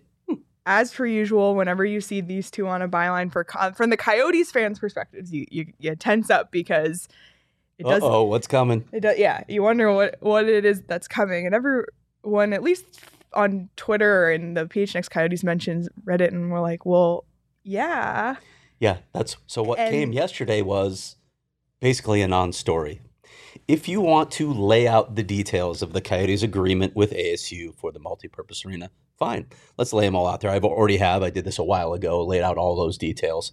as 0.67 0.93
per 0.93 1.07
usual, 1.07 1.55
whenever 1.55 1.85
you 1.85 2.01
see 2.01 2.21
these 2.21 2.51
two 2.51 2.69
on 2.69 2.83
a 2.83 2.88
byline 2.88 3.33
for 3.33 3.47
from 3.75 3.91
the 3.91 3.97
Coyotes 3.97 4.51
fans' 4.51 4.79
perspectives, 4.79 5.33
you, 5.33 5.47
you, 5.51 5.73
you 5.79 5.97
tense 5.97 6.31
up 6.31 6.53
because 6.53 7.09
it 7.79 7.85
does 7.85 8.03
oh, 8.03 8.25
what's 8.25 8.47
coming? 8.47 8.85
it 8.93 9.01
does, 9.01 9.19
yeah. 9.19 9.45
You 9.49 9.62
wonder 9.62 9.93
what 9.93 10.17
what 10.21 10.47
it 10.47 10.64
is 10.64 10.83
that's 10.83 11.09
coming, 11.09 11.47
and 11.47 11.55
everyone, 11.55 12.53
at 12.53 12.62
least 12.62 13.01
on 13.35 13.69
Twitter 13.77 14.31
and 14.31 14.57
the 14.57 14.67
PHNX 14.67 15.09
Coyotes 15.11 15.45
mentions 15.45 15.88
Reddit, 16.05 16.29
and 16.29 16.51
we're 16.51 16.61
like, 16.61 16.85
well, 16.87 17.25
yeah, 17.62 18.37
Yeah, 18.81 18.99
that's 19.12 19.37
so. 19.47 19.62
What 19.62 19.79
And- 19.79 19.91
came 19.91 20.12
yesterday 20.12 20.62
was 20.62 21.16
basically 21.81 22.22
a 22.22 22.29
non-story. 22.29 23.01
If 23.66 23.89
you 23.89 24.01
want 24.01 24.31
to 24.33 24.53
lay 24.53 24.87
out 24.87 25.16
the 25.16 25.22
details 25.22 25.83
of 25.83 25.93
the 25.93 26.01
Coyotes' 26.01 26.43
agreement 26.43 26.95
with 26.97 27.12
ASU 27.12 27.74
for 27.74 27.91
the 27.93 27.99
multi-purpose 27.99 28.64
arena, 28.64 28.91
fine. 29.18 29.47
Let's 29.76 29.93
lay 29.93 30.05
them 30.07 30.14
all 30.14 30.26
out 30.29 30.41
there. 30.41 30.51
I've 30.51 30.64
already 30.64 30.97
have. 30.99 31.22
I 31.22 31.31
did 31.31 31.45
this 31.45 31.59
a 31.59 31.64
while 31.64 31.93
ago. 31.93 32.24
Laid 32.24 32.43
out 32.43 32.57
all 32.57 32.76
those 32.76 32.97
details. 32.97 33.53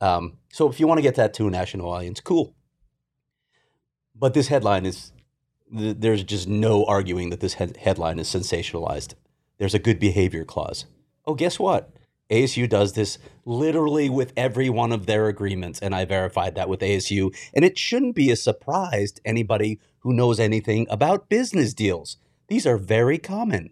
Um, 0.00 0.36
so 0.52 0.68
if 0.68 0.78
you 0.78 0.86
want 0.86 0.98
to 0.98 1.02
get 1.02 1.14
that 1.16 1.34
to 1.34 1.48
a 1.48 1.50
national 1.50 1.90
audience, 1.90 2.20
cool. 2.20 2.54
But 4.14 4.34
this 4.34 4.48
headline 4.48 4.84
is 4.86 5.12
th- 5.76 5.96
there's 5.98 6.24
just 6.24 6.48
no 6.48 6.84
arguing 6.84 7.30
that 7.30 7.40
this 7.40 7.54
head- 7.54 7.76
headline 7.78 8.18
is 8.18 8.28
sensationalized. 8.28 9.14
There's 9.58 9.74
a 9.74 9.78
good 9.78 9.98
behavior 9.98 10.44
clause. 10.44 10.86
Oh, 11.26 11.34
guess 11.34 11.58
what? 11.58 11.90
ASU 12.30 12.68
does 12.68 12.92
this 12.92 13.18
literally 13.44 14.10
with 14.10 14.32
every 14.36 14.68
one 14.68 14.92
of 14.92 15.06
their 15.06 15.28
agreements, 15.28 15.80
and 15.80 15.94
I 15.94 16.04
verified 16.04 16.54
that 16.54 16.68
with 16.68 16.80
ASU. 16.80 17.34
And 17.54 17.64
it 17.64 17.78
shouldn't 17.78 18.14
be 18.14 18.30
a 18.30 18.36
surprise 18.36 19.12
to 19.12 19.22
anybody 19.24 19.80
who 20.00 20.12
knows 20.12 20.38
anything 20.38 20.86
about 20.90 21.28
business 21.28 21.72
deals. 21.74 22.18
These 22.48 22.66
are 22.66 22.78
very 22.78 23.18
common, 23.18 23.70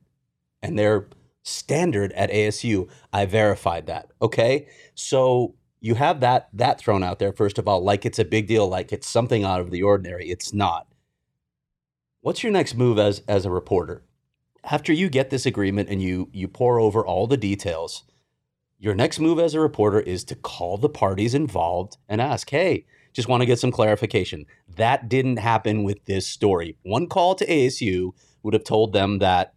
and 0.62 0.78
they're 0.78 1.08
standard 1.42 2.12
at 2.12 2.30
ASU. 2.30 2.88
I 3.12 3.26
verified 3.26 3.86
that. 3.86 4.10
Okay, 4.20 4.66
so 4.94 5.54
you 5.80 5.94
have 5.94 6.20
that 6.20 6.48
that 6.52 6.78
thrown 6.78 7.02
out 7.02 7.18
there 7.18 7.32
first 7.32 7.58
of 7.58 7.68
all, 7.68 7.82
like 7.82 8.04
it's 8.04 8.18
a 8.18 8.24
big 8.24 8.46
deal, 8.48 8.66
like 8.68 8.92
it's 8.92 9.08
something 9.08 9.44
out 9.44 9.60
of 9.60 9.70
the 9.70 9.82
ordinary. 9.82 10.28
It's 10.30 10.52
not. 10.52 10.86
What's 12.26 12.42
your 12.42 12.50
next 12.50 12.74
move 12.74 12.98
as 12.98 13.22
as 13.28 13.44
a 13.44 13.52
reporter? 13.52 14.02
After 14.64 14.92
you 14.92 15.08
get 15.08 15.30
this 15.30 15.46
agreement 15.46 15.88
and 15.88 16.02
you 16.02 16.28
you 16.32 16.48
pour 16.48 16.80
over 16.80 17.06
all 17.06 17.28
the 17.28 17.36
details 17.36 18.02
your 18.80 18.96
next 18.96 19.20
move 19.20 19.38
as 19.38 19.54
a 19.54 19.60
reporter 19.60 20.00
is 20.00 20.24
to 20.24 20.34
call 20.34 20.76
the 20.76 20.88
parties 20.88 21.34
involved 21.34 21.98
and 22.08 22.20
ask, 22.20 22.50
hey, 22.50 22.84
just 23.12 23.28
want 23.28 23.42
to 23.42 23.46
get 23.46 23.60
some 23.60 23.70
clarification. 23.70 24.44
That 24.76 25.08
didn't 25.08 25.36
happen 25.36 25.84
with 25.84 26.04
this 26.06 26.26
story. 26.26 26.76
One 26.82 27.06
call 27.06 27.36
to 27.36 27.46
ASU 27.46 28.10
would 28.42 28.54
have 28.54 28.64
told 28.64 28.92
them 28.92 29.20
that 29.20 29.54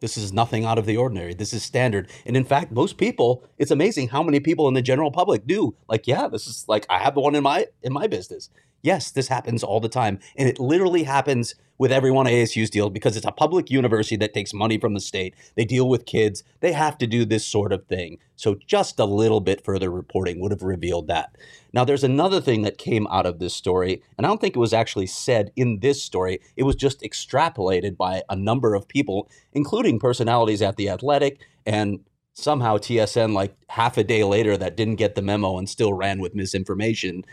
this 0.00 0.16
is 0.16 0.32
nothing 0.32 0.64
out 0.64 0.76
of 0.76 0.86
the 0.86 0.96
ordinary. 0.96 1.34
This 1.34 1.52
is 1.52 1.62
standard. 1.62 2.10
And 2.26 2.36
in 2.36 2.44
fact, 2.44 2.72
most 2.72 2.98
people, 2.98 3.44
it's 3.58 3.70
amazing 3.70 4.08
how 4.08 4.24
many 4.24 4.40
people 4.40 4.66
in 4.66 4.74
the 4.74 4.82
general 4.82 5.12
public 5.12 5.46
do. 5.46 5.76
Like, 5.88 6.08
yeah, 6.08 6.26
this 6.26 6.48
is 6.48 6.64
like 6.66 6.84
I 6.90 6.98
have 6.98 7.14
the 7.14 7.20
one 7.20 7.36
in 7.36 7.44
my 7.44 7.68
in 7.80 7.92
my 7.92 8.08
business. 8.08 8.50
Yes, 8.84 9.10
this 9.10 9.28
happens 9.28 9.64
all 9.64 9.80
the 9.80 9.88
time. 9.88 10.18
And 10.36 10.46
it 10.46 10.60
literally 10.60 11.04
happens 11.04 11.54
with 11.78 11.90
every 11.90 12.10
one 12.10 12.26
of 12.26 12.34
ASU's 12.34 12.68
deals 12.68 12.90
because 12.90 13.16
it's 13.16 13.24
a 13.24 13.32
public 13.32 13.70
university 13.70 14.14
that 14.16 14.34
takes 14.34 14.52
money 14.52 14.76
from 14.76 14.92
the 14.92 15.00
state. 15.00 15.34
They 15.56 15.64
deal 15.64 15.88
with 15.88 16.04
kids. 16.04 16.44
They 16.60 16.72
have 16.72 16.98
to 16.98 17.06
do 17.06 17.24
this 17.24 17.46
sort 17.46 17.72
of 17.72 17.86
thing. 17.86 18.18
So 18.36 18.56
just 18.66 19.00
a 19.00 19.06
little 19.06 19.40
bit 19.40 19.64
further 19.64 19.90
reporting 19.90 20.38
would 20.38 20.52
have 20.52 20.62
revealed 20.62 21.06
that. 21.08 21.34
Now, 21.72 21.86
there's 21.86 22.04
another 22.04 22.42
thing 22.42 22.60
that 22.62 22.76
came 22.76 23.06
out 23.06 23.24
of 23.24 23.38
this 23.38 23.54
story, 23.54 24.02
and 24.18 24.26
I 24.26 24.28
don't 24.28 24.38
think 24.38 24.54
it 24.54 24.60
was 24.60 24.74
actually 24.74 25.06
said 25.06 25.50
in 25.56 25.80
this 25.80 26.02
story. 26.02 26.40
It 26.54 26.64
was 26.64 26.76
just 26.76 27.00
extrapolated 27.00 27.96
by 27.96 28.22
a 28.28 28.36
number 28.36 28.74
of 28.74 28.86
people, 28.86 29.30
including 29.54 29.98
personalities 29.98 30.60
at 30.60 30.76
The 30.76 30.90
Athletic 30.90 31.40
and 31.64 32.00
somehow 32.34 32.76
TSN, 32.76 33.32
like 33.32 33.56
half 33.70 33.96
a 33.96 34.04
day 34.04 34.24
later, 34.24 34.58
that 34.58 34.76
didn't 34.76 34.96
get 34.96 35.14
the 35.14 35.22
memo 35.22 35.56
and 35.56 35.70
still 35.70 35.94
ran 35.94 36.20
with 36.20 36.34
misinformation 36.34 37.24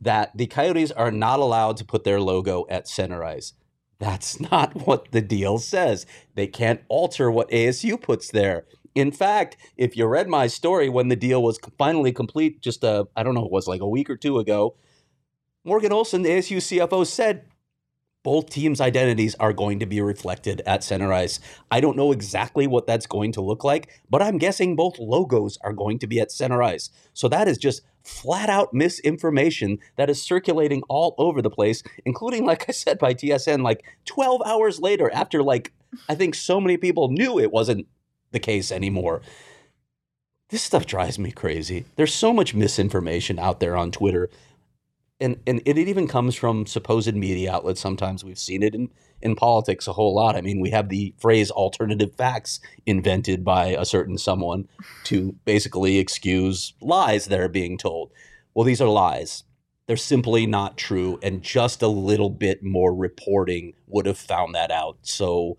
that 0.00 0.36
the 0.36 0.46
Coyotes 0.46 0.92
are 0.92 1.10
not 1.10 1.40
allowed 1.40 1.76
to 1.78 1.84
put 1.84 2.04
their 2.04 2.20
logo 2.20 2.66
at 2.68 2.88
center 2.88 3.22
ice. 3.22 3.52
That's 3.98 4.40
not 4.50 4.86
what 4.86 5.12
the 5.12 5.20
deal 5.20 5.58
says. 5.58 6.06
They 6.34 6.46
can't 6.46 6.82
alter 6.88 7.30
what 7.30 7.50
ASU 7.50 8.00
puts 8.00 8.30
there. 8.30 8.64
In 8.94 9.12
fact, 9.12 9.56
if 9.76 9.96
you 9.96 10.06
read 10.06 10.28
my 10.28 10.48
story 10.48 10.88
when 10.88 11.08
the 11.08 11.16
deal 11.16 11.42
was 11.42 11.60
finally 11.78 12.12
complete, 12.12 12.60
just 12.60 12.82
a, 12.82 13.06
I 13.14 13.22
don't 13.22 13.34
know, 13.34 13.44
it 13.44 13.52
was 13.52 13.68
like 13.68 13.80
a 13.80 13.88
week 13.88 14.10
or 14.10 14.16
two 14.16 14.38
ago, 14.38 14.74
Morgan 15.64 15.92
Olsen, 15.92 16.22
the 16.22 16.30
ASU 16.30 16.56
CFO, 16.56 17.06
said 17.06 17.44
both 18.22 18.50
teams' 18.50 18.80
identities 18.80 19.34
are 19.36 19.52
going 19.52 19.78
to 19.78 19.86
be 19.86 20.00
reflected 20.00 20.60
at 20.66 20.84
center 20.84 21.12
ice. 21.12 21.40
I 21.70 21.80
don't 21.80 21.96
know 21.96 22.12
exactly 22.12 22.66
what 22.66 22.86
that's 22.86 23.06
going 23.06 23.32
to 23.32 23.40
look 23.40 23.64
like, 23.64 23.88
but 24.10 24.22
I'm 24.22 24.38
guessing 24.38 24.76
both 24.76 24.98
logos 24.98 25.56
are 25.62 25.72
going 25.72 25.98
to 26.00 26.06
be 26.06 26.20
at 26.20 26.32
center 26.32 26.62
ice. 26.62 26.90
So 27.14 27.28
that 27.28 27.48
is 27.48 27.58
just 27.58 27.82
flat 28.02 28.48
out 28.48 28.72
misinformation 28.72 29.78
that 29.96 30.10
is 30.10 30.22
circulating 30.22 30.82
all 30.88 31.14
over 31.18 31.42
the 31.42 31.50
place, 31.50 31.82
including, 32.04 32.44
like 32.46 32.66
I 32.68 32.72
said, 32.72 32.98
by 32.98 33.14
TSN, 33.14 33.62
like 33.62 33.84
12 34.06 34.42
hours 34.44 34.80
later, 34.80 35.10
after 35.12 35.42
like 35.42 35.72
I 36.08 36.14
think 36.14 36.34
so 36.34 36.60
many 36.60 36.76
people 36.76 37.08
knew 37.08 37.38
it 37.38 37.52
wasn't 37.52 37.86
the 38.30 38.38
case 38.38 38.70
anymore. 38.70 39.22
This 40.50 40.62
stuff 40.62 40.86
drives 40.86 41.18
me 41.18 41.30
crazy. 41.30 41.84
There's 41.96 42.14
so 42.14 42.32
much 42.32 42.54
misinformation 42.54 43.38
out 43.38 43.60
there 43.60 43.76
on 43.76 43.92
Twitter 43.92 44.30
and 45.20 45.36
and 45.46 45.62
it 45.66 45.76
even 45.76 46.08
comes 46.08 46.34
from 46.34 46.66
supposed 46.66 47.14
media 47.14 47.52
outlets. 47.52 47.80
Sometimes 47.80 48.24
we've 48.24 48.38
seen 48.38 48.62
it 48.62 48.74
in 48.74 48.88
in 49.22 49.36
politics 49.36 49.86
a 49.86 49.92
whole 49.92 50.14
lot. 50.14 50.36
I 50.36 50.40
mean, 50.40 50.60
we 50.60 50.70
have 50.70 50.88
the 50.88 51.14
phrase 51.18 51.50
"alternative 51.50 52.14
facts" 52.16 52.60
invented 52.86 53.44
by 53.44 53.66
a 53.68 53.84
certain 53.84 54.18
someone 54.18 54.68
to 55.04 55.36
basically 55.44 55.98
excuse 55.98 56.72
lies 56.80 57.26
that 57.26 57.40
are 57.40 57.48
being 57.48 57.76
told. 57.76 58.12
Well, 58.54 58.64
these 58.64 58.80
are 58.80 58.88
lies. 58.88 59.44
They're 59.86 59.96
simply 59.96 60.46
not 60.46 60.78
true, 60.78 61.18
and 61.22 61.42
just 61.42 61.82
a 61.82 61.88
little 61.88 62.30
bit 62.30 62.62
more 62.62 62.94
reporting 62.94 63.74
would 63.86 64.06
have 64.06 64.18
found 64.18 64.54
that 64.54 64.70
out. 64.70 64.98
So. 65.02 65.58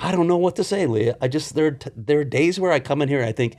I 0.00 0.12
don't 0.12 0.28
know 0.28 0.36
what 0.36 0.54
to 0.54 0.62
say, 0.62 0.86
Leah. 0.86 1.16
I 1.20 1.26
just 1.26 1.56
there 1.56 1.76
there 1.96 2.20
are 2.20 2.24
days 2.24 2.60
where 2.60 2.70
I 2.70 2.78
come 2.78 3.02
in 3.02 3.08
here 3.08 3.18
and 3.18 3.28
I 3.28 3.32
think 3.32 3.56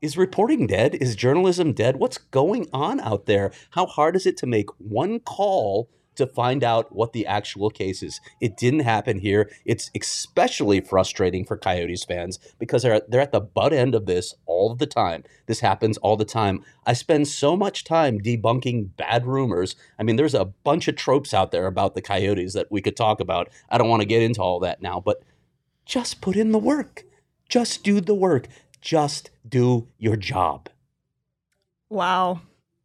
is 0.00 0.16
reporting 0.16 0.66
dead? 0.66 0.94
Is 0.94 1.16
journalism 1.16 1.72
dead? 1.72 1.96
What's 1.96 2.18
going 2.18 2.68
on 2.72 3.00
out 3.00 3.26
there? 3.26 3.52
How 3.70 3.86
hard 3.86 4.16
is 4.16 4.26
it 4.26 4.36
to 4.38 4.46
make 4.46 4.68
one 4.78 5.20
call 5.20 5.90
to 6.14 6.26
find 6.26 6.64
out 6.64 6.94
what 6.94 7.12
the 7.12 7.26
actual 7.26 7.70
case 7.70 8.02
is? 8.02 8.20
It 8.40 8.56
didn't 8.56 8.80
happen 8.80 9.18
here. 9.20 9.50
It's 9.64 9.90
especially 9.98 10.80
frustrating 10.80 11.44
for 11.44 11.56
Coyotes 11.56 12.04
fans 12.04 12.38
because 12.58 12.82
they're, 12.82 13.02
they're 13.08 13.20
at 13.20 13.32
the 13.32 13.40
butt 13.40 13.72
end 13.72 13.94
of 13.94 14.06
this 14.06 14.34
all 14.46 14.74
the 14.74 14.86
time. 14.86 15.24
This 15.46 15.60
happens 15.60 15.96
all 15.98 16.16
the 16.16 16.24
time. 16.24 16.64
I 16.86 16.92
spend 16.92 17.28
so 17.28 17.56
much 17.56 17.84
time 17.84 18.20
debunking 18.20 18.96
bad 18.96 19.26
rumors. 19.26 19.74
I 19.98 20.02
mean, 20.04 20.16
there's 20.16 20.34
a 20.34 20.44
bunch 20.44 20.86
of 20.88 20.96
tropes 20.96 21.34
out 21.34 21.50
there 21.50 21.66
about 21.66 21.94
the 21.94 22.02
Coyotes 22.02 22.54
that 22.54 22.70
we 22.70 22.82
could 22.82 22.96
talk 22.96 23.20
about. 23.20 23.48
I 23.68 23.78
don't 23.78 23.88
want 23.88 24.02
to 24.02 24.08
get 24.08 24.22
into 24.22 24.42
all 24.42 24.60
that 24.60 24.82
now, 24.82 25.00
but 25.00 25.22
just 25.84 26.20
put 26.20 26.36
in 26.36 26.52
the 26.52 26.58
work. 26.58 27.04
Just 27.48 27.82
do 27.82 28.00
the 28.00 28.14
work. 28.14 28.46
Just 28.80 29.30
do 29.48 29.88
your 29.98 30.16
job. 30.16 30.68
Wow. 31.90 32.42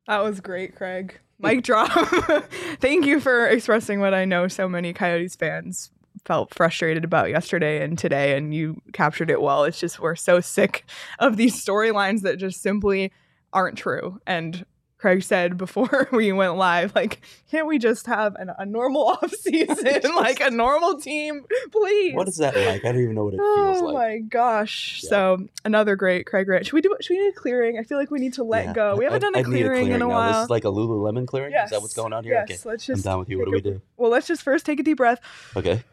That 0.08 0.24
was 0.24 0.42
great, 0.42 0.76
Craig. 0.76 1.20
Mic 1.40 1.64
drop. 1.64 1.92
Thank 2.80 3.06
you 3.06 3.20
for 3.20 3.48
expressing 3.48 4.00
what 4.00 4.14
I 4.14 4.26
know 4.26 4.48
so 4.48 4.70
many 4.70 4.94
Coyotes 4.94 5.36
fans 5.36 5.92
felt 6.26 6.54
frustrated 6.54 7.04
about 7.04 7.30
yesterday 7.30 7.84
and 7.84 7.98
today, 7.98 8.38
and 8.38 8.54
you 8.54 8.82
captured 8.94 9.30
it 9.30 9.42
well. 9.42 9.64
It's 9.64 9.80
just 9.80 10.00
we're 10.00 10.16
so 10.16 10.40
sick 10.40 10.86
of 11.20 11.38
these 11.38 11.64
storylines 11.64 12.22
that 12.22 12.38
just 12.38 12.62
simply 12.62 13.12
aren't 13.52 13.78
true. 13.78 14.20
And 14.26 14.66
Craig 15.04 15.22
said 15.22 15.58
before 15.58 16.08
we 16.14 16.32
went 16.32 16.56
live, 16.56 16.96
like, 16.96 17.20
can't 17.52 17.68
we 17.68 17.78
just 17.78 18.06
have 18.08 18.36
an, 18.36 18.50
a 18.58 18.66
normal 18.66 19.04
off 19.22 19.34
season, 19.34 20.02
like 20.16 20.40
a 20.40 20.50
normal 20.50 20.98
team, 20.98 21.44
please? 21.74 22.16
What 22.16 22.30
is 22.30 22.38
that 22.38 22.56
like? 22.56 22.86
I 22.86 22.94
don't 22.94 23.02
even 23.02 23.14
know 23.14 23.26
what 23.26 23.34
it 23.34 23.42
oh 23.44 23.72
feels 23.74 23.82
like. 23.82 23.90
Oh 23.92 23.98
my 23.98 24.18
gosh! 24.20 25.02
Yeah. 25.04 25.10
So 25.10 25.48
another 25.66 25.98
great 25.98 26.26
Craig 26.26 26.48
Rich. 26.48 26.68
Should 26.68 26.74
we 26.74 26.80
do? 26.80 26.96
Should 27.02 27.16
we 27.16 27.20
need 27.20 27.32
a 27.32 27.34
clearing? 27.34 27.78
I 27.78 27.84
feel 27.84 27.98
like 27.98 28.12
we 28.12 28.20
need 28.20 28.36
to 28.36 28.46
let 28.46 28.68
Yeah. 28.68 28.74
go. 28.74 28.96
We 28.96 29.04
haven't 29.04 29.26
I- 29.26 29.28
done 29.32 29.36
a 29.36 29.40
I 29.40 29.42
need 29.42 29.48
clearing, 29.50 29.88
in 29.88 29.96
a 29.96 29.98
now. 30.00 30.08
while. 30.08 30.32
This 30.34 30.44
is 30.46 30.50
like 30.50 30.64
a 30.64 30.70
Lululemon 30.72 31.28
clearing. 31.28 31.52
yes. 31.52 31.66
Is 31.66 31.72
that 31.72 31.82
what's 31.82 31.94
going 31.94 32.14
on 32.14 32.24
here? 32.24 32.36
Yes. 32.48 32.62
Okay. 32.62 32.70
Let's 32.70 32.86
just. 32.86 33.06
I'm 33.06 33.12
down 33.12 33.20
with 33.20 33.30
you. 33.30 33.40
What 33.40 33.48
do 33.48 33.52
take 33.52 33.66
we 33.66 33.72
do? 33.72 33.82
Well, 33.98 34.10
let's 34.10 34.26
just 34.28 34.42
first 34.42 34.66
take 34.66 34.80
a 34.80 34.84
deep 34.84 34.96
breath. 34.98 35.20
Okay. 35.58 35.84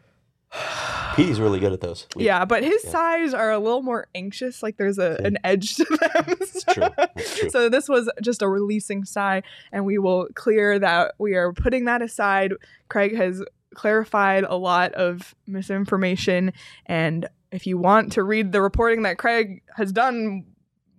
Petey's 1.15 1.39
really 1.39 1.59
good 1.59 1.73
at 1.73 1.81
those. 1.81 2.07
We- 2.15 2.25
yeah, 2.25 2.45
but 2.45 2.63
his 2.63 2.83
yeah. 2.83 2.91
sighs 2.91 3.33
are 3.33 3.51
a 3.51 3.59
little 3.59 3.81
more 3.81 4.07
anxious. 4.15 4.63
Like 4.63 4.77
there's 4.77 4.97
a 4.97 5.17
an 5.23 5.37
edge 5.43 5.75
to 5.75 5.85
them. 5.85 5.99
That's 6.39 6.63
true. 6.63 6.87
True. 7.15 7.49
So 7.49 7.69
this 7.69 7.87
was 7.89 8.09
just 8.21 8.41
a 8.41 8.47
releasing 8.47 9.05
sigh, 9.05 9.43
and 9.71 9.85
we 9.85 9.97
will 9.97 10.27
clear 10.35 10.79
that 10.79 11.15
we 11.17 11.35
are 11.35 11.53
putting 11.53 11.85
that 11.85 12.01
aside. 12.01 12.53
Craig 12.89 13.15
has 13.15 13.43
clarified 13.75 14.43
a 14.43 14.55
lot 14.55 14.93
of 14.93 15.33
misinformation, 15.47 16.53
and 16.85 17.27
if 17.51 17.67
you 17.67 17.77
want 17.77 18.13
to 18.13 18.23
read 18.23 18.51
the 18.51 18.61
reporting 18.61 19.03
that 19.03 19.17
Craig 19.17 19.61
has 19.75 19.91
done 19.91 20.45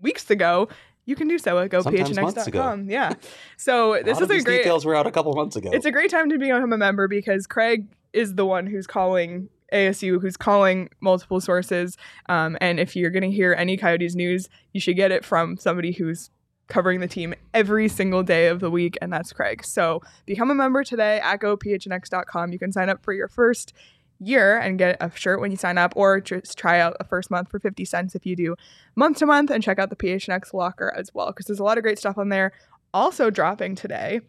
weeks 0.01 0.31
ago, 0.31 0.69
you 1.05 1.17
can 1.17 1.29
do 1.29 1.39
so 1.39 1.59
at 1.59 1.71
gophnx.com. 1.71 2.89
Yeah. 2.89 3.15
So 3.57 4.03
this 4.05 4.21
is 4.21 4.29
a 4.29 4.41
great 4.41 4.59
details 4.59 4.85
were 4.85 4.97
out 4.97 5.07
a 5.07 5.13
couple 5.13 5.33
months 5.35 5.55
ago. 5.55 5.71
it's 5.73 5.87
a 5.87 5.93
great 5.93 6.11
time 6.11 6.31
to 6.31 6.39
become 6.39 6.73
a 6.73 6.77
member 6.77 7.07
because 7.07 7.47
Craig 7.47 7.87
is 8.13 8.35
the 8.35 8.47
one 8.47 8.67
who's 8.67 8.87
calling 8.87 9.49
ASU, 9.73 10.21
who's 10.21 10.37
calling 10.37 10.89
multiple 11.01 11.41
sources. 11.41 11.97
Um, 12.29 12.57
and 12.61 12.79
if 12.79 12.95
you're 12.95 13.11
going 13.11 13.23
to 13.23 13.31
hear 13.31 13.55
any 13.55 13.77
Coyotes 13.77 14.15
news, 14.15 14.49
you 14.73 14.81
should 14.81 14.97
get 14.97 15.11
it 15.11 15.25
from 15.25 15.57
somebody 15.57 15.93
who's 15.93 16.31
covering 16.69 17.01
the 17.01 17.09
team 17.09 17.35
every 17.53 17.89
single 17.89 18.23
day 18.23 18.47
of 18.47 18.61
the 18.61 18.71
week, 18.71 18.97
and 19.03 19.13
that's 19.13 19.33
Craig. 19.33 19.65
So 19.65 20.01
become 20.27 20.51
a 20.51 20.55
member 20.55 20.85
today 20.85 21.21
at 21.21 21.41
gophnx.com. 21.41 22.53
You 22.53 22.59
can 22.59 22.73
sign 22.73 22.89
up 22.89 23.03
for 23.03 23.13
your 23.13 23.29
first 23.29 23.73
year 24.19 24.59
and 24.59 24.79
get 24.79 24.97
a 25.01 25.11
shirt 25.15 25.41
when 25.41 25.51
you 25.51 25.57
sign 25.57 25.77
up, 25.77 25.93
or 25.97 26.21
just 26.21 26.57
try 26.57 26.81
out 26.81 26.97
a 27.01 27.05
first 27.05 27.31
month 27.31 27.51
for 27.51 27.59
50 27.59 27.85
cents 27.85 28.15
if 28.15 28.25
you 28.25 28.37
do 28.37 28.55
month 28.95 29.19
to 29.19 29.27
month, 29.27 29.51
and 29.51 29.63
check 29.63 29.79
out 29.79 29.91
the 29.91 29.97
PHNX 29.97 30.55
locker 30.55 30.93
as 30.97 31.11
well, 31.13 31.29
because 31.29 31.47
there's 31.47 31.61
a 31.61 31.65
lot 31.65 31.79
of 31.79 31.83
great 31.83 31.99
stuff 31.99 32.17
on 32.17 32.29
there. 32.29 32.53
Also 32.95 33.31
dropping 33.31 33.75
today, 33.75 34.21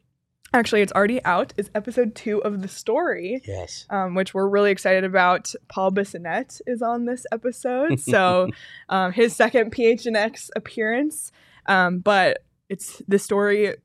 actually, 0.53 0.81
it's 0.81 0.91
already 0.93 1.23
out, 1.25 1.53
is 1.57 1.69
episode 1.75 2.15
two 2.15 2.43
of 2.43 2.61
The 2.61 2.67
Story 2.67 3.41
yes. 3.45 3.85
um, 3.89 4.15
which 4.15 4.33
we're 4.33 4.47
really 4.47 4.71
excited 4.71 5.03
about. 5.03 5.53
Paul 5.67 5.91
Bissonnette 5.91 6.61
is 6.67 6.81
on 6.81 7.05
this 7.05 7.25
episode, 7.31 7.99
so 7.99 8.49
um, 8.89 9.11
his 9.11 9.35
second 9.35 9.71
PHNX 9.71 10.49
appearance. 10.55 11.31
Um, 11.65 11.99
but 11.99 12.43
it's 12.69 13.01
the 13.07 13.19
story 13.19 13.75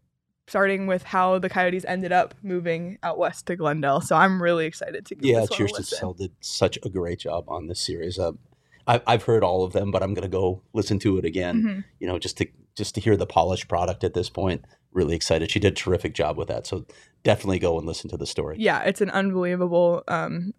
starting 0.47 0.87
with 0.87 1.03
how 1.03 1.39
the 1.39 1.49
Coyotes 1.49 1.85
ended 1.87 2.11
up 2.11 2.35
moving 2.43 2.99
out 3.03 3.19
west 3.19 3.47
to 3.47 3.57
Glendale. 3.57 4.01
So 4.01 4.17
I'm 4.17 4.43
really 4.43 4.67
excited 4.67 5.05
to 5.07 5.17
Yeah, 5.21 5.41
this 5.41 5.51
one 5.51 5.55
a 5.55 5.59
Cheers 5.59 5.73
to. 5.73 5.83
Sell 5.83 6.13
did 6.15 6.33
such 6.41 6.79
a 6.83 6.89
great 6.89 7.21
job 7.21 7.45
on 7.49 7.67
this 7.67 7.81
series. 7.81 8.19
Um, 8.19 8.39
I, 8.87 9.03
I've 9.07 9.25
heard 9.25 9.45
all 9.45 9.65
of 9.65 9.73
them, 9.73 9.91
but 9.91 10.03
I'm 10.03 10.15
gonna 10.15 10.29
go 10.29 10.63
listen 10.73 10.99
to 11.01 11.19
it 11.19 11.25
again. 11.25 11.63
Mhm. 11.63 11.85
You 12.01 12.07
know, 12.07 12.19
just 12.19 12.39
to 12.39 12.47
just 12.79 12.95
to 12.95 13.01
hear 13.03 13.17
the 13.17 13.27
polished 13.27 13.69
product 13.69 14.03
at 14.05 14.15
this 14.15 14.31
point. 14.31 14.65
Really 14.93 15.15
excited. 15.15 15.51
She 15.51 15.61
did 15.61 15.73
a 15.73 15.77
terrific 15.77 16.15
job 16.15 16.39
with 16.39 16.49
that. 16.49 16.67
So 16.67 16.87
definitely 17.25 17.59
go 17.59 17.77
and 17.79 17.87
listen 17.87 18.09
to 18.11 18.17
the 18.17 18.27
story. 18.27 18.57
Yeah, 18.59 18.81
it's 18.85 19.03
an 19.03 19.11
unbelievable 19.11 20.03
um, 20.09 20.55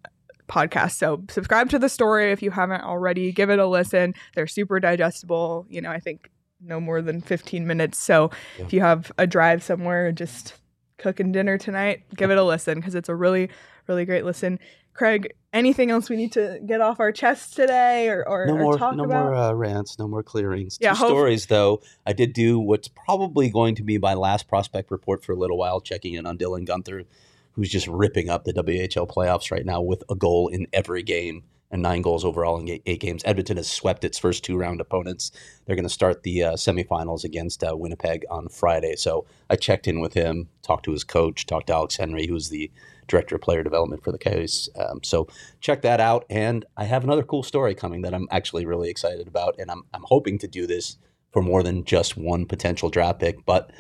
podcast. 0.48 0.92
So 0.94 1.24
subscribe 1.30 1.70
to 1.72 1.80
the 1.80 1.90
story 1.90 2.32
if 2.32 2.44
you 2.44 2.52
haven't 2.52 2.82
already. 2.82 3.32
Give 3.32 3.50
it 3.50 3.58
a 3.60 3.66
listen. 3.66 4.14
They're 4.36 4.46
super 4.48 4.80
digestible. 4.80 5.66
You 5.70 5.82
know, 5.82 5.90
I 5.92 6.00
think 6.00 6.30
no 6.62 6.80
more 6.80 7.02
than 7.02 7.22
15 7.22 7.66
minutes. 7.66 7.98
So 7.98 8.30
Yeah. 8.58 8.66
if 8.66 8.74
you 8.74 8.82
have 8.82 9.12
a 9.18 9.26
drive 9.26 9.64
somewhere, 9.64 10.12
just 10.12 10.54
cooking 11.00 11.32
dinner 11.32 11.58
tonight, 11.58 12.04
give 12.16 12.30
it 12.30 12.38
a 12.38 12.44
listen 12.44 12.76
because 12.76 12.96
it's 12.96 13.10
a 13.10 13.16
really, 13.16 13.50
really 13.88 14.06
great 14.06 14.26
listen. 14.26 14.60
Craig, 14.94 15.34
anything 15.54 15.92
else 15.92 16.10
we 16.10 16.18
need 16.18 16.34
to 16.34 16.60
get 16.66 16.82
off 16.82 17.00
our 17.00 17.12
chests 17.12 17.56
today 17.56 18.10
or, 18.10 18.28
or, 18.28 18.46
no 18.46 18.58
or 18.58 18.78
talk 18.78 18.96
no 18.96 19.06
about? 19.06 19.26
No 19.26 19.32
more 19.32 19.36
uh, 19.36 19.54
rants, 19.54 19.98
no 19.98 20.08
more 20.08 20.24
clearings. 20.24 20.78
Yeah, 20.82 20.92
Two 20.92 20.98
hope- 20.98 21.10
stories 21.10 21.46
though. 21.46 21.82
I 22.06 22.14
did 22.14 22.34
do 22.34 22.60
what's 22.60 22.90
probably 22.90 23.50
going 23.50 23.76
to 23.76 23.84
be 23.84 23.98
my 23.98 24.14
last 24.14 24.48
prospect 24.48 24.92
report 24.92 25.24
for 25.24 25.32
a 25.32 25.38
little 25.38 25.58
while, 25.58 25.80
checking 25.80 26.16
in 26.16 26.26
on 26.26 26.38
Dylan 26.38 26.68
Guenther, 26.68 27.06
who's 27.54 27.70
just 27.70 27.88
ripping 27.88 28.30
up 28.30 28.44
the 28.44 28.54
WHL 28.54 29.08
playoffs 29.10 29.52
right 29.52 29.66
now 29.66 29.82
with 29.82 30.04
a 30.10 30.16
goal 30.16 30.50
in 30.50 30.68
every 30.74 31.02
game 31.02 31.44
and 31.72 31.82
nine 31.82 32.02
goals 32.02 32.26
overall 32.26 32.60
in 32.60 32.82
eight 32.86 33.00
games. 33.00 33.22
Edmonton 33.26 33.58
has 33.58 33.70
swept 33.70 34.04
its 34.04 34.18
first 34.18 34.44
two 34.44 34.58
round 34.58 34.82
opponents. 34.82 35.32
They're 35.66 35.76
going 35.76 35.84
to 35.84 35.90
start 35.90 36.24
the 36.24 36.44
uh, 36.44 36.54
semifinals 36.54 37.24
against 37.24 37.64
uh, 37.64 37.76
Winnipeg 37.76 38.26
on 38.30 38.50
Friday. 38.50 38.96
So 38.96 39.26
I 39.50 39.56
checked 39.56 39.88
in 39.88 40.00
with 40.00 40.14
him, 40.14 40.50
talked 40.64 40.86
to 40.86 40.92
his 40.92 41.04
coach, 41.04 41.46
talked 41.46 41.68
to 41.68 41.74
Alex 41.74 41.98
Henry, 41.98 42.28
who's 42.28 42.50
the 42.50 42.72
director 43.08 43.36
of 43.36 43.42
player 43.42 43.64
development 43.64 44.04
for 44.04 44.12
the 44.12 44.18
Coyotes. 44.18 44.70
Um, 44.76 45.02
so 45.04 45.28
check 45.60 45.82
that 45.82 46.00
out. 46.00 46.26
And 46.30 46.66
I 46.78 46.86
have 46.86 47.04
another 47.04 47.24
cool 47.24 47.44
story 47.44 47.76
coming 47.76 48.02
that 48.02 48.14
I'm 48.14 48.28
actually 48.32 48.66
really 48.66 48.90
excited 48.90 49.28
about. 49.28 49.56
And 49.60 49.70
I'm, 49.70 49.84
I'm 49.94 50.04
hoping 50.06 50.38
to 50.40 50.48
do 50.48 50.66
this 50.66 50.98
for 51.32 51.42
more 51.42 51.62
than 51.62 51.84
just 51.84 52.18
one 52.18 52.46
potential 52.46 52.90
draft 52.90 53.20
pick. 53.20 53.46
But 53.46 53.72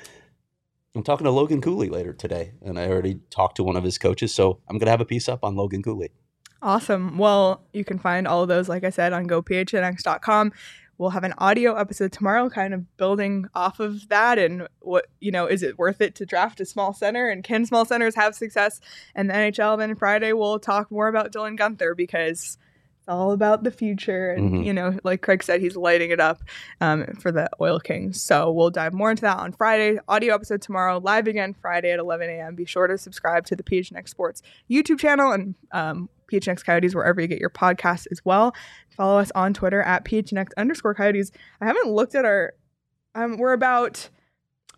I'm 0.95 1.03
talking 1.03 1.25
to 1.25 1.31
Logan 1.31 1.61
Cooley 1.61 1.89
later 1.89 2.13
today. 2.13 2.53
And 2.61 2.79
I 2.79 2.87
already 2.87 3.19
talked 3.29 3.57
to 3.57 3.63
one 3.63 3.75
of 3.75 3.83
his 3.83 3.97
coaches. 3.97 4.33
So 4.33 4.59
I'm 4.67 4.77
going 4.77 4.87
to 4.87 4.91
have 4.91 5.01
a 5.01 5.05
piece 5.05 5.29
up 5.29 5.43
on 5.43 5.55
Logan 5.55 5.81
Cooley. 5.81 6.11
Awesome. 6.61 7.17
Well, 7.17 7.61
you 7.73 7.85
can 7.85 7.99
find 7.99 8.27
all 8.27 8.41
of 8.41 8.49
those, 8.49 8.67
like 8.67 8.83
I 8.83 8.89
said, 8.89 9.13
on 9.13 9.27
gophnx.com. 9.27 10.51
We'll 10.97 11.11
have 11.11 11.23
an 11.23 11.33
audio 11.37 11.75
episode 11.75 12.11
tomorrow, 12.11 12.49
kind 12.49 12.73
of 12.73 12.97
building 12.97 13.45
off 13.55 13.79
of 13.79 14.09
that. 14.09 14.37
And 14.37 14.67
what, 14.81 15.05
you 15.21 15.31
know, 15.31 15.45
is 15.45 15.63
it 15.63 15.79
worth 15.79 16.01
it 16.01 16.15
to 16.15 16.25
draft 16.25 16.59
a 16.59 16.65
small 16.65 16.93
center? 16.93 17.29
And 17.29 17.41
can 17.41 17.65
small 17.65 17.85
centers 17.85 18.15
have 18.15 18.35
success 18.35 18.81
in 19.15 19.27
the 19.27 19.33
NHL? 19.33 19.77
Then 19.77 19.95
Friday, 19.95 20.33
we'll 20.33 20.59
talk 20.59 20.91
more 20.91 21.07
about 21.07 21.31
Dylan 21.31 21.57
Guenther 21.57 21.95
because 21.95 22.57
all 23.09 23.31
about 23.31 23.63
the 23.63 23.71
future. 23.71 24.31
And, 24.31 24.51
Mhm. 24.53 24.65
you 24.65 24.73
know, 24.73 24.97
like 25.03 25.21
Craig 25.21 25.43
said, 25.43 25.59
he's 25.61 25.75
lighting 25.75 26.11
it 26.11 26.19
up 26.19 26.41
um, 26.79 27.05
for 27.19 27.31
the 27.31 27.49
Oil 27.59 27.79
Kings. 27.79 28.21
So 28.21 28.51
we'll 28.51 28.69
dive 28.69 28.93
more 28.93 29.09
into 29.09 29.21
that 29.23 29.37
on 29.37 29.51
Friday. 29.51 29.97
Audio 30.07 30.33
episode 30.35 30.61
tomorrow, 30.61 30.99
live 30.99 31.27
again 31.27 31.53
Friday 31.53 31.91
at 31.91 31.99
11 31.99 32.29
a.m. 32.29 32.55
Be 32.55 32.65
sure 32.65 32.87
to 32.87 32.97
subscribe 32.97 33.45
to 33.47 33.55
the 33.55 33.63
PHNX 33.63 34.09
Sports 34.09 34.41
YouTube 34.69 34.99
channel 34.99 35.31
and 35.31 35.55
um, 35.71 36.07
PHNX 36.31 36.63
Coyotes 36.63 36.93
wherever 36.95 37.19
you 37.19 37.27
get 37.27 37.39
your 37.39 37.49
podcasts 37.49 38.05
as 38.11 38.23
well. 38.23 38.53
Follow 38.95 39.19
us 39.19 39.31
on 39.33 39.53
Twitter 39.53 39.81
at 39.81 40.05
PHNX 40.05 40.49
underscore 40.57 40.93
Coyotes. 40.93 41.31
I 41.59 41.65
haven't 41.65 41.87
looked 41.89 42.13
at 42.15 42.23
our, 42.25 42.53
um, 43.15 43.37
we're 43.37 43.53
about 43.53 44.09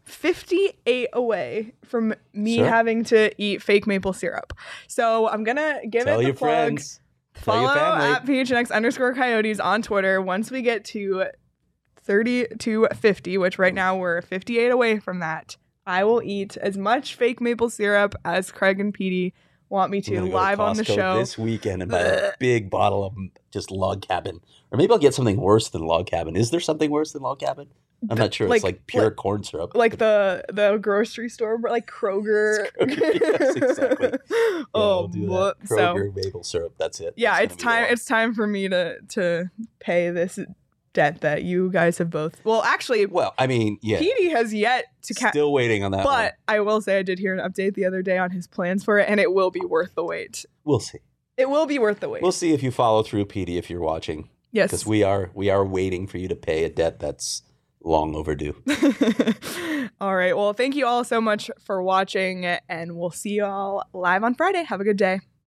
58 0.05 1.09
away 1.13 1.73
from 1.83 2.13
me 2.33 2.57
Sure. 2.57 2.67
having 2.67 3.03
to 3.05 3.31
eat 3.37 3.61
fake 3.61 3.85
maple 3.87 4.13
syrup. 4.13 4.53
So 4.87 5.27
I'm 5.29 5.43
going 5.43 5.57
to 5.57 5.79
give 5.89 6.05
Tell 6.05 6.15
it 6.15 6.23
the 6.23 6.27
your 6.29 6.33
plug. 6.35 6.49
friends. 6.49 6.99
Follow 7.33 7.69
at 7.69 8.25
PHNX 8.25 8.71
underscore 8.71 9.13
coyotes 9.13 9.59
on 9.59 9.81
Twitter. 9.81 10.21
Once 10.21 10.51
we 10.51 10.61
get 10.61 10.85
to 10.85 11.25
30 12.03 12.47
to 12.59 12.87
50, 12.95 13.37
which 13.37 13.57
right 13.57 13.73
now 13.73 13.97
we're 13.97 14.21
58 14.21 14.69
away 14.69 14.99
from 14.99 15.19
that, 15.19 15.57
I 15.85 16.03
will 16.03 16.21
eat 16.21 16.57
as 16.57 16.77
much 16.77 17.15
fake 17.15 17.41
maple 17.41 17.69
syrup 17.69 18.15
as 18.23 18.51
Craig 18.51 18.79
and 18.79 18.93
Petey 18.93 19.33
want 19.69 19.91
me 19.91 20.01
to 20.01 20.21
live 20.21 20.59
on 20.59 20.75
the 20.75 20.83
show. 20.83 21.17
this 21.17 21.37
weekend 21.37 21.81
and 21.81 21.89
buy 21.89 21.99
a 21.99 22.31
big 22.39 22.69
bottle 22.69 23.05
of 23.05 23.15
just 23.51 23.71
log 23.71 24.01
cabin, 24.01 24.41
or 24.69 24.77
maybe 24.77 24.91
I'll 24.91 24.99
get 24.99 25.13
something 25.13 25.37
worse 25.37 25.69
than 25.69 25.85
log 25.85 26.07
cabin. 26.07 26.35
Is 26.35 26.51
there 26.51 26.59
something 26.59 26.91
worse 26.91 27.13
than 27.13 27.21
log 27.21 27.39
cabin? 27.39 27.67
I'm 28.09 28.17
not 28.17 28.33
sure. 28.33 28.47
like- 28.47 28.57
it's 28.57 28.63
like 28.63 28.87
pure 28.87 29.05
like- 29.05 29.15
corn 29.15 29.43
syrup. 29.43 29.75
like 29.75 29.97
the 29.97 30.43
the 30.51 30.77
grocery 30.77 31.29
store, 31.29 31.57
but 31.57 31.71
like 31.71 31.87
Kroger. 31.87 32.67
Kroger, 32.79 33.19
yes, 33.21 33.55
exactly. 33.55 34.11
Yeah, 34.29 34.63
oh, 34.73 35.07
blo- 35.07 35.53
that. 35.59 35.67
so 35.67 35.75
Kroger 35.95 36.15
maple 36.15 36.43
syrup. 36.43 36.73
That's 36.77 36.99
it. 36.99 37.13
yeah, 37.17 37.39
That's 37.39 37.53
it's 37.53 37.63
time. 37.63 37.85
It's 37.89 38.05
time 38.05 38.33
for 38.33 38.47
me 38.47 38.69
to 38.69 38.97
to 39.09 39.49
pay 39.79 40.09
this 40.09 40.39
debt 40.93 41.21
that 41.21 41.43
you 41.43 41.69
guys 41.71 41.97
have 41.99 42.09
both. 42.09 42.43
Well, 42.43 42.63
actually, 42.63 43.05
well, 43.05 43.33
I 43.37 43.47
mean, 43.47 43.77
yeah. 43.81 43.99
Petey 43.99 44.29
has 44.29 44.53
yet 44.53 44.85
to 45.03 45.13
catch. 45.13 45.31
Still 45.33 45.53
waiting 45.53 45.83
on 45.83 45.91
that. 45.91 46.03
one. 46.03 46.13
But 46.13 46.33
I 46.47 46.59
will 46.61 46.81
say 46.81 46.97
I 46.99 47.03
did 47.03 47.19
hear 47.19 47.33
an 47.37 47.39
update 47.39 47.75
the 47.75 47.85
other 47.85 48.01
day 48.01 48.17
on 48.17 48.31
his 48.31 48.47
plans 48.47 48.83
for 48.83 48.97
it, 48.99 49.07
and 49.09 49.19
it 49.19 49.31
will 49.33 49.51
be 49.51 49.61
worth 49.61 49.95
the 49.95 50.03
wait. 50.03 50.45
we'll 50.63 50.79
see. 50.79 50.99
It 51.37 51.49
will 51.49 51.65
be 51.65 51.79
worth 51.79 52.01
the 52.01 52.09
wait. 52.09 52.21
We'll 52.21 52.31
see 52.33 52.53
if 52.53 52.61
you 52.61 52.71
follow 52.71 53.03
through, 53.03 53.25
Petey, 53.25 53.57
if 53.57 53.69
you're 53.69 53.79
watching, 53.81 54.29
yes. 54.51 54.69
because 54.69 54.85
we 54.85 55.01
are 55.01 55.31
we 55.33 55.49
are 55.49 55.65
waiting 55.65 56.07
for 56.07 56.17
you 56.17 56.27
to 56.27 56.35
pay 56.35 56.63
a 56.65 56.69
debt 56.69 56.99
that's 56.99 57.41
long 57.83 58.15
overdue. 58.15 58.55
all 60.01 60.15
right. 60.15 60.35
Well, 60.35 60.53
thank 60.53 60.75
you 60.75 60.85
all 60.85 61.03
so 61.03 61.21
much 61.21 61.49
for 61.63 61.81
watching, 61.81 62.45
and 62.45 62.95
we'll 62.95 63.11
see 63.11 63.31
you 63.31 63.45
all 63.45 63.83
live 63.93 64.23
on 64.23 64.35
Friday. 64.35 64.63
Have 64.63 64.81
a 64.81 64.83
good 64.83 64.97
day. 64.97 65.21